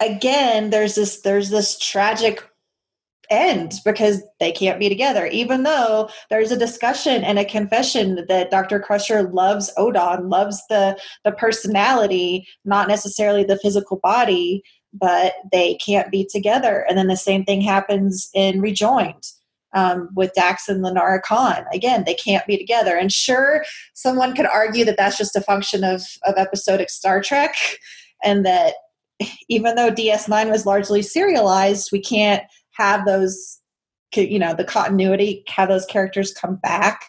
again 0.00 0.68
there's 0.68 0.94
this 0.94 1.22
there's 1.22 1.48
this 1.48 1.78
tragic 1.78 2.44
end 3.30 3.74
because 3.84 4.22
they 4.40 4.52
can't 4.52 4.80
be 4.80 4.88
together 4.88 5.26
even 5.26 5.62
though 5.62 6.08
there's 6.28 6.50
a 6.50 6.58
discussion 6.58 7.22
and 7.22 7.38
a 7.38 7.44
confession 7.44 8.24
that 8.28 8.50
dr 8.50 8.80
crusher 8.80 9.22
loves 9.22 9.72
odan 9.78 10.28
loves 10.28 10.62
the 10.68 10.98
the 11.24 11.32
personality 11.32 12.46
not 12.64 12.88
necessarily 12.88 13.44
the 13.44 13.58
physical 13.58 13.98
body 14.02 14.62
but 14.92 15.34
they 15.50 15.74
can't 15.76 16.10
be 16.10 16.24
together. 16.24 16.84
And 16.88 16.98
then 16.98 17.06
the 17.06 17.16
same 17.16 17.44
thing 17.44 17.60
happens 17.60 18.30
in 18.34 18.60
Rejoined. 18.60 19.24
Um, 19.74 20.10
with 20.14 20.34
Dax 20.34 20.68
and 20.68 20.84
Lenara 20.84 21.22
Khan. 21.22 21.64
Again, 21.72 22.04
they 22.04 22.12
can't 22.12 22.46
be 22.46 22.58
together. 22.58 22.94
And 22.94 23.10
sure, 23.10 23.64
someone 23.94 24.34
could 24.34 24.44
argue 24.44 24.84
that 24.84 24.98
that's 24.98 25.16
just 25.16 25.34
a 25.34 25.40
function 25.40 25.82
of, 25.82 26.02
of 26.26 26.34
episodic 26.36 26.90
Star 26.90 27.22
Trek, 27.22 27.54
and 28.22 28.44
that 28.44 28.74
even 29.48 29.74
though 29.74 29.90
DS9 29.90 30.50
was 30.50 30.66
largely 30.66 31.00
serialized, 31.00 31.88
we 31.90 32.02
can't 32.02 32.42
have 32.72 33.06
those, 33.06 33.60
you 34.14 34.38
know, 34.38 34.54
the 34.54 34.64
continuity, 34.64 35.44
have 35.48 35.68
those 35.68 35.86
characters 35.86 36.32
come 36.32 36.56
back. 36.56 37.06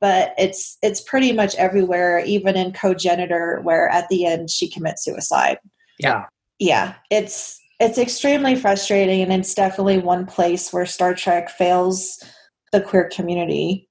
But 0.00 0.32
it's 0.38 0.78
it's 0.82 1.02
pretty 1.02 1.32
much 1.32 1.54
everywhere, 1.56 2.20
even 2.24 2.56
in 2.56 2.72
Cogenitor, 2.72 3.60
where 3.62 3.88
at 3.90 4.08
the 4.08 4.24
end 4.24 4.48
she 4.48 4.70
commits 4.70 5.04
suicide. 5.04 5.58
Yeah 5.98 6.24
yeah, 6.60 6.94
it's 7.10 7.58
it's 7.80 7.98
extremely 7.98 8.54
frustrating, 8.54 9.22
and 9.22 9.32
it's 9.32 9.54
definitely 9.54 9.98
one 9.98 10.26
place 10.26 10.72
where 10.72 10.86
Star 10.86 11.14
Trek 11.14 11.50
fails 11.50 12.22
the 12.70 12.80
queer 12.80 13.08
community, 13.08 13.88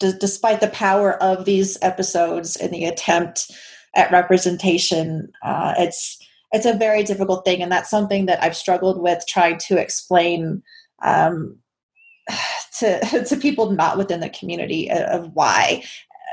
D- 0.00 0.14
despite 0.18 0.60
the 0.60 0.68
power 0.68 1.22
of 1.22 1.44
these 1.44 1.76
episodes 1.82 2.56
and 2.56 2.72
the 2.72 2.86
attempt 2.86 3.52
at 3.94 4.10
representation. 4.10 5.30
Uh, 5.42 5.74
it's 5.76 6.18
it's 6.54 6.66
a 6.66 6.72
very 6.72 7.02
difficult 7.02 7.44
thing, 7.44 7.62
and 7.62 7.70
that's 7.70 7.90
something 7.90 8.26
that 8.26 8.42
I've 8.42 8.56
struggled 8.56 9.02
with 9.02 9.24
trying 9.26 9.58
to 9.66 9.76
explain 9.76 10.62
um, 11.02 11.58
to 12.78 13.24
to 13.28 13.36
people 13.36 13.70
not 13.70 13.98
within 13.98 14.20
the 14.20 14.30
community 14.30 14.90
of 14.90 15.30
why 15.34 15.84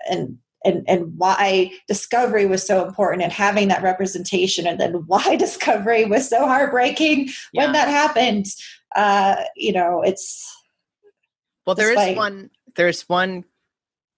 and 0.10 0.38
and 0.64 0.84
and 0.88 1.18
why 1.18 1.72
discovery 1.88 2.46
was 2.46 2.66
so 2.66 2.86
important 2.86 3.24
and 3.24 3.32
having 3.32 3.68
that 3.68 3.84
representation 3.84 4.68
and 4.68 4.80
then 4.80 4.94
why 5.08 5.36
discovery 5.40 6.06
was 6.06 6.30
so 6.30 6.46
heartbreaking 6.46 7.30
yeah. 7.54 7.64
when 7.64 7.72
that 7.74 7.88
happened 7.88 8.46
uh 8.96 9.44
you 9.56 9.72
know 9.72 10.02
it's 10.02 10.48
well 11.66 11.76
there 11.76 11.92
is 11.92 12.16
one 12.16 12.50
there's 12.76 13.10
one 13.10 13.44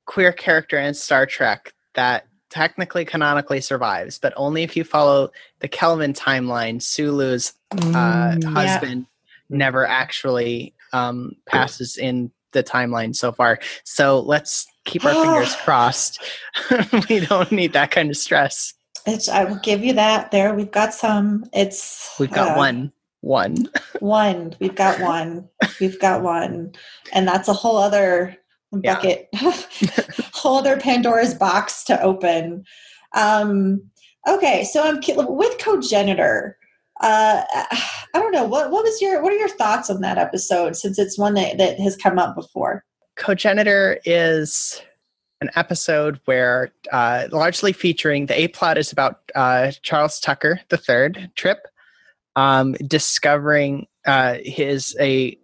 queer 0.05 0.33
character 0.33 0.77
in 0.77 0.93
star 0.93 1.25
trek 1.25 1.73
that 1.95 2.27
technically 2.53 3.03
canonically 3.03 3.59
survives 3.59 4.19
but 4.19 4.31
only 4.35 4.61
if 4.61 4.77
you 4.77 4.83
follow 4.83 5.31
the 5.59 5.67
kelvin 5.67 6.13
timeline 6.13 6.79
sulu's 6.81 7.53
uh, 7.71 8.35
mm, 8.35 8.43
husband 8.43 9.07
yeah. 9.49 9.57
never 9.57 9.87
actually 9.87 10.73
um 10.91 11.31
passes 11.47 11.97
in 11.97 12.31
the 12.51 12.63
timeline 12.63 13.15
so 13.15 13.31
far 13.31 13.57
so 13.83 14.19
let's 14.19 14.67
keep 14.85 15.05
our 15.05 15.13
fingers 15.13 15.55
crossed. 15.63 16.21
we 17.09 17.21
don't 17.21 17.51
need 17.51 17.73
that 17.73 17.91
kind 17.91 18.09
of 18.09 18.17
stress. 18.17 18.73
It's, 19.05 19.27
I 19.27 19.43
will 19.43 19.59
give 19.59 19.83
you 19.83 19.93
that. 19.93 20.31
There, 20.31 20.53
we've 20.53 20.71
got 20.71 20.93
some. 20.93 21.45
It's 21.53 22.15
we've 22.19 22.31
got 22.31 22.51
uh, 22.51 22.57
one, 22.57 22.93
one, 23.21 23.69
one. 23.99 24.55
We've 24.59 24.75
got 24.75 24.99
one. 25.01 25.49
We've 25.79 25.99
got 25.99 26.21
one, 26.21 26.73
and 27.11 27.27
that's 27.27 27.49
a 27.49 27.53
whole 27.53 27.77
other 27.77 28.37
bucket, 28.81 29.29
yeah. 29.33 29.53
whole 30.33 30.57
other 30.57 30.77
Pandora's 30.77 31.33
box 31.33 31.83
to 31.85 32.01
open. 32.01 32.63
Um, 33.13 33.81
okay, 34.27 34.63
so 34.63 34.83
I'm 34.83 34.99
with 35.35 35.57
Cogenitor. 35.59 36.57
Uh, 37.01 37.43
I 37.51 38.19
don't 38.19 38.31
know 38.31 38.45
what 38.45 38.71
what 38.71 38.83
was 38.83 39.01
your 39.01 39.21
what 39.21 39.33
are 39.33 39.37
your 39.37 39.49
thoughts 39.49 39.89
on 39.89 40.01
that 40.01 40.17
episode 40.17 40.75
since 40.75 40.99
it's 40.99 41.17
one 41.17 41.33
that, 41.33 41.57
that 41.57 41.79
has 41.79 41.95
come 41.95 42.19
up 42.19 42.35
before. 42.35 42.83
Cogenitor 43.15 43.99
is 44.05 44.81
an 45.41 45.49
episode 45.55 46.19
where 46.25 46.71
uh, 46.91 47.27
largely 47.31 47.73
featuring 47.73 48.27
the 48.27 48.39
A 48.39 48.47
plot 48.47 48.77
is 48.77 48.91
about 48.91 49.19
uh, 49.35 49.71
Charles 49.81 50.19
Tucker 50.19 50.61
the 50.69 50.77
third 50.77 51.31
trip 51.35 51.67
um, 52.35 52.73
discovering 52.87 53.87
uh, 54.05 54.37
his 54.43 54.95
a 54.99 55.37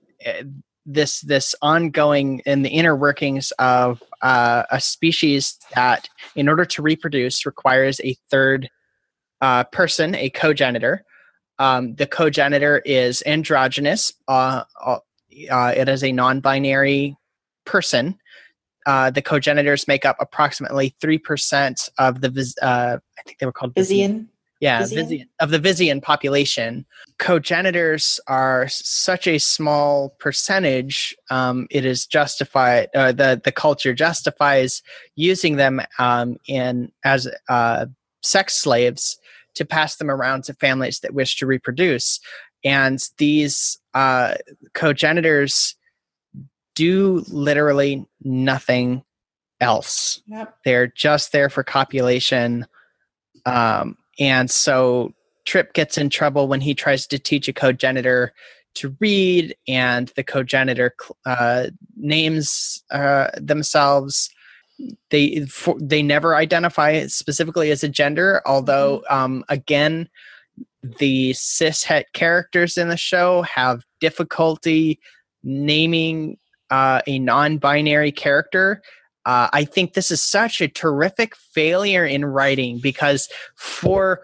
this 0.85 1.21
this 1.21 1.55
ongoing 1.61 2.39
in 2.45 2.61
the 2.63 2.69
inner 2.69 2.95
workings 2.95 3.51
of 3.59 4.01
uh, 4.21 4.63
a 4.71 4.79
species 4.79 5.57
that 5.75 6.09
in 6.35 6.49
order 6.49 6.65
to 6.65 6.81
reproduce 6.81 7.45
requires 7.45 7.99
a 8.01 8.15
third 8.29 8.69
uh, 9.41 9.63
person 9.65 10.15
a 10.15 10.29
cogenitor. 10.29 11.03
Um, 11.59 11.95
the 11.95 12.07
cogenitor 12.07 12.81
is 12.85 13.21
androgynous 13.25 14.13
uh, 15.49 15.73
it 15.75 15.89
is 15.89 16.03
a 16.03 16.11
non-binary 16.11 17.17
person, 17.65 18.17
uh, 18.85 19.11
the 19.11 19.21
cogenitors 19.21 19.87
make 19.87 20.05
up 20.05 20.17
approximately 20.19 20.95
3% 21.01 21.89
of 21.97 22.21
the, 22.21 22.53
uh, 22.61 22.97
I 23.17 23.21
think 23.23 23.37
they 23.37 23.45
were 23.45 23.51
called 23.51 23.75
Vissian. 23.75 24.27
Yeah, 24.59 24.81
Vissian? 24.81 25.27
Of 25.39 25.51
the 25.51 25.59
Vissian 25.59 26.01
population. 26.01 26.85
Cogenitors 27.17 28.19
are 28.27 28.67
such 28.67 29.25
a 29.25 29.37
small 29.37 30.15
percentage, 30.19 31.15
um, 31.29 31.67
it 31.69 31.85
is 31.85 32.05
justified, 32.05 32.89
uh, 32.93 33.11
the, 33.13 33.41
the 33.43 33.51
culture 33.51 33.93
justifies 33.93 34.81
using 35.15 35.55
them 35.55 35.81
um, 35.97 36.37
in 36.47 36.91
as 37.05 37.27
uh, 37.47 37.85
sex 38.21 38.55
slaves 38.55 39.17
to 39.55 39.65
pass 39.65 39.95
them 39.95 40.11
around 40.11 40.43
to 40.45 40.53
families 40.53 40.99
that 40.99 41.13
wish 41.13 41.37
to 41.37 41.45
reproduce. 41.45 42.19
And 42.63 42.99
these 43.17 43.79
uh, 43.93 44.35
cogenitors 44.73 45.75
do 46.75 47.23
literally 47.29 48.05
nothing 48.21 49.03
else. 49.61 50.21
Yep. 50.27 50.55
They're 50.65 50.87
just 50.87 51.31
there 51.31 51.49
for 51.49 51.63
copulation. 51.63 52.67
Um, 53.45 53.97
and 54.19 54.51
so 54.51 55.13
Trip 55.45 55.73
gets 55.73 55.97
in 55.97 56.09
trouble 56.09 56.47
when 56.47 56.61
he 56.61 56.75
tries 56.75 57.07
to 57.07 57.17
teach 57.17 57.47
a 57.47 57.53
cogenitor 57.53 58.33
to 58.75 58.95
read, 58.99 59.55
and 59.67 60.09
the 60.15 60.23
cogenitor 60.23 60.93
uh, 61.25 61.67
names 61.97 62.83
uh, 62.91 63.29
themselves. 63.35 64.29
They 65.09 65.41
for, 65.45 65.75
they 65.79 66.03
never 66.03 66.35
identify 66.35 67.07
specifically 67.07 67.71
as 67.71 67.83
a 67.83 67.89
gender, 67.89 68.41
although 68.45 68.99
mm-hmm. 69.09 69.15
um, 69.15 69.43
again, 69.49 70.07
the 70.99 71.33
cis 71.33 71.83
het 71.83 72.13
characters 72.13 72.77
in 72.77 72.89
the 72.89 72.97
show 72.97 73.41
have 73.41 73.83
difficulty 73.99 74.99
naming 75.43 76.37
uh, 76.69 77.01
a 77.07 77.17
non-binary 77.19 78.11
character 78.11 78.81
uh, 79.29 79.49
i 79.53 79.63
think 79.63 79.93
this 79.93 80.11
is 80.11 80.21
such 80.21 80.61
a 80.61 80.67
terrific 80.67 81.35
failure 81.35 82.05
in 82.05 82.25
writing 82.25 82.79
because 82.79 83.29
for 83.55 84.21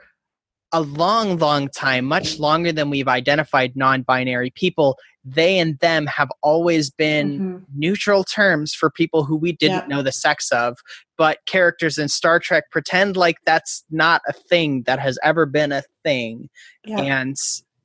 a 0.71 0.81
long 0.81 1.37
long 1.37 1.69
time 1.69 2.05
much 2.05 2.39
longer 2.39 2.71
than 2.71 2.89
we've 2.89 3.07
identified 3.07 3.75
non-binary 3.75 4.51
people 4.51 4.97
they 5.27 5.57
and 5.57 5.79
them 5.79 6.05
have 6.05 6.29
always 6.43 6.91
been 6.91 7.39
mm-hmm. 7.39 7.63
neutral 7.75 8.23
terms 8.23 8.73
for 8.73 8.89
people 8.89 9.23
who 9.23 9.35
we 9.35 9.51
didn't 9.51 9.89
yeah. 9.89 9.95
know 9.95 10.01
the 10.01 10.11
sex 10.11 10.51
of 10.51 10.77
but 11.17 11.39
characters 11.45 11.97
in 11.97 12.07
star 12.07 12.39
trek 12.39 12.69
pretend 12.71 13.15
like 13.15 13.37
that's 13.45 13.83
not 13.89 14.21
a 14.27 14.33
thing 14.33 14.83
that 14.83 14.99
has 14.99 15.17
ever 15.23 15.45
been 15.45 15.71
a 15.71 15.83
thing 16.03 16.49
yeah. 16.85 16.99
and 16.99 17.37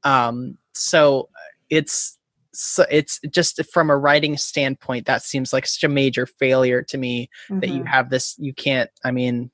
Um, 0.05 0.57
so 0.73 1.29
it's 1.69 2.19
so 2.61 2.85
it's 2.91 3.19
just 3.31 3.61
from 3.73 3.89
a 3.89 3.97
writing 3.97 4.37
standpoint 4.37 5.07
that 5.07 5.23
seems 5.23 5.53
like 5.53 5.67
such 5.67 5.83
a 5.83 5.89
major 5.89 6.27
failure 6.27 6.83
to 6.83 6.99
me 6.99 7.29
mm-hmm. 7.49 7.61
that 7.61 7.69
you 7.69 7.81
mm-hmm. 7.81 7.87
have 7.87 8.11
this 8.11 8.37
you 8.39 8.53
can't 8.53 8.91
i 9.05 9.11
mean 9.11 9.51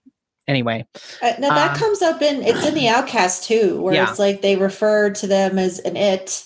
anyway 0.48 0.84
uh, 1.22 1.32
now 1.38 1.50
that 1.50 1.72
um, 1.72 1.78
comes 1.78 2.02
up 2.02 2.20
in 2.20 2.42
it's 2.42 2.66
in 2.66 2.74
the 2.74 2.88
outcast 2.96 3.44
too 3.44 3.80
where 3.80 3.94
yeah. 3.94 4.09
it's 4.09 4.18
like 4.18 4.42
they 4.42 4.57
refer 4.57 5.11
to 5.11 5.26
them 5.26 5.59
as 5.59 5.78
an 5.80 5.96
it 5.96 6.44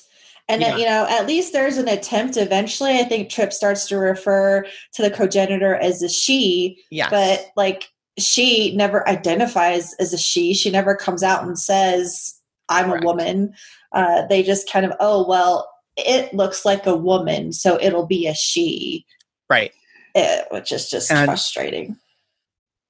and 0.48 0.61
yeah. 0.61 0.76
you 0.76 0.84
know 0.84 1.06
at 1.08 1.26
least 1.26 1.52
there's 1.52 1.78
an 1.78 1.88
attempt 1.88 2.36
eventually 2.36 2.98
i 2.98 3.04
think 3.04 3.30
trip 3.30 3.52
starts 3.52 3.86
to 3.86 3.96
refer 3.96 4.64
to 4.92 5.02
the 5.02 5.11
cogenitor 5.11 5.74
as 5.76 6.02
a 6.02 6.08
she 6.08 6.78
yes. 6.90 7.08
but 7.11 7.46
like 7.56 7.88
she 8.18 8.74
never 8.76 9.08
identifies 9.08 9.94
as 9.94 10.12
a 10.12 10.18
she 10.18 10.52
she 10.52 10.70
never 10.70 10.94
comes 10.94 11.22
out 11.22 11.42
and 11.42 11.58
says 11.58 12.34
i'm 12.68 12.86
Correct. 12.90 13.02
a 13.02 13.06
woman 13.06 13.54
uh, 13.92 14.24
they 14.28 14.42
just 14.42 14.70
kind 14.70 14.86
of 14.86 14.92
oh 15.00 15.26
well 15.26 15.69
it 16.07 16.34
looks 16.34 16.64
like 16.64 16.86
a 16.86 16.96
woman, 16.96 17.53
so 17.53 17.78
it'll 17.80 18.07
be 18.07 18.26
a 18.26 18.34
she. 18.34 19.05
Right. 19.48 19.72
It, 20.14 20.20
eh, 20.20 20.42
which 20.51 20.72
is 20.72 20.88
just 20.88 21.11
and, 21.11 21.26
frustrating. 21.26 21.96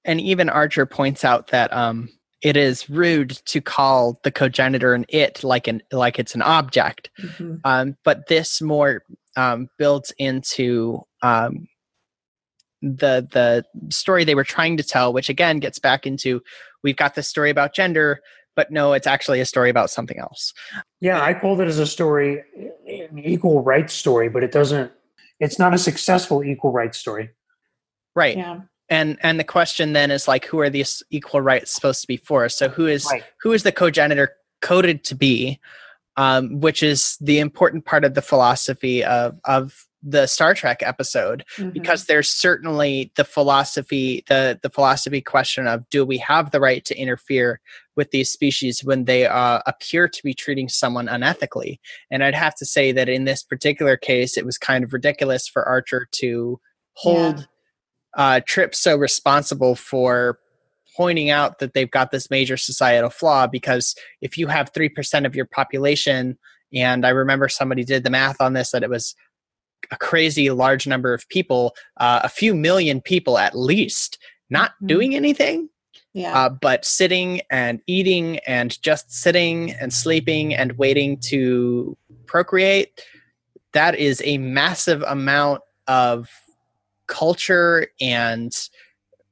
And 0.05 0.21
even 0.21 0.49
Archer 0.49 0.87
points 0.87 1.25
out 1.25 1.49
that 1.49 1.73
um, 1.73 2.09
it 2.43 2.57
is 2.57 2.89
rude 2.89 3.31
to 3.47 3.61
call 3.61 4.19
the 4.25 4.31
cogenitor 4.31 4.95
an 4.95 5.05
it 5.09 5.45
like 5.45 5.67
an 5.67 5.83
like 5.93 6.19
it's 6.19 6.35
an 6.35 6.43
object. 6.43 7.11
Mm-hmm. 7.21 7.57
Um, 7.65 7.97
but 8.05 8.29
this 8.29 8.63
more 8.63 9.03
um, 9.37 9.69
builds 9.79 10.13
into 10.19 11.03
um, 11.23 11.67
the 12.81 13.27
the 13.31 13.65
story 13.91 14.25
they 14.25 14.35
were 14.35 14.45
trying 14.45 14.77
to 14.79 14.83
tell, 14.83 15.13
which 15.13 15.29
again 15.29 15.59
gets 15.59 15.79
back 15.79 16.07
into 16.07 16.41
we've 16.83 16.97
got 16.97 17.15
this 17.15 17.29
story 17.29 17.51
about 17.51 17.75
gender, 17.75 18.21
but 18.57 18.71
no, 18.71 18.95
it's 18.95 19.07
actually 19.07 19.41
a 19.41 19.47
story 19.47 19.71
about 19.71 19.91
something 19.91 20.19
else. 20.19 20.53
Yeah, 21.01 21.23
I 21.23 21.35
pulled 21.35 21.61
it 21.61 21.69
as 21.69 21.79
a 21.79 21.87
story, 21.87 22.43
an 23.11 23.19
equal 23.19 23.63
rights 23.63 23.95
story, 23.95 24.29
but 24.29 24.43
it 24.43 24.53
doesn't. 24.53 24.93
It's 25.39 25.59
not 25.59 25.75
a 25.75 25.79
successful 25.79 26.45
equal 26.45 26.73
rights 26.73 26.99
story. 26.99 27.31
Right. 28.15 28.37
Yeah. 28.37 28.61
And 28.89 29.19
and 29.23 29.39
the 29.39 29.45
question 29.45 29.93
then 29.93 30.11
is 30.11 30.27
like, 30.27 30.45
who 30.45 30.61
are 30.61 30.71
these 30.71 31.03
equal 31.11 31.41
rights 31.41 31.71
supposed 31.71 32.01
to 32.01 32.07
be 32.07 32.17
for? 32.17 32.49
So 32.49 32.69
who 32.69 32.87
is 32.87 33.07
right. 33.11 33.23
who 33.41 33.53
is 33.53 33.63
the 33.63 33.73
cogenitor 33.73 34.33
coded 34.61 35.05
to 35.05 35.15
be? 35.15 35.61
Um, 36.17 36.61
which 36.61 36.83
is 36.83 37.17
the 37.21 37.39
important 37.39 37.85
part 37.85 38.05
of 38.05 38.15
the 38.15 38.23
philosophy 38.23 39.05
of 39.05 39.39
of 39.45 39.87
the 40.03 40.27
Star 40.27 40.55
Trek 40.55 40.83
episode 40.83 41.45
mm-hmm. 41.57 41.71
because 41.71 42.07
there's 42.07 42.31
certainly 42.31 43.13
the 43.17 43.25
philosophy 43.25 44.25
the 44.29 44.59
the 44.63 44.71
philosophy 44.71 45.21
question 45.21 45.67
of 45.67 45.89
do 45.91 46.05
we 46.05 46.19
have 46.19 46.51
the 46.51 46.61
right 46.61 46.85
to 46.87 46.97
interfere 46.97 47.61
with 47.97 48.11
these 48.11 48.31
species 48.31 48.83
when 48.83 49.05
they 49.05 49.27
uh, 49.27 49.61
appear 49.67 50.09
to 50.09 50.23
be 50.23 50.33
treating 50.33 50.69
someone 50.69 51.07
unethically 51.07 51.79
and 52.11 52.25
I'd 52.25 52.35
have 52.35 52.55
to 52.57 52.67
say 52.67 52.93
that 52.93 53.09
in 53.09 53.25
this 53.25 53.43
particular 53.43 53.97
case 53.97 54.39
it 54.39 54.47
was 54.47 54.57
kind 54.57 54.85
of 54.85 54.93
ridiculous 54.93 55.47
for 55.47 55.67
Archer 55.69 56.09
to 56.13 56.61
hold 56.95 57.47
yeah. 58.17 58.37
uh, 58.37 58.41
Trip 58.47 58.75
so 58.75 58.97
responsible 58.97 59.75
for 59.75 60.39
pointing 60.97 61.31
out 61.31 61.59
that 61.59 61.75
they've 61.75 61.91
got 61.91 62.11
this 62.11 62.31
major 62.31 62.57
societal 62.57 63.11
flaw 63.11 63.47
because 63.47 63.95
if 64.21 64.37
you 64.37 64.47
have 64.47 64.73
3% 64.73 65.27
of 65.27 65.37
your 65.37 65.47
population 65.47 66.39
and 66.73 67.05
I 67.05 67.11
remember 67.11 67.49
somebody 67.49 67.85
did 67.85 68.05
the 68.05 68.11
math 68.11 68.41
on 68.41 68.53
this 68.53 68.71
that 68.71 68.83
it 68.83 68.91
was 68.91 69.15
a 69.91 69.97
crazy 69.97 70.51
large 70.51 70.87
number 70.87 71.13
of 71.13 71.29
people, 71.29 71.75
uh, 71.99 72.21
a 72.23 72.29
few 72.29 72.55
million 72.55 73.01
people 73.01 73.39
at 73.39 73.57
least, 73.57 74.19
not 74.49 74.71
mm-hmm. 74.73 74.87
doing 74.87 75.15
anything. 75.15 75.69
Yeah. 76.13 76.37
Uh, 76.37 76.49
but 76.49 76.85
sitting 76.85 77.41
and 77.51 77.81
eating 77.87 78.39
and 78.41 78.81
just 78.83 79.13
sitting 79.13 79.73
and 79.73 79.93
sleeping 79.93 80.53
and 80.55 80.73
waiting 80.73 81.19
to 81.27 81.97
procreate, 82.27 83.01
that 83.73 83.95
is 83.95 84.21
a 84.25 84.39
massive 84.39 85.03
amount 85.03 85.63
of 85.87 86.29
culture 87.07 87.87
and 88.01 88.53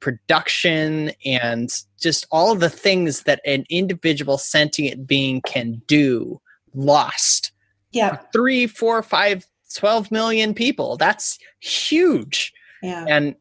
production 0.01 1.11
and 1.25 1.83
just 2.01 2.27
all 2.31 2.55
the 2.55 2.71
things 2.71 3.25
that 3.25 3.41
an 3.45 3.65
individual 3.69 4.39
sentient 4.39 5.07
being 5.07 5.41
can 5.43 5.83
do 5.87 6.41
lost. 6.75 7.51
Yeah. 7.91 8.19
Three, 8.33 8.67
four, 8.67 9.03
five 9.03 9.47
12 9.75 10.11
million 10.11 10.55
people. 10.55 10.97
That's 10.97 11.39
huge. 11.61 12.53
Yeah. 12.83 13.05
And 13.09 13.35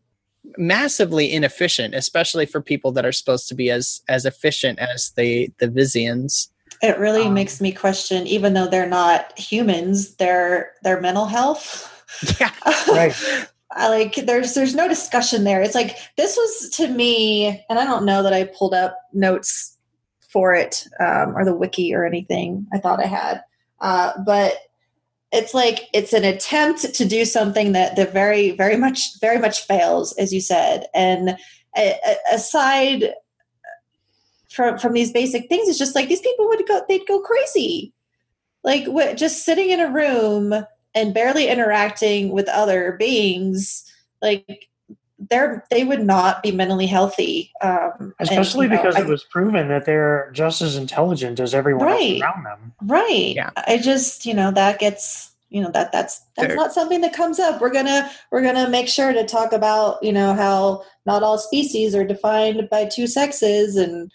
massively 0.57 1.32
inefficient, 1.32 1.93
especially 1.93 2.45
for 2.45 2.61
people 2.61 2.91
that 2.93 3.05
are 3.05 3.11
supposed 3.11 3.47
to 3.49 3.55
be 3.55 3.69
as 3.69 4.01
as 4.07 4.25
efficient 4.25 4.80
as 4.80 5.11
the 5.11 5.51
the 5.59 5.67
Vissians. 5.67 6.49
It 6.82 6.97
really 6.99 7.23
um, 7.23 7.34
makes 7.34 7.59
me 7.59 7.71
question, 7.71 8.28
even 8.28 8.53
though 8.53 8.67
they're 8.67 8.88
not 8.88 9.38
humans, 9.38 10.15
their 10.15 10.73
their 10.84 11.01
mental 11.01 11.25
health. 11.25 11.93
Yeah, 12.39 12.51
right. 12.89 13.13
I 13.71 13.89
like 13.89 14.15
there's 14.15 14.53
there's 14.53 14.73
no 14.73 14.88
discussion 14.88 15.43
there. 15.43 15.61
It's 15.61 15.75
like 15.75 15.97
this 16.15 16.38
was 16.38 16.69
to 16.78 16.88
me, 16.88 17.63
and 17.69 17.78
I 17.78 17.84
don't 17.84 18.05
know 18.05 18.23
that 18.23 18.32
I 18.34 18.45
pulled 18.45 18.73
up 18.73 18.97
notes 19.11 19.78
for 20.30 20.55
it 20.55 20.88
um, 21.01 21.36
or 21.36 21.43
the 21.43 21.53
wiki 21.53 21.93
or 21.93 22.05
anything. 22.05 22.65
I 22.73 22.80
thought 22.80 23.03
I 23.03 23.07
had, 23.07 23.43
uh, 23.82 24.13
but 24.25 24.53
it's 25.32 25.53
like 25.53 25.88
it's 25.93 26.13
an 26.13 26.23
attempt 26.23 26.93
to 26.93 27.05
do 27.05 27.25
something 27.25 27.73
that 27.73 27.95
that 27.95 28.13
very 28.13 28.51
very 28.51 28.78
much 28.78 29.19
very 29.19 29.39
much 29.39 29.65
fails 29.65 30.13
as 30.17 30.34
you 30.34 30.41
said. 30.41 30.86
And 30.93 31.38
aside 32.32 33.13
from 34.49 34.78
from 34.78 34.93
these 34.93 35.11
basic 35.11 35.49
things 35.49 35.67
it's 35.67 35.78
just 35.78 35.95
like 35.95 36.09
these 36.09 36.21
people 36.21 36.47
would 36.47 36.65
go 36.67 36.82
they'd 36.88 37.07
go 37.07 37.19
crazy. 37.19 37.93
Like 38.63 38.86
what, 38.88 39.17
just 39.17 39.45
sitting 39.45 39.69
in 39.69 39.80
a 39.80 39.91
room 39.91 40.53
and 40.95 41.13
barely 41.13 41.47
interacting 41.47 42.32
with 42.32 42.49
other 42.49 42.93
beings 42.93 43.84
like 44.21 44.67
they're 45.30 45.65
they 45.72 45.84
would 45.84 46.05
not 46.05 46.43
be 46.43 46.51
mentally 46.51 46.86
healthy 46.86 47.51
um, 47.61 48.13
especially 48.20 48.68
and, 48.68 48.78
because 48.78 48.95
know, 48.95 49.01
it 49.01 49.07
was 49.07 49.24
proven 49.24 49.68
that 49.68 49.86
they're 49.86 50.30
just 50.32 50.61
as 50.61 50.76
intelligent 50.76 51.39
as 51.39 51.53
everyone 51.53 51.86
right, 51.86 52.22
around 52.22 52.43
them. 52.43 52.74
Right. 52.84 53.34
Yeah. 53.36 53.49
I 53.55 53.78
just 53.78 54.26
you 54.26 54.34
know 54.34 54.51
that 54.51 54.80
gets 54.80 55.32
you 55.49 55.61
know 55.61 55.72
that 55.72 55.91
that's 55.91 56.22
that's 56.36 56.55
not 56.55 56.74
something 56.74 57.01
that 57.01 57.13
comes 57.13 57.39
up. 57.39 57.61
We're 57.61 57.72
gonna 57.72 58.11
we're 58.32 58.43
gonna 58.43 58.70
make 58.70 58.88
sure 58.88 59.13
to 59.13 59.26
talk 59.26 59.53
about 59.53 60.03
you 60.03 60.11
know 60.11 60.34
how 60.34 60.84
not 61.05 61.24
all 61.24 61.38
species 61.38 61.95
are 61.95 62.03
defined 62.03 62.68
by 62.70 62.86
two 62.86 63.07
sexes 63.07 63.76
and 63.76 64.11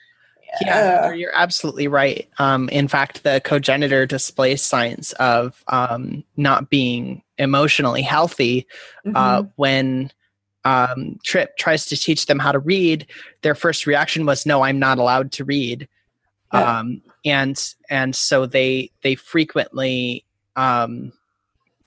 yeah, 0.61 1.07
uh, 1.07 1.11
you're 1.13 1.35
absolutely 1.35 1.89
right. 1.89 2.29
Um, 2.39 2.69
in 2.69 2.87
fact, 2.87 3.23
the 3.23 3.41
cogenitor 3.43 4.05
displays 4.05 4.61
signs 4.61 5.13
of 5.15 5.65
um, 5.69 6.23
not 6.37 6.69
being 6.69 7.23
emotionally 7.39 8.03
healthy 8.03 8.67
uh, 9.07 9.09
mm-hmm. 9.09 9.17
uh, 9.17 9.43
when 9.57 10.13
um, 10.65 11.19
Trip 11.25 11.57
tries 11.57 11.87
to 11.87 11.97
teach 11.97 12.27
them 12.27 12.39
how 12.39 12.53
to 12.53 12.59
read, 12.59 13.07
their 13.43 13.55
first 13.55 13.87
reaction 13.87 14.27
was, 14.27 14.47
"No, 14.47 14.63
I'm 14.63 14.79
not 14.79 14.99
allowed 14.99 15.33
to 15.33 15.45
read," 15.45 15.89
yeah. 16.53 16.79
um, 16.79 17.03
and 17.25 17.75
and 17.91 18.15
so 18.15 18.47
they 18.47 18.91
they 19.03 19.15
frequently 19.15 20.25
um, 20.57 21.13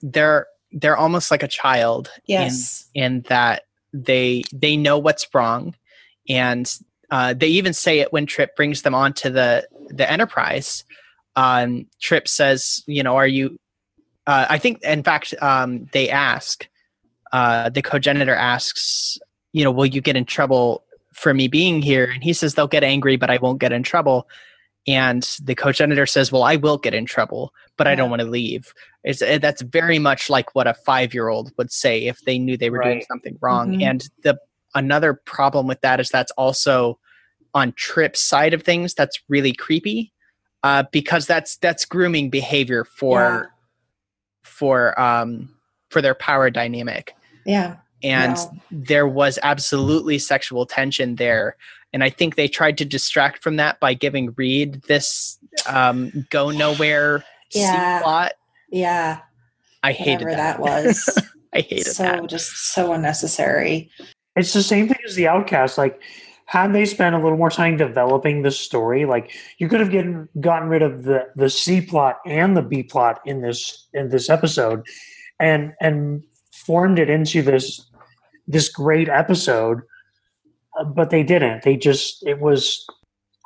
they're 0.02 0.48
they're 0.72 0.98
almost 0.98 1.32
like 1.32 1.44
a 1.44 1.48
child. 1.48 2.10
Yes, 2.26 2.90
in, 2.94 3.04
in 3.04 3.22
that 3.30 3.64
they 3.94 4.44
they 4.52 4.76
know 4.76 4.98
what's 4.98 5.28
wrong, 5.34 5.76
and 6.28 6.72
uh, 7.12 7.34
they 7.34 7.48
even 7.48 7.74
say 7.74 8.00
it 8.00 8.12
when 8.12 8.26
Trip 8.26 8.56
brings 8.56 8.82
them 8.82 8.96
onto 8.96 9.30
the 9.30 9.68
the 9.90 10.10
Enterprise. 10.10 10.84
Um, 11.38 11.88
Trip 12.02 12.28
says, 12.28 12.84
"You 12.88 13.04
know, 13.04 13.16
are 13.16 13.28
you?" 13.28 13.58
Uh, 14.28 14.48
I 14.50 14.58
think, 14.58 14.82
in 14.84 15.04
fact, 15.04 15.34
um, 15.42 15.88
they 15.92 16.10
ask 16.10 16.68
uh, 17.36 17.68
the 17.68 17.82
cogenitor 17.82 18.34
asks, 18.34 19.18
you 19.52 19.66
know, 19.66 19.72
will 19.72 19.86
you 19.86 20.00
get 20.00 20.16
in 20.16 20.24
trouble 20.24 20.86
for 21.12 21.34
me 21.34 21.50
being 21.50 21.82
here? 21.82 22.06
And 22.06 22.24
he 22.24 22.32
says 22.32 22.54
they'll 22.54 22.66
get 22.66 22.82
angry, 22.82 23.18
but 23.18 23.30
I 23.30 23.40
won't 23.40 23.60
get 23.60 23.74
in 23.74 23.84
trouble. 23.84 24.30
And 24.88 25.22
the 25.44 25.54
cogenitor 25.54 26.06
says, 26.06 26.32
well, 26.32 26.44
I 26.44 26.56
will 26.56 26.78
get 26.78 26.94
in 26.94 27.06
trouble, 27.06 27.52
but 27.76 27.88
yeah. 27.88 27.92
I 27.92 27.96
don't 27.96 28.10
want 28.10 28.22
to 28.22 28.28
leave. 28.28 28.74
It's, 29.04 29.22
eh, 29.22 29.38
that's 29.40 29.62
very 29.64 30.00
much 30.00 30.30
like 30.30 30.56
what 30.56 30.66
a 30.66 30.74
five 30.74 31.14
year 31.14 31.28
old 31.28 31.52
would 31.58 31.74
say 31.74 32.06
if 32.06 32.22
they 32.22 32.40
knew 32.40 32.56
they 32.56 32.70
were 32.70 32.78
right. 32.78 32.94
doing 32.94 33.06
something 33.06 33.38
wrong. 33.42 33.72
Mm-hmm. 33.72 33.82
And 33.82 34.10
the 34.24 34.38
another 34.74 35.14
problem 35.14 35.68
with 35.68 35.82
that 35.82 36.00
is 36.00 36.08
that's 36.08 36.32
also 36.38 37.00
on 37.54 37.74
Trip's 37.74 38.22
side 38.22 38.54
of 38.54 38.64
things. 38.64 38.94
That's 38.94 39.22
really 39.28 39.52
creepy 39.52 40.14
uh, 40.64 40.84
because 40.90 41.28
that's 41.28 41.58
that's 41.58 41.84
grooming 41.84 42.30
behavior 42.30 42.86
for 42.86 43.20
yeah. 43.20 43.44
for 44.42 44.98
um, 44.98 45.50
for 45.90 46.02
their 46.02 46.16
power 46.16 46.50
dynamic. 46.50 47.14
Yeah. 47.46 47.78
And 48.04 48.38
there 48.72 49.08
was 49.08 49.40
absolutely 49.42 50.20
sexual 50.20 50.66
tension 50.66 51.16
there. 51.16 51.56
And 51.94 52.04
I 52.04 52.10
think 52.10 52.36
they 52.36 52.48
tried 52.48 52.78
to 52.80 52.86
distract 52.86 53.42
from 53.42 53.56
that 53.56 53.80
by 53.80 53.94
giving 53.94 54.34
Reed 54.36 54.82
this 54.88 55.38
um, 55.68 56.26
go 56.30 56.52
nowhere 56.52 57.24
yeah. 57.54 58.02
plot. 58.02 58.34
Yeah. 58.70 59.20
I 59.82 59.94
hated 59.94 60.28
that. 60.28 60.58
that 60.58 60.60
was. 60.60 61.18
I 61.54 61.62
hated 61.62 61.94
so, 61.94 62.04
that. 62.04 62.20
So 62.20 62.28
just 62.28 62.74
so 62.74 62.94
unnecessary. 62.94 63.90
It's 64.36 64.54
the 64.54 64.64
same 64.64 64.88
thing 64.88 64.98
as 65.08 65.16
the 65.16 65.28
outcast. 65.28 65.78
Like 65.78 66.02
had 66.48 66.74
they 66.74 66.86
spent 66.86 67.16
a 67.16 67.20
little 67.20 67.38
more 67.38 67.50
time 67.50 67.78
developing 67.78 68.42
the 68.42 68.52
story, 68.52 69.06
like 69.06 69.36
you 69.58 69.68
could 69.68 69.80
have 69.80 69.92
gotten 69.92 70.30
gotten 70.40 70.70
rid 70.70 70.82
of 70.82 71.04
the 71.04 71.28
the 71.36 71.50
C 71.50 71.82
plot 71.82 72.20
and 72.26 72.56
the 72.56 72.62
B 72.62 72.84
plot 72.84 73.20
in 73.26 73.42
this 73.42 73.88
in 73.94 74.10
this 74.10 74.30
episode, 74.30 74.86
and 75.40 75.74
and 75.82 76.24
formed 76.66 77.00
it 77.00 77.10
into 77.10 77.42
this 77.42 77.86
this 78.48 78.70
great 78.70 79.10
episode. 79.10 79.82
Uh, 80.78 80.84
but 80.84 81.10
they 81.10 81.24
didn't. 81.24 81.64
They 81.64 81.78
just 81.78 82.26
it 82.26 82.40
was. 82.40 82.86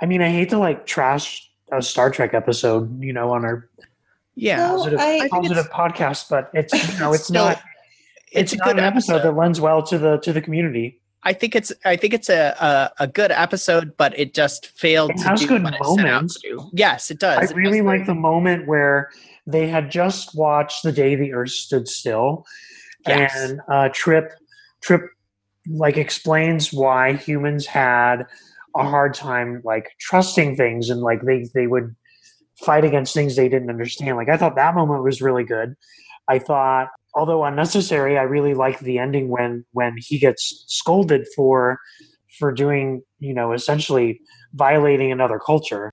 I 0.02 0.06
mean, 0.06 0.22
I 0.22 0.30
hate 0.30 0.50
to 0.50 0.58
like 0.58 0.86
trash 0.86 1.50
a 1.72 1.82
Star 1.82 2.10
Trek 2.10 2.34
episode, 2.34 3.02
you 3.04 3.14
know, 3.14 3.32
on 3.32 3.46
our 3.46 3.70
yeah 4.36 4.70
positive, 4.70 5.00
I, 5.00 5.28
positive 5.30 5.70
podcast, 5.70 6.30
but 6.30 6.50
it's 6.54 6.74
you 6.74 7.00
know 7.00 7.14
it's 7.14 7.26
still, 7.26 7.46
not 7.46 7.62
it's, 8.32 8.54
it's 8.54 8.54
a 8.54 8.58
good 8.58 8.80
episode, 8.80 9.16
episode 9.16 9.24
that 9.24 9.38
lends 9.38 9.60
well 9.60 9.84
to 9.84 9.98
the 9.98 10.18
to 10.18 10.34
the 10.34 10.42
community. 10.42 11.00
I 11.24 11.34
think 11.34 11.56
it's 11.56 11.72
I 11.84 11.96
think 11.96 12.14
it's 12.14 12.30
a 12.30 12.56
a, 12.60 13.04
a 13.04 13.08
good 13.08 13.32
episode, 13.32 13.98
but 13.98 14.18
it 14.18 14.34
just 14.34 14.68
failed. 14.68 15.12
It 15.12 15.18
to 15.18 15.24
has 15.24 15.46
good 15.46 15.62
moments. 15.62 16.42
Yes, 16.72 17.12
it 17.12 17.20
does. 17.20 17.52
I 17.52 17.56
really 17.56 17.82
like 17.82 18.06
the 18.06 18.16
moment 18.16 18.68
where 18.68 19.10
they 19.46 19.68
had 19.68 19.92
just 19.92 20.36
watched 20.36 20.84
the 20.84 20.92
day 20.92 21.16
the 21.16 21.34
Earth 21.34 21.52
stood 21.52 21.88
still, 21.88 22.46
yes. 23.08 23.36
and 23.36 23.62
uh, 23.68 23.90
Trip 23.94 24.34
Trip 24.82 25.02
like 25.68 25.98
explains 25.98 26.74
why 26.74 27.14
humans 27.14 27.66
had 27.66 28.26
a 28.76 28.84
hard 28.84 29.14
time 29.14 29.62
like 29.64 29.90
trusting 30.00 30.56
things 30.56 30.90
and 30.90 31.02
like 31.02 31.22
they 31.24 31.48
they 31.54 31.68
would 31.68 31.96
fight 32.58 32.84
against 32.84 33.14
things 33.14 33.36
they 33.36 33.50
didn't 33.50 33.70
understand. 33.70 34.18
Like 34.18 34.30
I 34.30 34.38
thought 34.38 34.56
that 34.56 34.76
moment 34.76 35.04
was 35.04 35.22
really 35.22 35.44
good. 35.44 35.76
I 36.28 36.40
thought 36.40 36.90
although 37.14 37.44
unnecessary, 37.44 38.18
I 38.18 38.24
really 38.24 38.54
like 38.54 38.80
the 38.80 39.00
ending 39.00 39.30
when 39.30 39.66
when 39.72 39.96
he 39.98 40.20
gets 40.20 40.64
scolded 40.68 41.26
for 41.36 41.80
for 42.38 42.52
doing, 42.52 43.02
you 43.20 43.34
know, 43.34 43.52
essentially 43.54 44.22
violating 44.54 45.12
another 45.12 45.40
culture. 45.40 45.90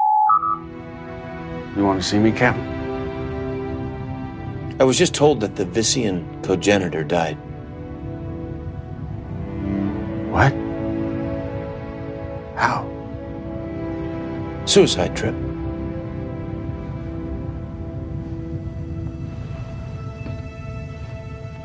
You 1.76 1.84
want 1.84 2.00
to 2.00 2.06
see 2.06 2.18
me, 2.18 2.32
Captain? 2.32 2.75
I 4.78 4.84
was 4.84 4.98
just 4.98 5.14
told 5.14 5.40
that 5.40 5.56
the 5.56 5.64
Vissian 5.64 6.44
cogenitor 6.44 7.02
died. 7.02 7.38
What? 10.30 10.52
How? 12.56 12.86
Suicide 14.66 15.16
trip. 15.16 15.34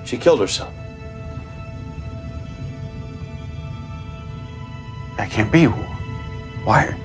She 0.05 0.17
killed 0.17 0.39
herself. 0.39 0.73
That 5.17 5.29
can't 5.29 5.51
be. 5.51 5.65
Why? 5.65 6.95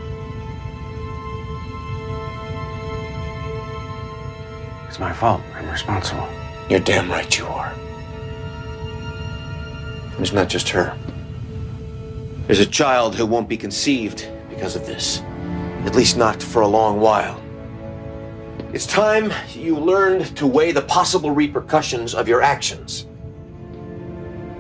It's 4.97 5.01
my 5.03 5.13
fault. 5.13 5.43
I'm 5.55 5.69
responsible. 5.69 6.27
You're 6.71 6.81
damn 6.81 7.11
right 7.11 7.39
you 7.39 7.45
are. 7.45 7.71
It's 10.19 10.33
not 10.33 10.49
just 10.49 10.71
her. 10.71 10.97
There's 12.47 12.61
a 12.61 12.65
child 12.65 13.15
who 13.15 13.27
won't 13.27 13.47
be 13.47 13.59
conceived 13.59 14.27
because 14.49 14.75
of 14.75 14.87
this. 14.87 15.21
At 15.85 15.95
least 15.95 16.17
not 16.17 16.43
for 16.43 16.63
a 16.63 16.67
long 16.67 16.99
while. 16.99 17.39
It's 18.73 18.87
time 18.87 19.35
you 19.53 19.77
learned 19.77 20.35
to 20.39 20.47
weigh 20.47 20.73
the 20.73 20.81
possible 20.81 21.31
repercussions 21.31 22.15
of 22.15 22.27
your 22.27 22.41
actions. 22.41 23.05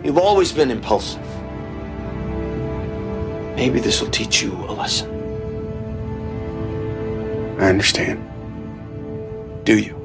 You've 0.05 0.18
always 0.18 0.53
been 0.53 0.70
impulsive. 0.70 1.26
Maybe 3.57 3.80
this 3.80 4.03
will 4.03 4.11
teach 4.11 4.43
you 4.43 4.53
a 4.53 4.74
lesson. 4.74 5.09
I 7.59 7.70
understand. 7.70 8.22
Do 9.64 9.78
you? 9.78 9.96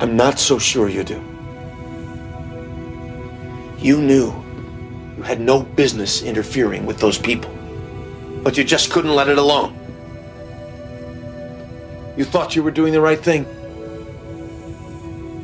I'm 0.00 0.16
not 0.16 0.38
so 0.38 0.58
sure 0.58 0.88
you 0.88 1.02
do. 1.02 1.22
You 3.78 4.00
knew 4.00 4.32
you 5.16 5.22
had 5.22 5.40
no 5.40 5.62
business 5.62 6.22
interfering 6.22 6.86
with 6.86 6.98
those 6.98 7.18
people, 7.18 7.50
but 8.44 8.56
you 8.56 8.64
just 8.64 8.90
couldn't 8.90 9.14
let 9.14 9.28
it 9.28 9.38
alone. 9.38 9.74
You 12.16 12.24
thought 12.24 12.54
you 12.54 12.62
were 12.62 12.70
doing 12.70 12.92
the 12.92 13.00
right 13.00 13.18
thing. 13.18 13.44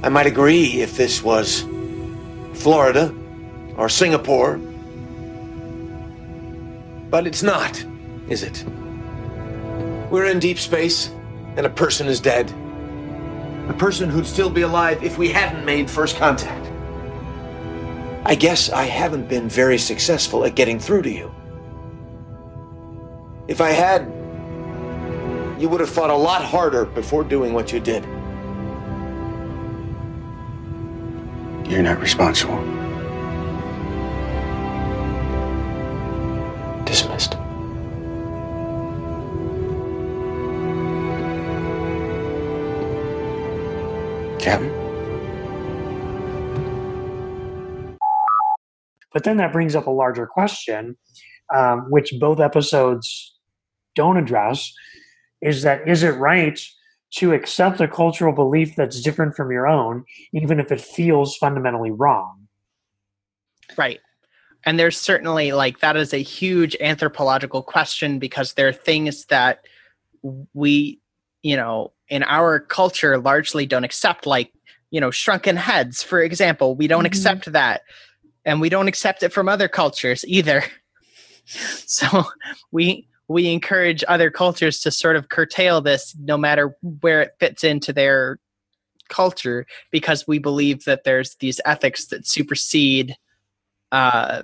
I 0.04 0.08
might 0.08 0.26
agree 0.26 0.82
if 0.82 0.96
this 0.96 1.22
was 1.22 1.64
Florida 2.54 3.14
or 3.76 3.88
Singapore. 3.88 4.58
But 7.10 7.26
it's 7.26 7.42
not, 7.42 7.84
is 8.28 8.42
it? 8.42 8.64
We're 10.10 10.26
in 10.26 10.38
deep 10.38 10.58
space, 10.58 11.10
and 11.56 11.66
a 11.66 11.70
person 11.70 12.06
is 12.06 12.20
dead. 12.20 12.52
A 13.68 13.72
person 13.72 14.10
who'd 14.10 14.26
still 14.26 14.50
be 14.50 14.62
alive 14.62 15.02
if 15.02 15.16
we 15.16 15.30
hadn't 15.30 15.64
made 15.64 15.90
first 15.90 16.16
contact. 16.16 16.70
I 18.26 18.34
guess 18.34 18.70
I 18.70 18.84
haven't 18.84 19.28
been 19.28 19.48
very 19.48 19.78
successful 19.78 20.44
at 20.44 20.54
getting 20.54 20.78
through 20.78 21.02
to 21.02 21.10
you. 21.10 21.34
If 23.48 23.60
I 23.60 23.70
had, 23.70 24.02
you 25.60 25.68
would 25.68 25.80
have 25.80 25.90
fought 25.90 26.10
a 26.10 26.16
lot 26.16 26.44
harder 26.44 26.84
before 26.84 27.24
doing 27.24 27.52
what 27.52 27.72
you 27.72 27.80
did. 27.80 28.04
You're 31.70 31.82
not 31.82 32.00
responsible. 32.00 32.62
Dismissed. 36.84 37.36
Captain? 44.44 44.70
But 49.12 49.24
then 49.24 49.38
that 49.38 49.52
brings 49.52 49.74
up 49.74 49.86
a 49.86 49.90
larger 49.90 50.26
question, 50.26 50.96
um, 51.54 51.86
which 51.90 52.12
both 52.20 52.40
episodes 52.40 53.38
don't 53.94 54.16
address, 54.16 54.72
is 55.40 55.62
that 55.62 55.88
is 55.88 56.02
it 56.02 56.10
right 56.10 56.60
to 57.16 57.32
accept 57.32 57.80
a 57.80 57.88
cultural 57.88 58.34
belief 58.34 58.74
that's 58.76 59.00
different 59.00 59.36
from 59.36 59.50
your 59.50 59.66
own, 59.66 60.04
even 60.32 60.58
if 60.58 60.70
it 60.72 60.80
feels 60.80 61.36
fundamentally 61.36 61.92
wrong? 61.92 62.48
Right. 63.78 64.00
And 64.66 64.78
there's 64.78 64.98
certainly 64.98 65.52
like 65.52 65.80
that 65.80 65.96
is 65.96 66.12
a 66.12 66.22
huge 66.22 66.76
anthropological 66.80 67.62
question 67.62 68.18
because 68.18 68.54
there 68.54 68.68
are 68.68 68.72
things 68.72 69.26
that 69.26 69.64
we, 70.54 71.00
you 71.42 71.56
know, 71.56 71.93
in 72.08 72.22
our 72.24 72.60
culture 72.60 73.18
largely 73.18 73.66
don't 73.66 73.84
accept, 73.84 74.26
like, 74.26 74.52
you 74.90 75.00
know, 75.00 75.10
shrunken 75.10 75.56
heads, 75.56 76.02
for 76.02 76.20
example. 76.20 76.74
We 76.74 76.86
don't 76.86 77.00
mm-hmm. 77.00 77.06
accept 77.06 77.52
that. 77.52 77.82
And 78.44 78.60
we 78.60 78.68
don't 78.68 78.88
accept 78.88 79.22
it 79.22 79.32
from 79.32 79.48
other 79.48 79.68
cultures 79.68 80.24
either. 80.26 80.64
so 81.46 82.24
we 82.70 83.08
we 83.28 83.50
encourage 83.50 84.04
other 84.06 84.30
cultures 84.30 84.80
to 84.80 84.90
sort 84.90 85.16
of 85.16 85.28
curtail 85.28 85.80
this 85.80 86.14
no 86.20 86.36
matter 86.36 86.76
where 87.00 87.22
it 87.22 87.34
fits 87.38 87.64
into 87.64 87.92
their 87.92 88.38
culture 89.08 89.66
because 89.90 90.26
we 90.26 90.38
believe 90.38 90.84
that 90.84 91.04
there's 91.04 91.36
these 91.36 91.60
ethics 91.64 92.06
that 92.06 92.26
supersede 92.26 93.16
uh, 93.92 94.42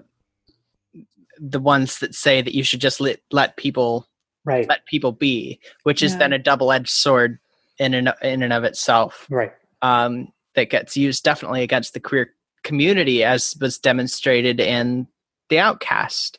the 1.39 1.61
ones 1.61 1.99
that 1.99 2.15
say 2.15 2.43
that 2.43 2.55
you 2.55 2.63
should 2.63 2.81
just 2.81 3.01
let, 3.01 3.21
let 3.33 3.57
people 3.57 4.07
right 4.45 4.69
let 4.69 4.87
people 4.87 5.13
be 5.13 5.59
which 5.83 6.03
is 6.03 6.17
then 6.17 6.33
a 6.33 6.39
double-edged 6.39 6.89
sword 6.89 7.39
in 7.81 7.95
and, 7.95 8.13
in 8.23 8.43
and 8.43 8.53
of 8.53 8.63
itself. 8.63 9.27
Right. 9.29 9.53
Um, 9.83 10.29
that 10.55 10.71
gets 10.71 10.97
used 10.97 11.25
definitely 11.25 11.63
against 11.63 11.95
the 11.95 12.01
queer 12.01 12.33
community 12.63 13.25
as 13.25 13.55
was 13.61 13.79
demonstrated 13.79 14.61
in 14.61 15.09
the 15.49 15.59
outcast. 15.59 16.39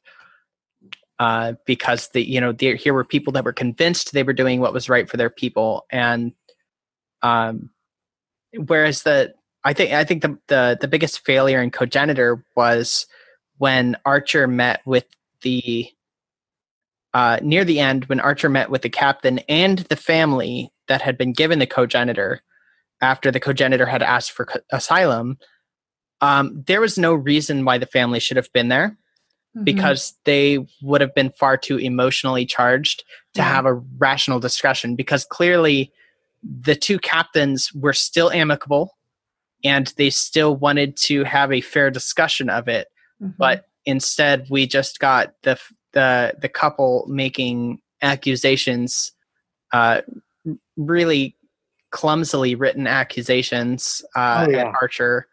Uh, 1.20 1.54
because 1.66 2.08
the 2.10 2.28
you 2.28 2.42
know 2.42 2.52
here 2.60 2.96
were 2.96 3.04
people 3.04 3.34
that 3.34 3.46
were 3.46 3.54
convinced 3.54 4.12
they 4.12 4.24
were 4.24 4.34
doing 4.34 4.60
what 4.60 4.74
was 4.74 4.90
right 4.90 5.08
for 5.08 5.18
their 5.18 5.30
people, 5.30 5.86
and 5.92 6.34
um, 7.22 7.70
whereas 8.66 9.04
the 9.04 9.32
I 9.64 9.74
think 9.74 9.94
I 9.94 10.04
think 10.04 10.24
the, 10.24 10.40
the 10.48 10.80
the 10.82 10.88
biggest 10.88 11.24
failure 11.24 11.62
in 11.62 11.70
Cogenitor 11.70 12.44
was 12.56 13.06
when 13.60 13.98
Archer 14.04 14.48
met 14.48 14.82
with 14.84 15.06
the 15.44 15.88
uh, 17.14 17.38
near 17.44 17.66
the 17.66 17.80
end 17.80 18.06
when 18.06 18.20
Archer 18.20 18.50
met 18.50 18.72
with 18.72 18.82
the 18.82 18.90
captain 18.90 19.40
and 19.48 19.78
the 19.78 19.96
family 19.96 20.71
that 20.88 21.02
had 21.02 21.18
been 21.18 21.34
given 21.34 21.60
the 21.60 21.68
cogenitor 21.68 22.42
after 23.02 23.32
the 23.32 23.40
cogenitor 23.40 23.86
had 23.86 24.04
asked 24.04 24.32
for 24.32 24.46
co- 24.46 24.60
asylum. 24.72 25.38
Um, 26.22 26.64
there 26.68 26.82
was 26.82 26.98
no 26.98 27.14
reason 27.14 27.66
why 27.66 27.78
the 27.78 27.86
family 27.86 28.20
should 28.20 28.38
have 28.38 28.52
been 28.54 28.68
there 28.68 28.98
mm-hmm. 29.56 29.64
because 29.64 30.14
they 30.26 30.60
would 30.82 31.02
have 31.02 31.16
been 31.16 31.32
far 31.32 31.58
too 31.58 31.78
emotionally 31.78 32.46
charged 32.46 33.04
to 33.34 33.42
yeah. 33.42 33.54
have 33.54 33.66
a 33.66 33.74
rational 33.74 34.40
discussion 34.40 34.96
because 34.96 35.26
clearly 35.26 35.92
the 36.44 36.76
two 36.76 37.00
captains 37.00 37.72
were 37.74 37.94
still 37.94 38.32
amicable 38.32 38.98
and 39.64 39.94
they 39.98 40.10
still 40.10 40.56
wanted 40.56 40.98
to 40.98 41.24
have 41.24 41.52
a 41.52 41.62
fair 41.62 41.92
discussion 41.92 42.50
of 42.50 42.68
it 42.68 42.88
mm-hmm. 43.22 43.32
but 43.38 43.66
instead 43.86 44.48
we 44.50 44.66
just 44.68 45.00
got 45.00 45.34
the 45.44 45.60
the 45.94 46.34
the 46.42 46.50
couple 46.50 47.06
making 47.08 47.80
accusations 48.02 49.12
uh 49.72 50.02
really 50.78 51.36
clumsily 51.92 52.56
written 52.56 52.88
accusations 52.88 54.04
uh, 54.16 54.46
oh, 54.48 54.52
yeah. 54.52 54.60
at 54.60 54.74
Archer 54.82 55.28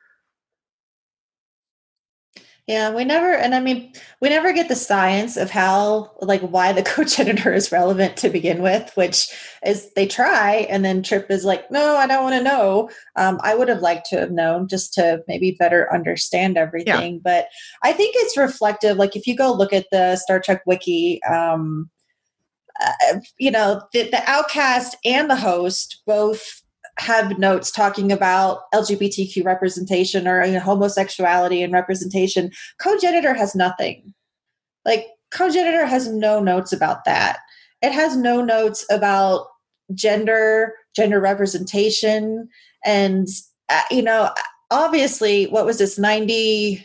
yeah, 2.68 2.94
we 2.94 3.06
never, 3.06 3.32
and 3.32 3.54
I 3.54 3.60
mean, 3.60 3.94
we 4.20 4.28
never 4.28 4.52
get 4.52 4.68
the 4.68 4.76
science 4.76 5.38
of 5.38 5.50
how, 5.50 6.10
like, 6.20 6.42
why 6.42 6.74
the 6.74 6.82
cogenitor 6.94 7.50
is 7.50 7.72
relevant 7.72 8.18
to 8.18 8.28
begin 8.28 8.60
with, 8.60 8.92
which 8.94 9.26
is 9.64 9.90
they 9.94 10.06
try, 10.06 10.66
and 10.68 10.84
then 10.84 11.02
Trip 11.02 11.30
is 11.30 11.46
like, 11.46 11.70
no, 11.70 11.96
I 11.96 12.06
don't 12.06 12.22
want 12.22 12.36
to 12.36 12.42
know. 12.42 12.90
Um, 13.16 13.40
I 13.42 13.54
would 13.54 13.70
have 13.70 13.80
liked 13.80 14.10
to 14.10 14.20
have 14.20 14.32
known 14.32 14.68
just 14.68 14.92
to 14.94 15.22
maybe 15.26 15.56
better 15.58 15.90
understand 15.90 16.58
everything. 16.58 17.14
Yeah. 17.14 17.20
But 17.24 17.46
I 17.82 17.94
think 17.94 18.14
it's 18.18 18.36
reflective. 18.36 18.98
Like, 18.98 19.16
if 19.16 19.26
you 19.26 19.34
go 19.34 19.50
look 19.50 19.72
at 19.72 19.86
the 19.90 20.16
Star 20.16 20.38
Trek 20.38 20.60
wiki, 20.66 21.22
um, 21.24 21.88
uh, 22.84 23.20
you 23.38 23.50
know, 23.50 23.82
the, 23.92 24.08
the 24.10 24.22
outcast 24.28 24.96
and 25.04 25.30
the 25.30 25.36
host 25.36 26.02
both 26.06 26.62
have 26.98 27.38
notes 27.38 27.70
talking 27.70 28.10
about 28.10 28.70
LGBTQ 28.74 29.44
representation 29.44 30.26
or 30.26 30.44
you 30.44 30.52
know, 30.52 30.60
homosexuality 30.60 31.62
and 31.62 31.72
representation. 31.72 32.50
Cogenitor 32.80 33.34
has 33.34 33.54
nothing. 33.54 34.14
Like 34.84 35.06
Cogenitor 35.30 35.86
has 35.86 36.08
no 36.08 36.40
notes 36.40 36.72
about 36.72 37.04
that. 37.04 37.38
It 37.82 37.92
has 37.92 38.16
no 38.16 38.42
notes 38.42 38.84
about 38.90 39.46
gender, 39.94 40.74
gender 40.96 41.20
representation, 41.20 42.48
and 42.84 43.28
uh, 43.68 43.82
you 43.90 44.02
know, 44.02 44.30
obviously, 44.70 45.46
what 45.46 45.66
was 45.66 45.78
this 45.78 45.98
90, 45.98 46.84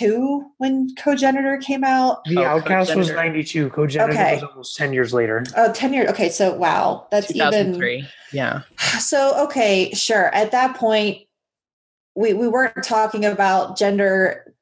92 0.00 0.50
when 0.58 0.94
Cogenitor 0.96 1.58
came 1.58 1.84
out? 1.84 2.24
The 2.24 2.38
oh, 2.38 2.44
Outcast 2.44 2.90
Cogenitor. 2.90 2.98
was 2.98 3.10
92. 3.10 3.70
Cogenitor 3.70 4.12
okay. 4.12 4.34
was 4.34 4.42
almost 4.44 4.76
10 4.76 4.92
years 4.92 5.14
later. 5.14 5.44
Oh, 5.56 5.72
10 5.72 5.92
years. 5.92 6.10
Okay, 6.10 6.28
so 6.28 6.54
wow, 6.54 7.06
that's 7.10 7.34
even 7.34 8.06
yeah. 8.32 8.62
So, 8.98 9.44
okay, 9.44 9.92
sure. 9.92 10.34
At 10.34 10.52
that 10.52 10.76
point, 10.76 11.22
we, 12.14 12.32
we 12.32 12.48
weren't 12.48 12.82
talking 12.82 13.24
about 13.24 13.76
gender 13.76 14.54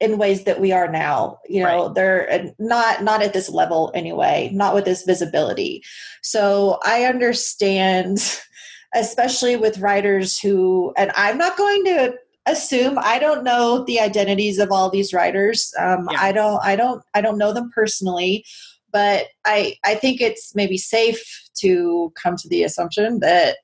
in 0.00 0.18
ways 0.18 0.44
that 0.44 0.60
we 0.60 0.70
are 0.70 0.86
now 0.86 1.38
you 1.48 1.62
know 1.62 1.86
right. 1.86 1.94
they're 1.94 2.54
not 2.58 3.02
not 3.02 3.22
at 3.22 3.32
this 3.32 3.48
level 3.48 3.90
anyway 3.94 4.50
not 4.52 4.74
with 4.74 4.84
this 4.84 5.04
visibility 5.04 5.82
so 6.20 6.78
i 6.84 7.04
understand 7.04 8.38
especially 8.94 9.56
with 9.56 9.78
writers 9.78 10.38
who 10.38 10.92
and 10.98 11.10
i'm 11.16 11.38
not 11.38 11.56
going 11.56 11.82
to 11.86 12.14
assume 12.46 12.98
i 13.00 13.18
don't 13.18 13.44
know 13.44 13.84
the 13.84 14.00
identities 14.00 14.58
of 14.58 14.72
all 14.72 14.90
these 14.90 15.14
writers 15.14 15.72
um, 15.78 16.08
yeah. 16.10 16.20
i 16.20 16.32
don't 16.32 16.60
i 16.64 16.74
don't 16.74 17.02
i 17.14 17.20
don't 17.20 17.38
know 17.38 17.52
them 17.52 17.70
personally 17.74 18.44
but 18.92 19.26
I 19.44 19.76
I 19.84 19.94
think 19.94 20.20
it's 20.20 20.54
maybe 20.54 20.76
safe 20.76 21.22
to 21.60 22.12
come 22.22 22.36
to 22.36 22.48
the 22.48 22.62
assumption 22.62 23.20
that 23.20 23.56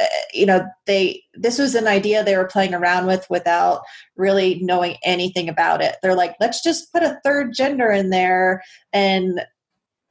uh, 0.00 0.04
you 0.32 0.46
know 0.46 0.64
they 0.86 1.22
this 1.34 1.58
was 1.58 1.74
an 1.74 1.86
idea 1.86 2.22
they 2.22 2.36
were 2.36 2.46
playing 2.46 2.74
around 2.74 3.06
with 3.06 3.26
without 3.28 3.82
really 4.16 4.60
knowing 4.62 4.96
anything 5.04 5.48
about 5.48 5.82
it. 5.82 5.96
They're 6.02 6.14
like, 6.14 6.36
let's 6.40 6.62
just 6.62 6.92
put 6.92 7.02
a 7.02 7.18
third 7.24 7.52
gender 7.52 7.90
in 7.90 8.10
there 8.10 8.62
and 8.92 9.44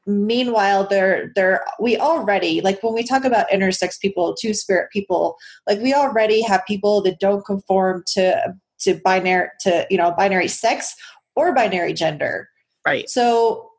meanwhile 0.07 0.85
they're 0.87 1.31
they're 1.33 1.65
we 1.79 1.97
already 1.97 2.61
like 2.61 2.81
when 2.83 2.93
we 2.93 3.03
talk 3.03 3.25
about 3.25 3.49
intersex 3.49 3.99
people 3.99 4.35
two 4.35 4.53
spirit 4.53 4.87
people 4.91 5.35
like 5.67 5.79
we 5.79 5.95
already 5.95 6.43
have 6.43 6.61
people 6.67 7.01
that 7.01 7.19
don't 7.19 7.43
conform 7.43 8.03
to 8.05 8.53
to 8.79 8.95
binary 9.03 9.49
to 9.59 9.87
you 9.89 9.97
know 9.97 10.11
binary 10.11 10.47
sex 10.47 10.95
or 11.35 11.53
binary 11.53 11.93
gender. 11.93 12.49
Right. 12.85 13.09
So 13.09 13.71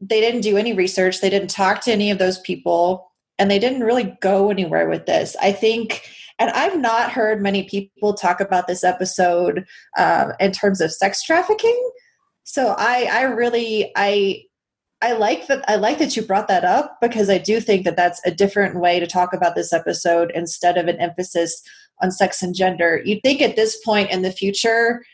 they 0.00 0.20
didn't 0.20 0.42
do 0.42 0.56
any 0.56 0.72
research. 0.72 1.20
They 1.20 1.30
didn't 1.30 1.50
talk 1.50 1.80
to 1.82 1.92
any 1.92 2.10
of 2.10 2.18
those 2.18 2.38
people 2.40 3.10
and 3.38 3.50
they 3.50 3.58
didn't 3.58 3.82
really 3.82 4.16
go 4.20 4.50
anywhere 4.50 4.88
with 4.88 5.06
this. 5.06 5.36
I 5.40 5.52
think 5.52 6.02
and 6.40 6.50
i've 6.50 6.80
not 6.80 7.12
heard 7.12 7.40
many 7.40 7.62
people 7.62 8.12
talk 8.12 8.40
about 8.40 8.66
this 8.66 8.82
episode 8.82 9.64
um, 9.96 10.32
in 10.40 10.50
terms 10.50 10.80
of 10.80 10.92
sex 10.92 11.22
trafficking. 11.22 11.90
So 12.44 12.74
i 12.78 13.08
i 13.10 13.22
really 13.22 13.92
i 13.96 14.42
I 15.04 15.12
like 15.12 15.48
that. 15.48 15.62
I 15.68 15.76
like 15.76 15.98
that 15.98 16.16
you 16.16 16.22
brought 16.22 16.48
that 16.48 16.64
up 16.64 16.96
because 17.02 17.28
I 17.28 17.36
do 17.36 17.60
think 17.60 17.84
that 17.84 17.94
that's 17.94 18.22
a 18.24 18.30
different 18.30 18.80
way 18.80 18.98
to 18.98 19.06
talk 19.06 19.34
about 19.34 19.54
this 19.54 19.70
episode 19.70 20.32
instead 20.34 20.78
of 20.78 20.86
an 20.86 20.98
emphasis 20.98 21.62
on 22.00 22.10
sex 22.10 22.42
and 22.42 22.54
gender. 22.54 23.02
You'd 23.04 23.22
think 23.22 23.42
at 23.42 23.54
this 23.54 23.76
point 23.84 24.10
in 24.10 24.22
the 24.22 24.32
future, 24.32 25.04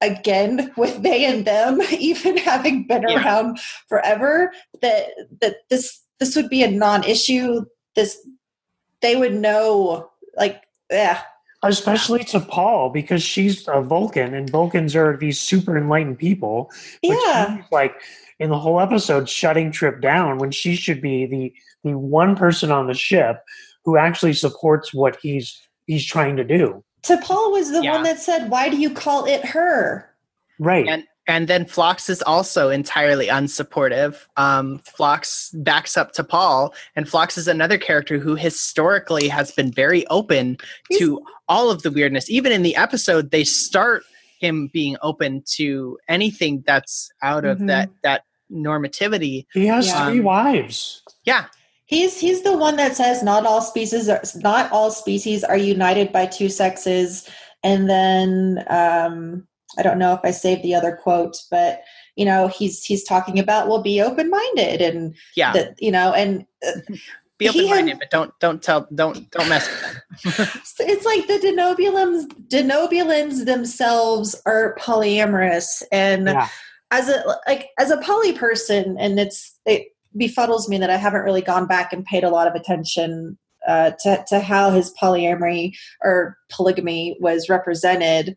again 0.00 0.72
with 0.76 1.02
they 1.02 1.26
and 1.26 1.44
them 1.44 1.80
even 1.98 2.38
having 2.38 2.86
been 2.86 3.02
yeah. 3.02 3.22
around 3.22 3.58
forever 3.88 4.52
that 4.80 5.08
that 5.40 5.56
this 5.68 6.00
this 6.20 6.36
would 6.36 6.48
be 6.48 6.62
a 6.62 6.70
non-issue 6.70 7.64
this 7.96 8.16
they 9.02 9.16
would 9.16 9.34
know 9.34 10.08
like 10.36 10.62
yeah 10.88 11.20
especially 11.64 12.20
T'Pol 12.20 12.92
because 12.92 13.24
she's 13.24 13.66
a 13.66 13.82
vulcan 13.82 14.34
and 14.34 14.48
vulcans 14.48 14.94
are 14.94 15.16
these 15.16 15.40
super 15.40 15.76
enlightened 15.76 16.16
people 16.16 16.70
yeah 17.02 17.60
like 17.72 18.00
in 18.38 18.50
the 18.50 18.58
whole 18.58 18.80
episode 18.80 19.28
shutting 19.28 19.72
trip 19.72 20.00
down 20.00 20.38
when 20.38 20.50
she 20.50 20.76
should 20.76 21.00
be 21.00 21.26
the 21.26 21.52
the 21.84 21.96
one 21.96 22.36
person 22.36 22.70
on 22.70 22.86
the 22.86 22.94
ship 22.94 23.42
who 23.84 23.96
actually 23.96 24.32
supports 24.32 24.92
what 24.92 25.16
he's 25.22 25.60
he's 25.86 26.04
trying 26.04 26.36
to 26.36 26.44
do 26.44 26.82
T'Pol 27.02 27.52
was 27.52 27.70
the 27.70 27.82
yeah. 27.82 27.92
one 27.92 28.02
that 28.02 28.18
said, 28.18 28.50
"Why 28.50 28.68
do 28.68 28.76
you 28.76 28.90
call 28.90 29.24
it 29.24 29.44
her?" 29.44 30.10
Right. 30.58 30.86
And 30.86 31.04
and 31.26 31.46
then 31.46 31.66
Phlox 31.66 32.08
is 32.08 32.22
also 32.22 32.70
entirely 32.70 33.28
unsupportive. 33.28 34.16
Um, 34.36 34.80
Phlox 34.80 35.50
backs 35.54 35.96
up 35.96 36.12
T'Pol, 36.12 36.72
and 36.96 37.08
Phlox 37.08 37.38
is 37.38 37.48
another 37.48 37.78
character 37.78 38.18
who 38.18 38.34
historically 38.34 39.28
has 39.28 39.52
been 39.52 39.70
very 39.70 40.06
open 40.08 40.56
He's, 40.88 40.98
to 41.00 41.22
all 41.48 41.70
of 41.70 41.82
the 41.82 41.90
weirdness. 41.90 42.30
Even 42.30 42.50
in 42.50 42.62
the 42.62 42.76
episode, 42.76 43.30
they 43.30 43.44
start 43.44 44.02
him 44.40 44.70
being 44.72 44.96
open 45.02 45.42
to 45.54 45.98
anything 46.08 46.62
that's 46.66 47.10
out 47.22 47.44
of 47.44 47.58
mm-hmm. 47.58 47.66
that 47.66 47.90
that 48.02 48.22
normativity. 48.50 49.46
He 49.52 49.66
has 49.66 49.86
yeah. 49.86 50.06
three 50.06 50.20
wives. 50.20 51.02
Yeah, 51.24 51.46
He's 51.88 52.20
he's 52.20 52.42
the 52.42 52.56
one 52.56 52.76
that 52.76 52.96
says 52.96 53.22
not 53.22 53.46
all 53.46 53.62
species 53.62 54.10
are 54.10 54.22
not 54.36 54.70
all 54.70 54.90
species 54.90 55.42
are 55.42 55.56
united 55.56 56.12
by 56.12 56.26
two 56.26 56.50
sexes, 56.50 57.26
and 57.64 57.88
then 57.88 58.62
um, 58.68 59.48
I 59.78 59.82
don't 59.82 59.98
know 59.98 60.12
if 60.12 60.20
I 60.22 60.30
saved 60.30 60.62
the 60.62 60.74
other 60.74 60.94
quote, 60.94 61.38
but 61.50 61.80
you 62.14 62.26
know 62.26 62.48
he's 62.48 62.84
he's 62.84 63.04
talking 63.04 63.38
about 63.38 63.68
well 63.68 63.82
be 63.82 64.02
open 64.02 64.28
minded 64.28 64.82
and 64.82 65.16
yeah 65.34 65.52
the, 65.54 65.74
you 65.78 65.90
know 65.90 66.12
and. 66.12 66.44
Uh, 66.64 66.96
be 67.38 67.48
open 67.48 67.70
minded, 67.70 68.00
but 68.00 68.10
don't 68.10 68.32
don't 68.40 68.60
tell 68.60 68.88
don't 68.92 69.30
don't 69.30 69.48
mess 69.48 69.68
with 69.70 69.80
them. 69.80 70.48
it's 70.80 71.06
like 71.06 71.26
the 71.28 71.38
Denobulans 71.38 72.26
Denobulans 72.48 73.46
themselves 73.46 74.34
are 74.44 74.74
polyamorous 74.80 75.84
and 75.92 76.26
yeah. 76.26 76.48
As 76.90 77.08
a 77.08 77.22
like 77.46 77.68
as 77.78 77.90
a 77.90 77.98
poly 77.98 78.32
person 78.32 78.96
and 78.98 79.18
it's 79.20 79.58
it 79.66 79.88
befuddles 80.16 80.68
me 80.68 80.78
that 80.78 80.90
I 80.90 80.96
haven't 80.96 81.22
really 81.22 81.42
gone 81.42 81.66
back 81.66 81.92
and 81.92 82.04
paid 82.04 82.24
a 82.24 82.30
lot 82.30 82.46
of 82.46 82.54
attention 82.54 83.38
uh, 83.66 83.92
to, 84.02 84.24
to 84.28 84.40
how 84.40 84.70
his 84.70 84.92
polyamory 85.00 85.76
or 86.02 86.38
polygamy 86.48 87.16
was 87.20 87.48
represented. 87.48 88.36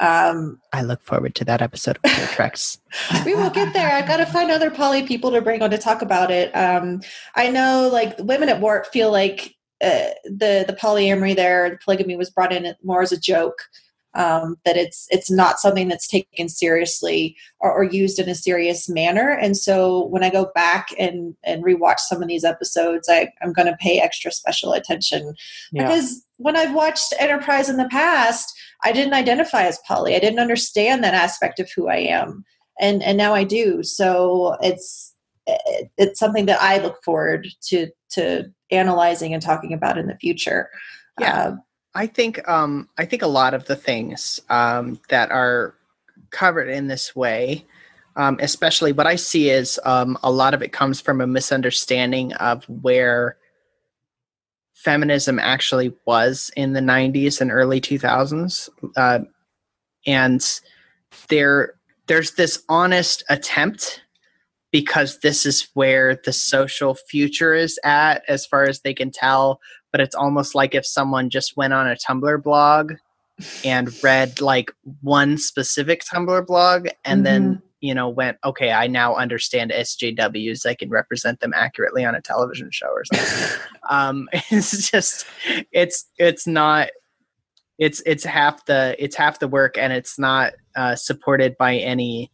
Um, 0.00 0.58
I 0.72 0.82
look 0.82 1.02
forward 1.02 1.34
to 1.36 1.44
that 1.44 1.60
episode 1.60 1.98
of 2.02 2.10
Treks. 2.30 2.78
we 3.26 3.34
will 3.34 3.50
get 3.50 3.74
there. 3.74 3.92
I 3.92 4.02
got 4.02 4.16
to 4.16 4.26
find 4.26 4.50
other 4.50 4.70
poly 4.70 5.02
people 5.02 5.30
to 5.32 5.42
bring 5.42 5.62
on 5.62 5.70
to 5.70 5.78
talk 5.78 6.00
about 6.02 6.30
it. 6.30 6.50
Um, 6.56 7.02
I 7.34 7.50
know, 7.50 7.90
like 7.92 8.18
women 8.18 8.48
at 8.48 8.60
Warp 8.60 8.86
feel 8.86 9.12
like 9.12 9.54
uh, 9.82 10.16
the 10.24 10.64
the 10.66 10.76
polyamory 10.80 11.36
there, 11.36 11.70
the 11.70 11.78
polygamy 11.84 12.16
was 12.16 12.30
brought 12.30 12.52
in 12.52 12.74
more 12.82 13.02
as 13.02 13.12
a 13.12 13.20
joke 13.20 13.62
um, 14.14 14.56
that 14.64 14.76
it's 14.76 15.06
it's 15.10 15.30
not 15.30 15.58
something 15.58 15.88
that's 15.88 16.06
taken 16.06 16.48
seriously 16.48 17.36
or, 17.60 17.72
or, 17.72 17.84
used 17.84 18.18
in 18.18 18.28
a 18.28 18.34
serious 18.34 18.88
manner. 18.88 19.30
And 19.30 19.56
so 19.56 20.06
when 20.06 20.22
I 20.22 20.28
go 20.28 20.50
back 20.54 20.88
and 20.98 21.34
and 21.44 21.64
rewatch 21.64 21.98
some 22.00 22.22
of 22.22 22.28
these 22.28 22.44
episodes, 22.44 23.08
I, 23.08 23.30
I'm 23.40 23.52
going 23.52 23.68
to 23.68 23.76
pay 23.80 24.00
extra 24.00 24.30
special 24.30 24.74
attention 24.74 25.34
yeah. 25.72 25.86
because 25.86 26.22
when 26.36 26.56
I've 26.56 26.74
watched 26.74 27.14
Enterprise 27.18 27.70
in 27.70 27.78
the 27.78 27.88
past, 27.88 28.52
I 28.84 28.92
didn't 28.92 29.14
identify 29.14 29.62
as 29.62 29.78
poly. 29.86 30.14
I 30.14 30.18
didn't 30.18 30.40
understand 30.40 31.02
that 31.02 31.14
aspect 31.14 31.58
of 31.58 31.70
who 31.74 31.88
I 31.88 31.96
am, 31.96 32.44
and 32.78 33.02
and 33.02 33.16
now 33.16 33.34
I 33.34 33.44
do. 33.44 33.82
So 33.82 34.58
it's 34.60 35.14
it's 35.96 36.20
something 36.20 36.46
that 36.46 36.60
I 36.60 36.78
look 36.78 37.02
forward 37.02 37.48
to 37.68 37.88
to 38.10 38.44
analyzing 38.70 39.32
and 39.32 39.42
talking 39.42 39.72
about 39.72 39.98
in 39.98 40.06
the 40.06 40.18
future. 40.18 40.68
Yeah. 41.18 41.38
Uh, 41.38 41.56
I 41.94 42.06
think 42.06 42.46
um, 42.48 42.88
I 42.96 43.04
think 43.04 43.22
a 43.22 43.26
lot 43.28 43.54
of 43.54 43.66
the 43.66 43.76
things 43.76 44.40
um, 44.48 44.98
that 45.08 45.30
are 45.30 45.74
covered 46.30 46.68
in 46.68 46.86
this 46.86 47.14
way, 47.14 47.66
um, 48.16 48.38
especially 48.40 48.92
what 48.92 49.06
I 49.06 49.16
see 49.16 49.50
is 49.50 49.78
um, 49.84 50.18
a 50.22 50.30
lot 50.30 50.54
of 50.54 50.62
it 50.62 50.72
comes 50.72 51.00
from 51.00 51.20
a 51.20 51.26
misunderstanding 51.26 52.32
of 52.34 52.64
where 52.64 53.36
feminism 54.72 55.38
actually 55.38 55.94
was 56.06 56.50
in 56.56 56.72
the 56.72 56.80
90s 56.80 57.40
and 57.40 57.52
early 57.52 57.80
2000s, 57.80 58.68
uh, 58.96 59.20
and 60.06 60.60
there 61.28 61.74
there's 62.06 62.32
this 62.32 62.62
honest 62.68 63.22
attempt 63.28 64.02
because 64.72 65.18
this 65.18 65.44
is 65.44 65.68
where 65.74 66.18
the 66.24 66.32
social 66.32 66.94
future 66.94 67.54
is 67.54 67.78
at 67.84 68.22
as 68.26 68.46
far 68.46 68.64
as 68.64 68.80
they 68.80 68.94
can 68.94 69.10
tell 69.10 69.60
but 69.92 70.00
it's 70.00 70.14
almost 70.14 70.54
like 70.54 70.74
if 70.74 70.86
someone 70.86 71.30
just 71.30 71.56
went 71.56 71.72
on 71.72 71.86
a 71.86 71.96
tumblr 71.96 72.42
blog 72.42 72.94
and 73.64 73.90
read 74.02 74.40
like 74.40 74.72
one 75.00 75.38
specific 75.38 76.02
tumblr 76.04 76.46
blog 76.46 76.88
and 77.04 77.18
mm-hmm. 77.18 77.24
then 77.24 77.62
you 77.80 77.94
know 77.94 78.08
went 78.08 78.38
okay 78.44 78.72
i 78.72 78.86
now 78.86 79.14
understand 79.14 79.70
sjws 79.72 80.66
i 80.66 80.74
can 80.74 80.88
represent 80.88 81.40
them 81.40 81.52
accurately 81.54 82.04
on 82.04 82.14
a 82.14 82.20
television 82.20 82.70
show 82.70 82.88
or 82.88 83.04
something 83.04 83.60
um 83.90 84.28
it's 84.50 84.90
just 84.90 85.26
it's 85.72 86.06
it's 86.18 86.46
not 86.46 86.88
it's 87.78 88.02
it's 88.06 88.24
half 88.24 88.64
the 88.66 88.94
it's 88.98 89.16
half 89.16 89.40
the 89.40 89.48
work 89.48 89.76
and 89.76 89.92
it's 89.92 90.18
not 90.18 90.52
uh, 90.76 90.94
supported 90.94 91.56
by 91.58 91.76
any 91.76 92.30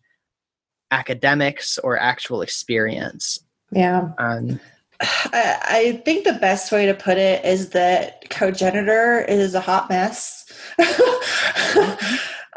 academics 0.91 1.79
or 1.79 1.99
actual 1.99 2.43
experience. 2.43 3.41
Yeah. 3.71 4.11
Um, 4.19 4.61
I, 5.01 5.59
I 5.63 6.03
think 6.05 6.25
the 6.25 6.33
best 6.35 6.73
way 6.73 6.87
to 6.87 6.95
put 6.95 7.19
it 7.19 7.45
is 7.45 7.71
that 7.71 8.29
cogenitor 8.31 9.21
is 9.21 9.55
a 9.55 9.61
hot 9.61 9.89
mess. 9.89 10.45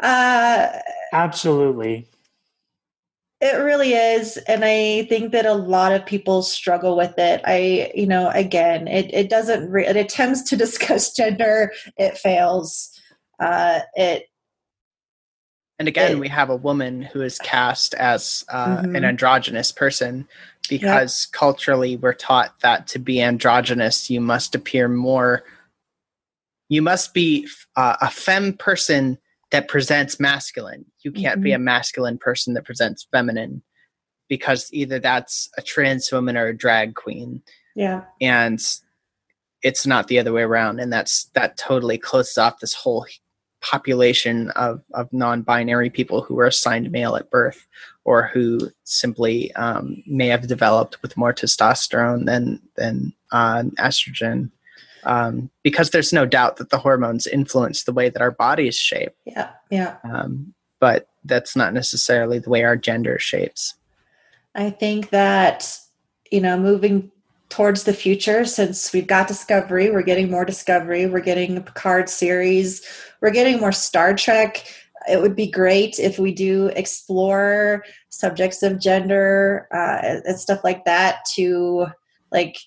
uh, 0.00 0.68
Absolutely. 1.12 2.08
It 3.40 3.56
really 3.56 3.94
is. 3.94 4.36
And 4.36 4.64
I 4.64 5.04
think 5.08 5.32
that 5.32 5.46
a 5.46 5.54
lot 5.54 5.92
of 5.92 6.06
people 6.06 6.42
struggle 6.42 6.96
with 6.96 7.14
it. 7.18 7.42
I, 7.44 7.90
you 7.94 8.06
know, 8.06 8.30
again, 8.30 8.86
it, 8.86 9.12
it 9.12 9.28
doesn't, 9.28 9.68
re- 9.68 9.86
it 9.86 9.96
attempts 9.96 10.42
to 10.42 10.56
discuss 10.56 11.12
gender, 11.14 11.72
it 11.96 12.16
fails. 12.16 12.90
Uh, 13.40 13.80
it 13.94 14.26
and 15.82 15.88
again, 15.88 16.12
it, 16.12 16.18
we 16.20 16.28
have 16.28 16.48
a 16.48 16.54
woman 16.54 17.02
who 17.02 17.22
is 17.22 17.40
cast 17.40 17.92
as 17.94 18.44
uh, 18.50 18.76
mm-hmm. 18.76 18.94
an 18.94 19.04
androgynous 19.04 19.72
person 19.72 20.28
because 20.68 21.26
yep. 21.26 21.36
culturally 21.36 21.96
we're 21.96 22.12
taught 22.12 22.54
that 22.60 22.86
to 22.86 23.00
be 23.00 23.20
androgynous, 23.20 24.08
you 24.08 24.20
must 24.20 24.54
appear 24.54 24.86
more, 24.86 25.42
you 26.68 26.82
must 26.82 27.14
be 27.14 27.48
uh, 27.74 27.96
a 28.00 28.08
femme 28.08 28.52
person 28.52 29.18
that 29.50 29.66
presents 29.66 30.20
masculine. 30.20 30.84
You 31.00 31.10
can't 31.10 31.38
mm-hmm. 31.38 31.42
be 31.42 31.52
a 31.52 31.58
masculine 31.58 32.16
person 32.16 32.54
that 32.54 32.64
presents 32.64 33.08
feminine 33.10 33.60
because 34.28 34.68
either 34.72 35.00
that's 35.00 35.50
a 35.58 35.62
trans 35.62 36.12
woman 36.12 36.36
or 36.36 36.46
a 36.46 36.56
drag 36.56 36.94
queen. 36.94 37.42
Yeah. 37.74 38.02
And 38.20 38.64
it's 39.62 39.84
not 39.84 40.06
the 40.06 40.20
other 40.20 40.32
way 40.32 40.42
around. 40.42 40.78
And 40.78 40.92
that's 40.92 41.24
that 41.34 41.56
totally 41.56 41.98
closes 41.98 42.38
off 42.38 42.60
this 42.60 42.72
whole 42.72 43.04
population 43.62 44.50
of, 44.50 44.82
of 44.92 45.12
non-binary 45.12 45.88
people 45.88 46.22
who 46.22 46.34
were 46.34 46.46
assigned 46.46 46.90
male 46.90 47.16
at 47.16 47.30
birth 47.30 47.66
or 48.04 48.26
who 48.26 48.70
simply 48.84 49.54
um, 49.54 50.02
may 50.06 50.26
have 50.26 50.46
developed 50.46 51.00
with 51.00 51.16
more 51.16 51.32
testosterone 51.32 52.26
than 52.26 52.60
than 52.76 53.12
uh, 53.30 53.62
estrogen 53.78 54.50
um, 55.04 55.50
because 55.62 55.90
there's 55.90 56.12
no 56.12 56.26
doubt 56.26 56.56
that 56.56 56.70
the 56.70 56.78
hormones 56.78 57.26
influence 57.26 57.84
the 57.84 57.92
way 57.92 58.08
that 58.08 58.22
our 58.22 58.32
bodies 58.32 58.76
shape 58.76 59.14
yeah 59.24 59.50
yeah. 59.70 59.96
Um, 60.04 60.52
but 60.80 61.08
that's 61.24 61.56
not 61.56 61.72
necessarily 61.72 62.38
the 62.40 62.50
way 62.50 62.64
our 62.64 62.76
gender 62.76 63.18
shapes. 63.18 63.74
I 64.54 64.68
think 64.68 65.10
that 65.10 65.78
you 66.30 66.40
know 66.40 66.58
moving 66.58 67.10
towards 67.48 67.84
the 67.84 67.92
future 67.92 68.44
since 68.44 68.92
we've 68.92 69.06
got 69.06 69.28
discovery 69.28 69.90
we're 69.90 70.02
getting 70.02 70.30
more 70.30 70.44
discovery 70.44 71.04
we're 71.04 71.20
getting 71.20 71.54
the 71.54 71.60
picard 71.60 72.08
series 72.08 72.82
we're 73.22 73.30
getting 73.30 73.60
more 73.60 73.72
star 73.72 74.14
trek. 74.14 74.66
It 75.08 75.22
would 75.22 75.34
be 75.34 75.50
great 75.50 75.98
if 75.98 76.18
we 76.18 76.32
do 76.32 76.66
explore 76.66 77.84
subjects 78.10 78.62
of 78.62 78.78
gender 78.78 79.68
uh, 79.72 80.20
and 80.26 80.38
stuff 80.38 80.62
like 80.62 80.84
that 80.84 81.24
to 81.34 81.86
like 82.30 82.58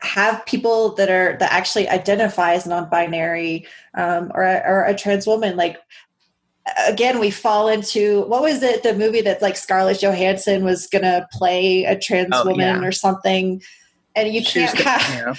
have 0.00 0.46
people 0.46 0.94
that 0.94 1.10
are 1.10 1.36
that 1.40 1.52
actually 1.52 1.88
identify 1.88 2.52
as 2.52 2.66
non-binary 2.66 3.66
um, 3.94 4.30
or, 4.34 4.44
or 4.44 4.84
a 4.84 4.94
trans 4.94 5.26
woman. 5.26 5.56
Like 5.56 5.78
again 6.86 7.18
we 7.18 7.30
fall 7.30 7.68
into 7.68 8.22
what 8.26 8.42
was 8.42 8.62
it 8.62 8.82
the 8.82 8.94
movie 8.94 9.22
that 9.22 9.40
like 9.40 9.56
Scarlett 9.56 10.02
Johansson 10.02 10.64
was 10.64 10.86
gonna 10.86 11.26
play 11.32 11.84
a 11.84 11.98
trans 11.98 12.30
oh, 12.32 12.44
woman 12.44 12.82
yeah. 12.82 12.86
or 12.86 12.92
something 12.92 13.62
and 14.26 14.34
you 14.34 14.44
can't 14.44 14.78
have 14.78 15.14
you 15.18 15.26
know, 15.26 15.34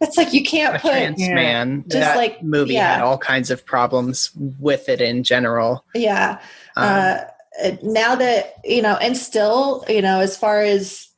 it's 0.00 0.16
like 0.16 0.32
you 0.32 0.42
can't 0.42 0.76
a 0.76 0.78
put 0.78 0.90
trans 0.90 1.20
yeah, 1.20 1.34
man 1.34 1.82
just 1.82 1.94
that 1.94 2.16
like 2.16 2.42
movie 2.42 2.74
yeah. 2.74 2.94
had 2.94 3.02
all 3.02 3.18
kinds 3.18 3.50
of 3.50 3.64
problems 3.64 4.30
with 4.58 4.88
it 4.88 5.00
in 5.00 5.22
general 5.22 5.84
yeah 5.94 6.40
um, 6.76 6.84
uh, 6.86 7.70
now 7.82 8.14
that 8.14 8.54
you 8.64 8.82
know 8.82 8.96
and 8.96 9.16
still 9.16 9.84
you 9.88 10.02
know 10.02 10.20
as 10.20 10.36
far 10.36 10.60
as 10.60 11.08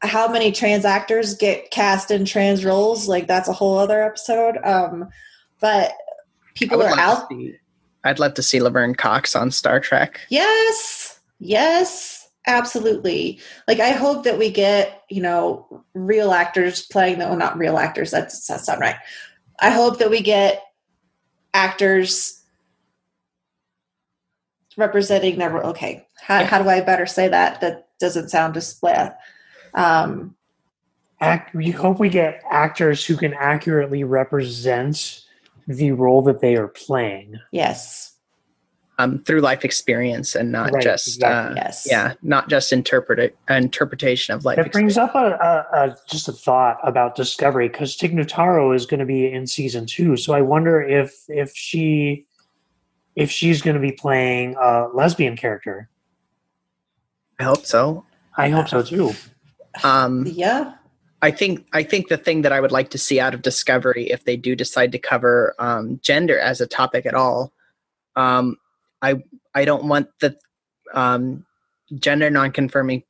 how 0.00 0.26
many 0.26 0.50
trans 0.50 0.84
actors 0.84 1.34
get 1.34 1.70
cast 1.70 2.10
in 2.10 2.24
trans 2.24 2.64
roles 2.64 3.08
like 3.08 3.26
that's 3.26 3.48
a 3.48 3.52
whole 3.52 3.78
other 3.78 4.02
episode 4.02 4.56
um 4.64 5.08
but 5.60 5.92
people 6.54 6.82
are 6.82 6.98
out 6.98 7.28
I'd 8.04 8.18
love 8.18 8.34
to 8.34 8.42
see 8.42 8.60
Laverne 8.60 8.94
Cox 8.94 9.36
on 9.36 9.50
Star 9.50 9.78
Trek. 9.80 10.20
Yes. 10.28 11.20
Yes. 11.38 12.11
Absolutely. 12.46 13.40
Like 13.68 13.80
I 13.80 13.90
hope 13.90 14.24
that 14.24 14.38
we 14.38 14.50
get, 14.50 15.02
you 15.08 15.22
know, 15.22 15.84
real 15.94 16.32
actors 16.32 16.82
playing 16.82 17.18
the 17.18 17.26
well, 17.26 17.36
not 17.36 17.58
real 17.58 17.78
actors, 17.78 18.10
that's 18.10 18.46
that's 18.46 18.66
not 18.66 18.80
right. 18.80 18.96
I 19.60 19.70
hope 19.70 19.98
that 19.98 20.10
we 20.10 20.22
get 20.22 20.62
actors 21.54 22.42
representing 24.76 25.38
their 25.38 25.56
okay. 25.66 26.06
How, 26.20 26.44
how 26.44 26.62
do 26.62 26.68
I 26.68 26.80
better 26.80 27.06
say 27.06 27.28
that? 27.28 27.60
That 27.60 27.88
doesn't 28.00 28.30
sound 28.30 28.54
just 28.54 28.76
split. 28.76 29.12
Um 29.74 30.34
Act, 31.20 31.54
we 31.54 31.70
hope 31.70 32.00
we 32.00 32.08
get 32.08 32.42
actors 32.50 33.06
who 33.06 33.16
can 33.16 33.32
accurately 33.34 34.02
represent 34.02 35.22
the 35.68 35.92
role 35.92 36.22
that 36.22 36.40
they 36.40 36.56
are 36.56 36.66
playing. 36.66 37.38
Yes. 37.52 38.11
Um, 39.02 39.18
through 39.18 39.40
life 39.40 39.64
experience 39.64 40.34
and 40.34 40.52
not 40.52 40.70
right, 40.72 40.82
just 40.82 41.08
exactly. 41.08 41.60
uh, 41.60 41.64
yes. 41.64 41.86
yeah, 41.90 42.14
not 42.22 42.48
just 42.48 42.72
interpret 42.72 43.36
interpretation 43.48 44.34
of 44.34 44.44
life. 44.44 44.58
It 44.58 44.70
brings 44.70 44.96
up 44.96 45.14
a, 45.14 45.18
a, 45.18 45.76
a, 45.76 45.96
just 46.08 46.28
a 46.28 46.32
thought 46.32 46.78
about 46.84 47.16
Discovery 47.16 47.68
because 47.68 47.96
Tig 47.96 48.12
Notaro 48.12 48.74
is 48.74 48.86
going 48.86 49.00
to 49.00 49.06
be 49.06 49.30
in 49.30 49.46
season 49.46 49.86
two. 49.86 50.16
So 50.16 50.34
I 50.34 50.40
wonder 50.40 50.80
if 50.80 51.24
if 51.28 51.52
she 51.54 52.26
if 53.16 53.30
she's 53.30 53.60
going 53.60 53.74
to 53.74 53.80
be 53.80 53.92
playing 53.92 54.56
a 54.60 54.88
lesbian 54.94 55.36
character. 55.36 55.88
I 57.40 57.44
hope 57.44 57.66
so. 57.66 58.04
I 58.36 58.48
hope 58.50 58.68
so 58.68 58.82
too. 58.82 59.12
Um, 59.84 60.26
yeah. 60.26 60.74
I 61.22 61.30
think 61.30 61.66
I 61.72 61.82
think 61.82 62.08
the 62.08 62.18
thing 62.18 62.42
that 62.42 62.52
I 62.52 62.60
would 62.60 62.72
like 62.72 62.90
to 62.90 62.98
see 62.98 63.18
out 63.18 63.32
of 63.32 63.40
Discovery, 63.40 64.10
if 64.10 64.24
they 64.26 64.36
do 64.36 64.54
decide 64.54 64.92
to 64.92 64.98
cover 64.98 65.54
um, 65.58 65.98
gender 66.02 66.38
as 66.38 66.60
a 66.60 66.66
topic 66.66 67.06
at 67.06 67.14
all, 67.14 67.54
um, 68.16 68.58
I 69.02 69.16
I 69.54 69.64
don't 69.64 69.84
want 69.84 70.08
the 70.20 70.36
um, 70.94 71.44
gender 71.98 72.30
non-conforming 72.30 73.02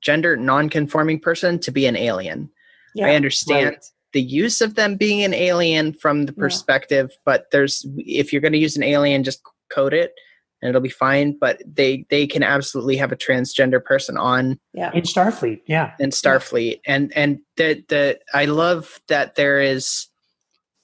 gender 0.00 0.36
non-conforming 0.36 1.20
person 1.20 1.58
to 1.60 1.70
be 1.70 1.86
an 1.86 1.96
alien. 1.96 2.50
Yeah, 2.94 3.06
I 3.06 3.14
understand 3.14 3.70
right. 3.70 3.84
the 4.12 4.22
use 4.22 4.60
of 4.60 4.74
them 4.74 4.96
being 4.96 5.24
an 5.24 5.34
alien 5.34 5.92
from 5.92 6.26
the 6.26 6.32
perspective, 6.32 7.10
yeah. 7.10 7.18
but 7.24 7.46
there's 7.50 7.86
if 7.96 8.32
you're 8.32 8.42
going 8.42 8.52
to 8.52 8.58
use 8.58 8.76
an 8.76 8.82
alien, 8.82 9.24
just 9.24 9.42
code 9.70 9.94
it 9.94 10.12
and 10.60 10.68
it'll 10.68 10.80
be 10.80 10.88
fine. 10.88 11.36
But 11.38 11.62
they 11.66 12.06
they 12.10 12.26
can 12.26 12.42
absolutely 12.42 12.96
have 12.96 13.12
a 13.12 13.16
transgender 13.16 13.82
person 13.82 14.16
on 14.16 14.58
yeah. 14.74 14.90
in 14.92 15.02
Starfleet, 15.02 15.60
yeah, 15.66 15.94
in 15.98 16.10
Starfleet, 16.10 16.80
and 16.86 17.12
and 17.16 17.40
the 17.56 17.84
the 17.88 18.18
I 18.34 18.46
love 18.46 19.00
that 19.08 19.34
there 19.34 19.60
is 19.60 20.07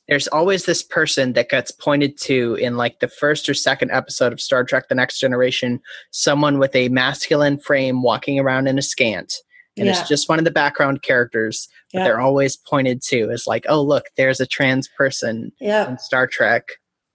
there's 0.09 0.29
always 0.29 0.65
this 0.65 0.83
person 0.83 1.33
that 1.33 1.49
gets 1.49 1.71
pointed 1.71 2.19
to 2.19 2.57
in 2.57 2.77
like 2.77 3.01
the 3.01 3.09
first 3.09 3.49
or 3.49 3.55
second 3.55 3.91
episode 3.91 4.33
of 4.33 4.41
Star 4.41 4.65
Trek: 4.65 4.89
The 4.89 4.95
Next 4.95 5.19
Generation, 5.19 5.81
someone 6.11 6.59
with 6.59 6.75
a 6.77 6.89
masculine 6.89 7.59
frame 7.59 8.03
walking 8.03 8.39
around 8.39 8.67
in 8.67 8.79
a 8.79 8.83
scant. 8.83 9.35
And 9.77 9.87
yeah. 9.87 9.99
it's 9.99 10.09
just 10.09 10.29
one 10.29 10.39
of 10.39 10.45
the 10.45 10.53
background 10.53 11.03
characters, 11.03 11.69
but 11.93 12.01
yeah. 12.01 12.05
they're 12.05 12.21
always 12.21 12.57
pointed 12.57 13.03
to 13.09 13.31
as 13.31 13.47
like, 13.47 13.65
oh 13.69 13.83
look, 13.83 14.05
there's 14.17 14.39
a 14.41 14.47
trans 14.47 14.89
person 14.89 15.51
yeah. 15.61 15.91
in 15.91 15.99
Star 15.99 16.27
Trek. 16.27 16.65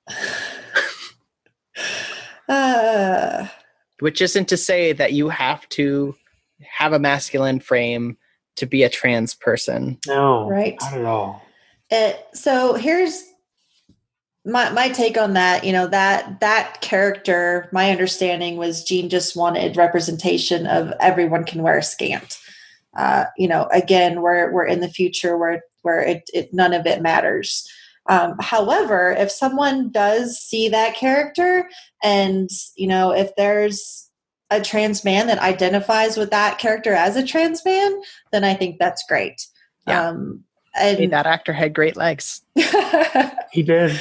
Uh, 2.49 3.47
Which 3.99 4.21
isn't 4.21 4.49
to 4.49 4.57
say 4.57 4.91
that 4.91 5.13
you 5.13 5.29
have 5.29 5.69
to 5.69 6.15
have 6.67 6.93
a 6.93 6.99
masculine 6.99 7.59
frame 7.59 8.17
to 8.55 8.65
be 8.65 8.81
a 8.81 8.89
trans 8.89 9.35
person. 9.35 9.99
No, 10.07 10.49
right? 10.49 10.75
Not 10.81 10.93
at 10.93 11.05
all. 11.05 11.43
It, 11.89 12.25
so 12.33 12.73
here's 12.75 13.23
my 14.45 14.69
my 14.71 14.89
take 14.89 15.17
on 15.17 15.33
that. 15.33 15.63
You 15.63 15.71
know 15.71 15.87
that 15.87 16.39
that 16.39 16.81
character. 16.81 17.69
My 17.71 17.91
understanding 17.91 18.57
was 18.57 18.83
jean 18.83 19.09
just 19.09 19.35
wanted 19.35 19.77
representation 19.77 20.67
of 20.67 20.93
everyone 20.99 21.43
can 21.43 21.63
wear 21.63 21.77
a 21.77 21.83
scant. 21.83 22.37
Uh, 22.97 23.25
you 23.37 23.47
know, 23.47 23.67
again, 23.71 24.21
we're 24.21 24.51
we're 24.51 24.65
in 24.65 24.81
the 24.81 24.89
future 24.89 25.37
where 25.37 25.61
where 25.81 26.01
it, 26.01 26.29
it 26.33 26.53
none 26.53 26.73
of 26.73 26.85
it 26.85 27.01
matters. 27.01 27.67
Um, 28.07 28.35
however, 28.39 29.15
if 29.17 29.29
someone 29.31 29.91
does 29.91 30.37
see 30.37 30.69
that 30.69 30.95
character, 30.95 31.69
and 32.03 32.49
you 32.75 32.87
know, 32.87 33.11
if 33.11 33.35
there's 33.35 34.09
a 34.49 34.61
trans 34.61 35.03
man 35.03 35.27
that 35.27 35.39
identifies 35.39 36.17
with 36.17 36.31
that 36.31 36.57
character 36.57 36.93
as 36.93 37.15
a 37.15 37.25
trans 37.25 37.63
man, 37.63 38.01
then 38.31 38.43
I 38.43 38.55
think 38.55 38.79
that's 38.79 39.05
great. 39.07 39.45
Yeah. 39.87 40.09
Um, 40.09 40.43
and 40.75 40.97
hey, 40.97 41.07
that 41.07 41.25
actor 41.25 41.53
had 41.53 41.73
great 41.73 41.95
legs. 41.95 42.41
he 43.51 43.63
did. 43.63 43.99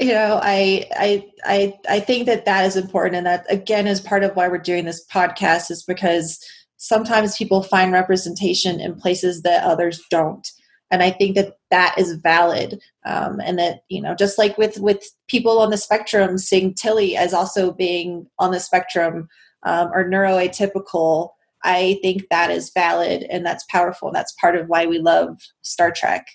You 0.00 0.12
know, 0.12 0.40
I 0.42 0.88
I 0.96 1.30
I 1.44 1.74
I 1.88 2.00
think 2.00 2.26
that 2.26 2.44
that 2.44 2.64
is 2.64 2.76
important, 2.76 3.16
and 3.16 3.26
that 3.26 3.44
again 3.50 3.86
is 3.86 4.00
part 4.00 4.24
of 4.24 4.34
why 4.34 4.48
we're 4.48 4.58
doing 4.58 4.84
this 4.84 5.04
podcast 5.06 5.70
is 5.70 5.82
because 5.82 6.44
sometimes 6.76 7.36
people 7.36 7.62
find 7.62 7.92
representation 7.92 8.80
in 8.80 8.96
places 8.96 9.42
that 9.42 9.62
others 9.62 10.02
don't 10.10 10.50
and 10.92 11.02
i 11.02 11.10
think 11.10 11.34
that 11.34 11.54
that 11.70 11.94
is 11.98 12.12
valid 12.22 12.80
um, 13.04 13.40
and 13.40 13.58
that 13.58 13.80
you 13.88 14.00
know 14.00 14.14
just 14.14 14.38
like 14.38 14.56
with 14.58 14.78
with 14.78 15.02
people 15.26 15.58
on 15.58 15.70
the 15.70 15.76
spectrum 15.76 16.38
seeing 16.38 16.74
tilly 16.74 17.16
as 17.16 17.34
also 17.34 17.72
being 17.72 18.26
on 18.38 18.52
the 18.52 18.60
spectrum 18.60 19.28
um, 19.64 19.90
or 19.92 20.08
neuroatypical 20.08 21.30
i 21.64 21.98
think 22.02 22.28
that 22.30 22.50
is 22.50 22.70
valid 22.74 23.24
and 23.30 23.44
that's 23.44 23.64
powerful 23.70 24.08
and 24.08 24.14
that's 24.14 24.32
part 24.40 24.56
of 24.56 24.68
why 24.68 24.86
we 24.86 24.98
love 24.98 25.38
star 25.62 25.90
trek 25.90 26.26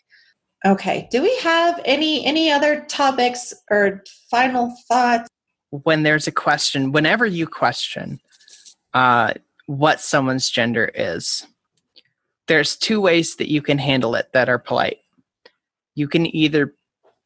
okay 0.66 1.08
do 1.12 1.22
we 1.22 1.36
have 1.38 1.80
any 1.86 2.26
any 2.26 2.52
other 2.52 2.82
topics 2.86 3.54
or 3.70 4.04
final 4.30 4.76
thoughts 4.88 5.30
when 5.70 6.04
there's 6.04 6.28
a 6.28 6.32
question 6.32 6.92
whenever 6.92 7.26
you 7.26 7.48
question 7.48 8.20
uh, 8.94 9.34
what 9.68 10.00
someone's 10.00 10.50
gender 10.50 10.90
is 10.96 11.46
there's 12.48 12.76
two 12.76 13.00
ways 13.00 13.36
that 13.36 13.52
you 13.52 13.62
can 13.62 13.78
handle 13.78 14.16
it 14.16 14.30
that 14.34 14.50
are 14.50 14.58
polite. 14.58 15.00
You 15.96 16.08
can 16.08 16.34
either 16.36 16.74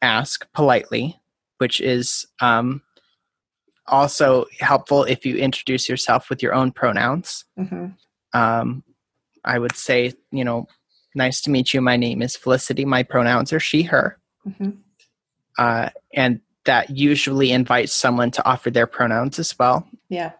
ask 0.02 0.52
politely, 0.54 1.20
which 1.60 1.80
is 1.80 2.26
um, 2.42 2.82
also 3.92 4.46
helpful 4.60 5.04
if 5.04 5.26
you 5.26 5.36
introduce 5.36 5.88
yourself 5.88 6.30
with 6.30 6.42
your 6.42 6.54
own 6.54 6.72
pronouns. 6.72 7.46
Mm-hmm. 7.60 7.88
Um, 8.34 8.84
I 9.44 9.60
would 9.60 9.76
say, 9.76 10.14
you 10.32 10.44
know, 10.44 10.68
nice 11.14 11.42
to 11.42 11.52
meet 11.52 11.74
you. 11.74 11.82
My 11.82 11.98
name 11.98 12.22
is 12.22 12.36
Felicity. 12.36 12.86
My 12.86 13.04
pronouns 13.04 13.52
are 13.54 13.60
she, 13.60 13.84
her. 13.84 14.18
Mm-hmm. 14.48 14.72
Uh, 15.58 15.90
and 16.14 16.40
that 16.66 16.90
usually 16.90 17.52
invites 17.52 17.94
someone 17.94 18.32
to 18.32 18.46
offer 18.46 18.72
their 18.72 18.88
pronouns 18.88 19.40
as 19.40 19.58
well. 19.58 19.88
Yeah. 20.10 20.32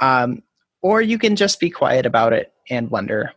Um, 0.00 0.42
or 0.82 1.02
you 1.02 1.18
can 1.18 1.36
just 1.36 1.58
be 1.58 1.70
quiet 1.70 2.06
about 2.06 2.32
it 2.32 2.52
and 2.70 2.90
wonder 2.90 3.32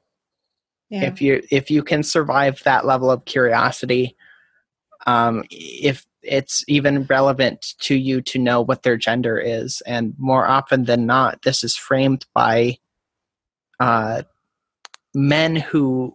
yeah. 0.90 1.06
if 1.06 1.22
you 1.22 1.42
if 1.50 1.72
you 1.72 1.82
can 1.84 2.04
survive 2.04 2.62
that 2.64 2.86
level 2.86 3.10
of 3.10 3.26
curiosity 3.26 4.16
um, 5.08 5.44
if 5.50 6.06
it's 6.24 6.64
even 6.68 7.04
relevant 7.06 7.74
to 7.80 7.96
you 7.96 8.22
to 8.22 8.40
know 8.40 8.62
what 8.62 8.84
their 8.84 8.98
gender 8.98 9.40
is 9.40 9.82
and 9.86 10.14
more 10.18 10.48
often 10.48 10.86
than 10.86 11.06
not 11.06 11.42
this 11.44 11.64
is 11.64 11.76
framed 11.76 12.26
by 12.34 12.78
uh, 13.80 14.22
men 15.14 15.56
who 15.56 16.14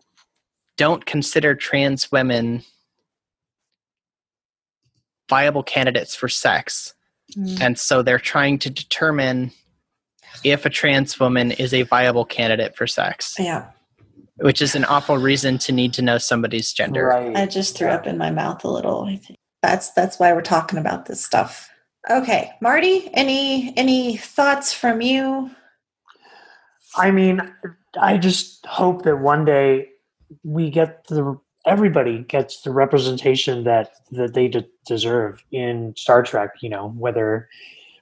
don't 0.77 1.07
consider 1.07 1.55
trans 1.55 2.13
women 2.13 2.63
viable 5.29 5.63
candidates 5.63 6.15
for 6.15 6.29
sex 6.29 6.95
mm. 7.37 7.61
and 7.61 7.79
so 7.79 8.03
they're 8.03 8.19
trying 8.19 8.59
to 8.59 8.71
determine 8.71 9.51
if 10.45 10.67
a 10.67 10.71
trans 10.71 11.19
woman 11.19 11.51
is 11.51 11.75
a 11.75 11.83
viable 11.83 12.25
candidate 12.25 12.77
for 12.77 12.87
sex 12.87 13.35
yeah 13.39 13.67
which 14.37 14.61
is 14.61 14.75
an 14.75 14.85
awful 14.85 15.17
reason 15.17 15.59
to 15.59 15.73
need 15.73 15.93
to 15.95 16.03
know 16.03 16.19
somebody's 16.19 16.73
gender. 16.73 17.07
Right. 17.07 17.37
I 17.37 17.47
just 17.47 17.77
threw 17.77 17.89
up 17.89 18.07
in 18.07 18.19
my 18.19 18.31
mouth 18.31 18.65
a 18.65 18.69
little. 18.69 19.09
That's 19.63 19.91
that's 19.93 20.19
why 20.19 20.33
we're 20.33 20.43
talking 20.43 20.79
about 20.79 21.07
this 21.07 21.25
stuff. 21.25 21.71
Okay, 22.09 22.53
Marty, 22.61 23.11
any 23.15 23.77
any 23.77 24.17
thoughts 24.17 24.73
from 24.73 25.01
you? 25.01 25.51
I 26.97 27.11
mean, 27.11 27.41
I 28.01 28.17
just 28.17 28.65
hope 28.67 29.03
that 29.03 29.17
one 29.17 29.45
day 29.45 29.89
we 30.45 30.71
get 30.71 31.07
the 31.09 31.39
everybody 31.67 32.21
gets 32.21 32.63
the 32.63 32.71
representation 32.71 33.65
that 33.65 33.93
that 34.13 34.35
they 34.35 34.47
de- 34.49 34.69
deserve 34.87 35.43
in 35.51 35.95
Star 35.97 36.23
Trek. 36.23 36.51
You 36.61 36.69
know, 36.69 36.91
whether 36.91 37.49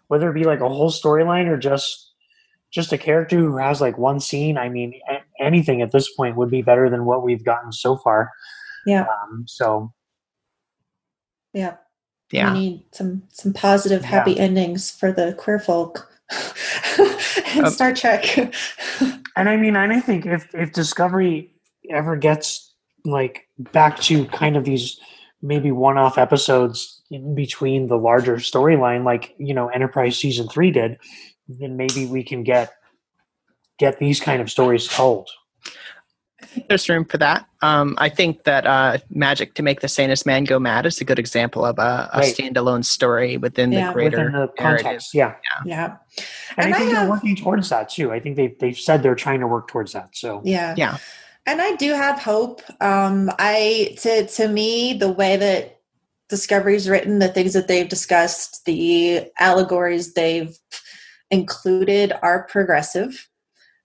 whether 0.09 0.29
it 0.31 0.35
be 0.35 0.45
like 0.45 0.61
a 0.61 0.69
whole 0.69 0.91
storyline 0.91 1.47
or 1.47 1.57
just 1.57 2.13
just 2.71 2.93
a 2.93 2.99
character 2.99 3.39
who 3.39 3.57
has 3.57 3.81
like 3.81 3.97
one 3.97 4.21
scene. 4.21 4.59
I 4.59 4.69
mean, 4.69 5.01
anything 5.41 5.81
at 5.81 5.93
this 5.93 6.13
point 6.15 6.37
would 6.37 6.51
be 6.51 6.61
better 6.61 6.91
than 6.91 7.07
what 7.07 7.23
we've 7.23 7.45
gotten 7.45 7.73
so 7.73 7.97
far. 7.97 8.33
Yeah. 8.85 9.07
Um, 9.23 9.45
so. 9.47 9.93
Yeah. 11.55 11.77
Yeah. 12.31 12.53
We 12.53 12.59
need 12.59 12.85
some 12.93 13.23
some 13.31 13.53
positive, 13.53 14.05
happy 14.05 14.33
yeah. 14.33 14.43
endings 14.43 14.91
for 14.91 15.13
the 15.13 15.35
queer 15.35 15.61
folk 15.61 16.11
and 17.55 17.67
um, 17.67 17.73
Star 17.73 17.95
Trek. 17.95 18.37
and 19.37 19.49
I 19.49 19.57
mean, 19.57 19.77
and 19.77 19.93
I 19.93 20.01
think 20.01 20.27
if 20.27 20.53
if 20.55 20.73
Discovery 20.73 21.55
ever 21.91 22.17
gets 22.17 22.75
like 23.05 23.49
back 23.73 24.01
to 24.01 24.27
kind 24.27 24.57
of 24.57 24.65
these 24.65 24.99
maybe 25.43 25.71
one-off 25.71 26.17
episodes 26.17 27.03
in 27.11 27.35
between 27.35 27.87
the 27.87 27.99
larger 27.99 28.37
storyline, 28.37 29.05
like 29.05 29.35
you 29.39 29.55
know 29.55 29.69
Enterprise 29.69 30.19
season 30.19 30.49
three 30.49 30.71
did, 30.71 30.99
then 31.49 31.77
maybe 31.77 32.07
we 32.07 32.25
can 32.25 32.43
get 32.43 32.73
get 33.79 33.99
these 33.99 34.21
kind 34.21 34.41
of 34.41 34.51
stories 34.51 34.89
told. 34.89 35.29
I 36.55 36.59
think 36.59 36.69
there's 36.69 36.89
room 36.89 37.05
for 37.05 37.19
that. 37.19 37.49
Um, 37.63 37.97
I 37.99 38.09
think 38.09 38.45
that 38.45 38.65
uh, 38.65 38.99
Magic 39.11 39.55
to 39.55 39.63
Make 39.65 39.81
the 39.81 39.89
Sanest 39.89 40.25
Man 40.25 40.45
Go 40.45 40.61
Mad 40.61 40.87
is 40.87 41.01
a 41.01 41.05
good 41.05 41.19
example 41.19 41.65
of 41.65 41.81
a, 41.81 42.09
a 42.13 42.19
right. 42.21 42.33
standalone 42.33 42.85
story 42.85 43.37
within 43.37 43.73
yeah. 43.73 43.89
the 43.89 43.93
greater 43.93 44.19
within 44.19 44.33
the 44.33 44.49
context. 44.57 45.15
Yeah. 45.15 45.35
yeah. 45.67 45.67
yeah. 45.67 45.97
And, 46.57 46.67
and 46.67 46.75
I 46.75 46.79
think 46.79 46.91
I 46.91 47.01
they're 47.01 47.11
working 47.11 47.35
towards 47.35 47.71
that 47.71 47.89
too. 47.89 48.13
I 48.13 48.21
think 48.21 48.37
they've, 48.37 48.57
they've 48.61 48.79
said 48.79 49.03
they're 49.03 49.17
trying 49.17 49.41
to 49.41 49.49
work 49.49 49.67
towards 49.67 49.95
that. 49.95 50.11
So, 50.13 50.43
yeah. 50.45 50.75
Yeah. 50.77 50.99
And 51.45 51.61
I 51.61 51.75
do 51.75 51.93
have 51.93 52.21
hope. 52.21 52.63
Um, 52.81 53.33
I, 53.41 53.97
to, 54.03 54.29
to 54.29 54.47
me, 54.47 54.93
the 54.95 55.11
way 55.11 55.37
that 55.37 55.81
Discovery's 56.29 56.89
written, 56.89 57.19
the 57.19 57.29
things 57.29 57.53
that 57.55 57.67
they've 57.67 57.89
discussed, 57.89 58.65
the 58.65 59.27
allegories 59.41 60.15
they've 60.15 60.57
included 61.33 62.13
are 62.23 62.45
progressive. 62.45 63.29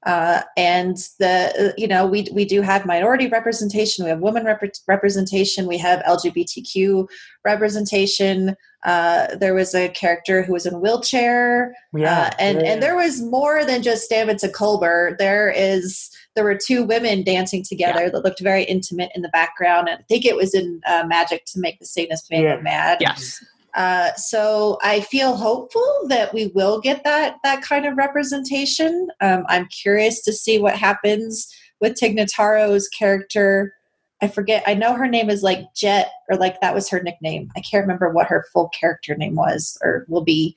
Uh, 0.05 0.41
and 0.55 0.95
the 1.19 1.73
you 1.77 1.87
know 1.87 2.05
we 2.05 2.27
we 2.31 2.45
do 2.45 2.61
have 2.61 2.85
minority 2.85 3.27
representation. 3.27 4.05
We 4.05 4.09
have 4.09 4.19
women 4.19 4.45
rep- 4.45 4.63
representation. 4.87 5.67
We 5.67 5.77
have 5.77 6.01
lgbtq 6.03 7.07
representation. 7.43 8.55
Uh, 8.85 9.35
there 9.35 9.53
was 9.53 9.75
a 9.75 9.89
character 9.89 10.41
who 10.41 10.53
was 10.53 10.65
in 10.65 10.73
a 10.73 10.79
wheelchair. 10.79 11.75
Yeah, 11.93 12.21
uh, 12.21 12.29
and 12.39 12.61
yeah. 12.61 12.71
and 12.71 12.83
there 12.83 12.95
was 12.95 13.21
more 13.21 13.65
than 13.65 13.83
just 13.83 14.09
stamets 14.09 14.41
and 14.41 14.53
culber 14.53 15.17
there 15.17 15.49
is 15.49 16.09
there 16.33 16.45
were 16.45 16.57
two 16.57 16.83
women 16.83 17.23
dancing 17.23 17.65
together 17.67 18.03
yeah. 18.03 18.09
that 18.09 18.23
looked 18.23 18.39
very 18.39 18.63
intimate 18.63 19.11
in 19.15 19.21
the 19.21 19.29
background. 19.29 19.89
And 19.89 19.99
i 19.99 20.03
think 20.03 20.23
it 20.23 20.37
was 20.37 20.53
in 20.53 20.79
uh, 20.87 21.03
magic 21.07 21.43
to 21.47 21.59
make 21.59 21.79
the 21.79 21.85
sanest 21.85 22.31
man 22.31 22.43
yeah. 22.43 22.61
mad. 22.61 22.99
Yes 23.01 23.43
uh, 23.75 24.13
so 24.15 24.77
I 24.83 25.01
feel 25.01 25.35
hopeful 25.35 26.01
that 26.07 26.33
we 26.33 26.47
will 26.55 26.79
get 26.79 27.03
that 27.03 27.37
that 27.43 27.61
kind 27.61 27.85
of 27.85 27.97
representation. 27.97 29.09
Um, 29.21 29.45
I'm 29.47 29.67
curious 29.67 30.21
to 30.23 30.33
see 30.33 30.59
what 30.59 30.75
happens 30.75 31.47
with 31.79 31.95
Tig 31.95 32.17
Notaro's 32.17 32.87
character. 32.89 33.73
I 34.21 34.27
forget. 34.27 34.63
I 34.67 34.73
know 34.73 34.93
her 34.93 35.07
name 35.07 35.29
is 35.29 35.43
like 35.43 35.73
Jet, 35.75 36.09
or 36.29 36.37
like 36.37 36.59
that 36.61 36.73
was 36.73 36.89
her 36.89 37.01
nickname. 37.01 37.49
I 37.55 37.61
can't 37.61 37.83
remember 37.83 38.09
what 38.09 38.27
her 38.27 38.45
full 38.51 38.69
character 38.69 39.15
name 39.15 39.35
was 39.35 39.77
or 39.81 40.05
will 40.07 40.23
be. 40.23 40.55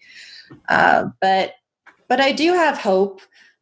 Uh, 0.69 1.07
but 1.21 1.55
but 2.09 2.21
I 2.21 2.33
do 2.33 2.53
have 2.53 2.79
hope 2.79 3.21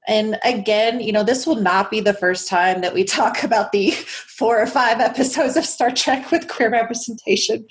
and 0.08 0.38
again, 0.44 1.00
you 1.00 1.12
know, 1.12 1.22
this 1.22 1.46
will 1.46 1.56
not 1.56 1.90
be 1.90 2.00
the 2.00 2.14
first 2.14 2.48
time 2.48 2.80
that 2.80 2.94
we 2.94 3.04
talk 3.20 3.42
about 3.42 3.72
the 3.72 3.90
four 3.90 4.60
or 4.60 4.66
five 4.66 5.00
episodes 5.00 5.56
of 5.56 5.64
Star 5.64 5.90
Trek 5.90 6.30
with 6.30 6.48
queer 6.48 6.70
representation. 6.70 7.66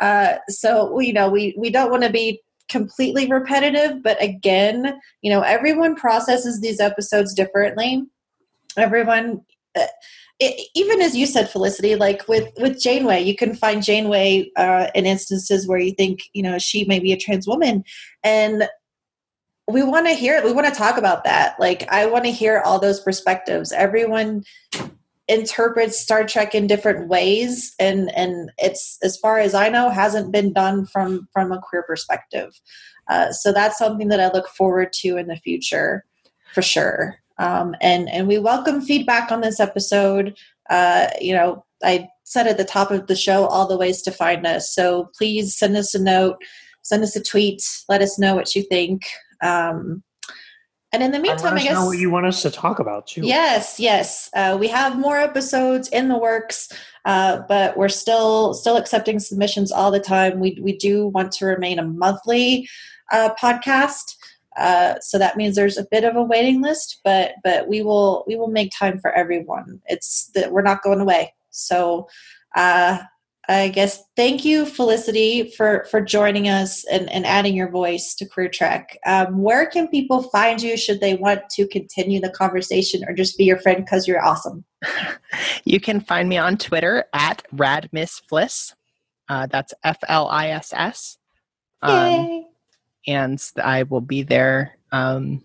Uh, 0.00 0.34
so, 0.48 0.98
you 1.00 1.12
know, 1.12 1.28
we, 1.28 1.54
we 1.58 1.70
don't 1.70 1.90
want 1.90 2.04
to 2.04 2.10
be 2.10 2.40
completely 2.68 3.30
repetitive, 3.30 4.02
but 4.02 4.22
again, 4.22 4.98
you 5.22 5.30
know, 5.30 5.42
everyone 5.42 5.94
processes 5.96 6.60
these 6.60 6.80
episodes 6.80 7.34
differently. 7.34 8.02
Everyone, 8.76 9.42
uh, 9.76 9.86
it, 10.40 10.68
even 10.74 11.00
as 11.00 11.16
you 11.16 11.26
said, 11.26 11.50
Felicity, 11.50 11.94
like 11.94 12.26
with 12.26 12.48
with 12.58 12.80
Janeway, 12.80 13.22
you 13.22 13.36
can 13.36 13.54
find 13.54 13.84
Janeway 13.84 14.50
uh, 14.56 14.88
in 14.94 15.06
instances 15.06 15.68
where 15.68 15.78
you 15.78 15.92
think, 15.92 16.22
you 16.32 16.42
know, 16.42 16.58
she 16.58 16.84
may 16.86 16.98
be 16.98 17.12
a 17.12 17.16
trans 17.16 17.46
woman, 17.46 17.84
and 18.24 18.68
we 19.66 19.82
want 19.82 20.06
to 20.06 20.12
hear 20.12 20.36
it. 20.36 20.44
We 20.44 20.52
want 20.52 20.66
to 20.66 20.78
talk 20.78 20.98
about 20.98 21.24
that. 21.24 21.58
Like, 21.58 21.90
I 21.90 22.06
want 22.06 22.24
to 22.24 22.30
hear 22.30 22.60
all 22.64 22.78
those 22.78 23.00
perspectives. 23.00 23.72
Everyone 23.72 24.44
interprets 25.26 25.98
Star 25.98 26.24
Trek 26.26 26.54
in 26.54 26.66
different 26.66 27.08
ways, 27.08 27.74
and 27.78 28.14
and 28.14 28.50
it's 28.58 28.98
as 29.02 29.16
far 29.16 29.38
as 29.38 29.54
I 29.54 29.68
know 29.68 29.88
hasn't 29.88 30.32
been 30.32 30.52
done 30.52 30.86
from 30.86 31.28
from 31.32 31.50
a 31.52 31.60
queer 31.60 31.82
perspective. 31.82 32.50
Uh, 33.08 33.32
so 33.32 33.52
that's 33.52 33.78
something 33.78 34.08
that 34.08 34.20
I 34.20 34.30
look 34.32 34.48
forward 34.48 34.92
to 35.00 35.16
in 35.16 35.28
the 35.28 35.36
future, 35.36 36.04
for 36.52 36.62
sure. 36.62 37.16
Um, 37.38 37.74
and 37.80 38.08
and 38.10 38.28
we 38.28 38.38
welcome 38.38 38.82
feedback 38.82 39.32
on 39.32 39.40
this 39.40 39.60
episode. 39.60 40.36
Uh, 40.68 41.08
you 41.20 41.34
know, 41.34 41.64
I 41.82 42.08
said 42.24 42.46
at 42.46 42.58
the 42.58 42.64
top 42.64 42.90
of 42.90 43.06
the 43.06 43.16
show 43.16 43.46
all 43.46 43.66
the 43.66 43.76
ways 43.76 44.02
to 44.02 44.10
find 44.10 44.46
us. 44.46 44.74
So 44.74 45.10
please 45.16 45.56
send 45.56 45.76
us 45.76 45.94
a 45.94 46.02
note, 46.02 46.36
send 46.82 47.02
us 47.02 47.16
a 47.16 47.22
tweet, 47.22 47.62
let 47.88 48.02
us 48.02 48.18
know 48.18 48.34
what 48.34 48.54
you 48.54 48.62
think. 48.62 49.04
Um, 49.44 50.02
and 50.92 51.02
in 51.02 51.10
the 51.10 51.18
meantime, 51.18 51.54
I 51.54 51.62
guess 51.62 51.74
know 51.74 51.86
what 51.86 51.98
you 51.98 52.08
want 52.08 52.26
us 52.26 52.40
to 52.42 52.52
talk 52.52 52.78
about 52.78 53.08
too. 53.08 53.22
Yes, 53.26 53.80
yes, 53.80 54.30
uh, 54.34 54.56
we 54.58 54.68
have 54.68 54.96
more 54.96 55.18
episodes 55.18 55.88
in 55.88 56.06
the 56.08 56.16
works, 56.16 56.68
uh, 57.04 57.42
but 57.48 57.76
we're 57.76 57.88
still 57.88 58.54
still 58.54 58.76
accepting 58.76 59.18
submissions 59.18 59.72
all 59.72 59.90
the 59.90 59.98
time. 59.98 60.38
We 60.38 60.56
we 60.62 60.76
do 60.76 61.08
want 61.08 61.32
to 61.32 61.46
remain 61.46 61.80
a 61.80 61.84
monthly 61.84 62.68
uh, 63.10 63.34
podcast. 63.34 64.14
Uh, 64.56 64.94
so 65.00 65.18
that 65.18 65.36
means 65.36 65.56
there's 65.56 65.78
a 65.78 65.86
bit 65.90 66.04
of 66.04 66.14
a 66.14 66.22
waiting 66.22 66.62
list, 66.62 67.00
but 67.02 67.32
but 67.42 67.66
we 67.66 67.82
will 67.82 68.22
we 68.28 68.36
will 68.36 68.46
make 68.46 68.70
time 68.70 69.00
for 69.00 69.10
everyone. 69.12 69.80
It's 69.86 70.28
that 70.34 70.52
we're 70.52 70.62
not 70.62 70.82
going 70.82 71.00
away. 71.00 71.34
So 71.50 72.08
uh, 72.54 72.98
I 73.48 73.68
guess 73.68 74.02
thank 74.16 74.44
you, 74.44 74.64
Felicity, 74.64 75.50
for 75.50 75.86
for 75.90 76.00
joining 76.00 76.48
us 76.48 76.84
and, 76.90 77.10
and 77.10 77.26
adding 77.26 77.54
your 77.54 77.70
voice 77.70 78.14
to 78.14 78.26
Queer 78.26 78.48
Trek. 78.48 78.98
Um, 79.06 79.42
where 79.42 79.66
can 79.66 79.88
people 79.88 80.22
find 80.24 80.62
you 80.62 80.76
should 80.76 81.00
they 81.00 81.14
want 81.14 81.48
to 81.50 81.66
continue 81.66 82.20
the 82.20 82.30
conversation 82.30 83.02
or 83.06 83.14
just 83.14 83.36
be 83.36 83.44
your 83.44 83.58
friend 83.58 83.84
because 83.84 84.08
you're 84.08 84.24
awesome? 84.24 84.64
you 85.64 85.78
can 85.78 86.00
find 86.00 86.28
me 86.28 86.38
on 86.38 86.56
Twitter 86.56 87.04
at 87.12 87.42
radmissfliss. 87.54 88.74
Uh, 89.28 89.46
that's 89.46 89.74
F 89.82 89.98
L 90.08 90.28
I 90.28 90.48
S 90.48 90.72
S. 90.74 91.18
Um, 91.82 92.46
and 93.06 93.42
I 93.62 93.82
will 93.82 94.00
be 94.00 94.22
there 94.22 94.78
um, 94.90 95.44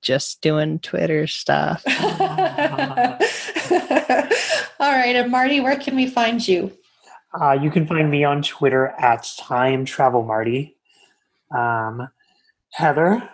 just 0.00 0.40
doing 0.40 0.78
Twitter 0.78 1.26
stuff. 1.26 1.84
All 4.80 4.92
right. 4.92 5.16
And 5.16 5.30
Marty, 5.30 5.60
where 5.60 5.76
can 5.76 5.96
we 5.96 6.06
find 6.06 6.46
you? 6.46 6.72
Uh, 7.38 7.52
you 7.52 7.70
can 7.70 7.86
find 7.86 8.10
me 8.10 8.24
on 8.24 8.42
Twitter 8.42 8.88
at 8.98 9.28
Time 9.38 9.84
Travel 9.84 10.24
Marty. 10.24 10.76
Um, 11.54 12.08
Heather? 12.72 13.28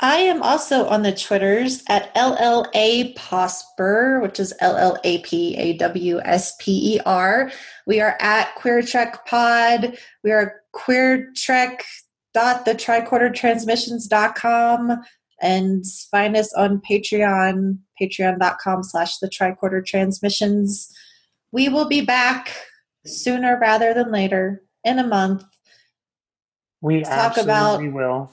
I 0.00 0.18
am 0.18 0.42
also 0.42 0.86
on 0.86 1.02
the 1.02 1.12
Twitters 1.12 1.82
at 1.88 2.14
LLAPawsper, 2.14 4.22
which 4.22 4.38
is 4.38 4.54
L 4.60 4.76
L 4.76 4.96
A 5.02 5.18
P 5.18 5.56
A 5.56 5.76
W 5.78 6.20
S 6.20 6.54
P 6.60 6.94
E 6.94 7.00
R. 7.04 7.50
We 7.86 8.00
are 8.00 8.16
at 8.20 8.54
Queer 8.54 8.82
Trek 8.82 9.26
Pod. 9.26 9.98
We 10.22 10.30
are 10.30 10.62
Queer 10.72 11.32
Trek 11.34 11.84
dot 12.32 12.64
the 12.64 12.74
tricorder 12.74 13.34
transmissions.com 13.34 15.02
and 15.40 15.84
find 16.10 16.36
us 16.36 16.52
on 16.54 16.80
Patreon, 16.88 17.78
patreon.com 18.00 18.82
slash 18.82 19.18
the 19.18 19.28
tricorder 19.28 19.84
transmissions. 19.84 20.92
We 21.52 21.68
will 21.68 21.88
be 21.88 22.00
back 22.00 22.54
sooner 23.06 23.58
rather 23.60 23.94
than 23.94 24.10
later 24.10 24.62
in 24.84 24.98
a 24.98 25.06
month. 25.06 25.44
We 26.80 27.02
talk 27.02 27.36
about 27.36 27.82
will. 27.92 28.32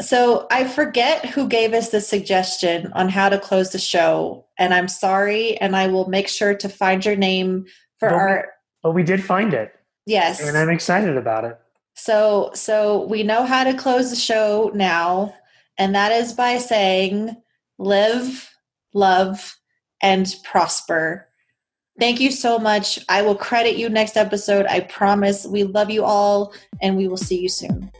So 0.00 0.46
I 0.50 0.64
forget 0.64 1.24
who 1.26 1.48
gave 1.48 1.72
us 1.72 1.90
the 1.90 2.00
suggestion 2.00 2.92
on 2.92 3.08
how 3.08 3.28
to 3.28 3.38
close 3.38 3.70
the 3.70 3.78
show, 3.78 4.46
and 4.58 4.74
I'm 4.74 4.88
sorry, 4.88 5.56
and 5.58 5.74
I 5.74 5.86
will 5.86 6.08
make 6.08 6.28
sure 6.28 6.54
to 6.54 6.68
find 6.68 7.04
your 7.04 7.16
name 7.16 7.66
for 7.98 8.10
but 8.10 8.14
our. 8.14 8.36
We, 8.36 8.42
but 8.82 8.90
we 8.92 9.02
did 9.02 9.24
find 9.24 9.54
it. 9.54 9.74
Yes, 10.04 10.40
and 10.40 10.56
I'm 10.56 10.68
excited 10.68 11.16
about 11.16 11.44
it. 11.44 11.58
So, 11.94 12.50
so 12.54 13.06
we 13.06 13.22
know 13.22 13.44
how 13.44 13.64
to 13.64 13.74
close 13.74 14.10
the 14.10 14.16
show 14.16 14.70
now 14.74 15.34
and 15.78 15.94
that 15.94 16.12
is 16.12 16.32
by 16.32 16.58
saying 16.58 17.36
live, 17.78 18.50
love, 18.94 19.56
and 20.02 20.34
prosper. 20.44 21.28
Thank 21.98 22.20
you 22.20 22.30
so 22.30 22.58
much. 22.58 22.98
I 23.08 23.22
will 23.22 23.34
credit 23.34 23.76
you 23.76 23.88
next 23.88 24.16
episode. 24.16 24.66
I 24.66 24.80
promise. 24.80 25.46
We 25.46 25.64
love 25.64 25.90
you 25.90 26.04
all, 26.04 26.52
and 26.82 26.96
we 26.96 27.08
will 27.08 27.16
see 27.16 27.40
you 27.40 27.48
soon. 27.48 27.90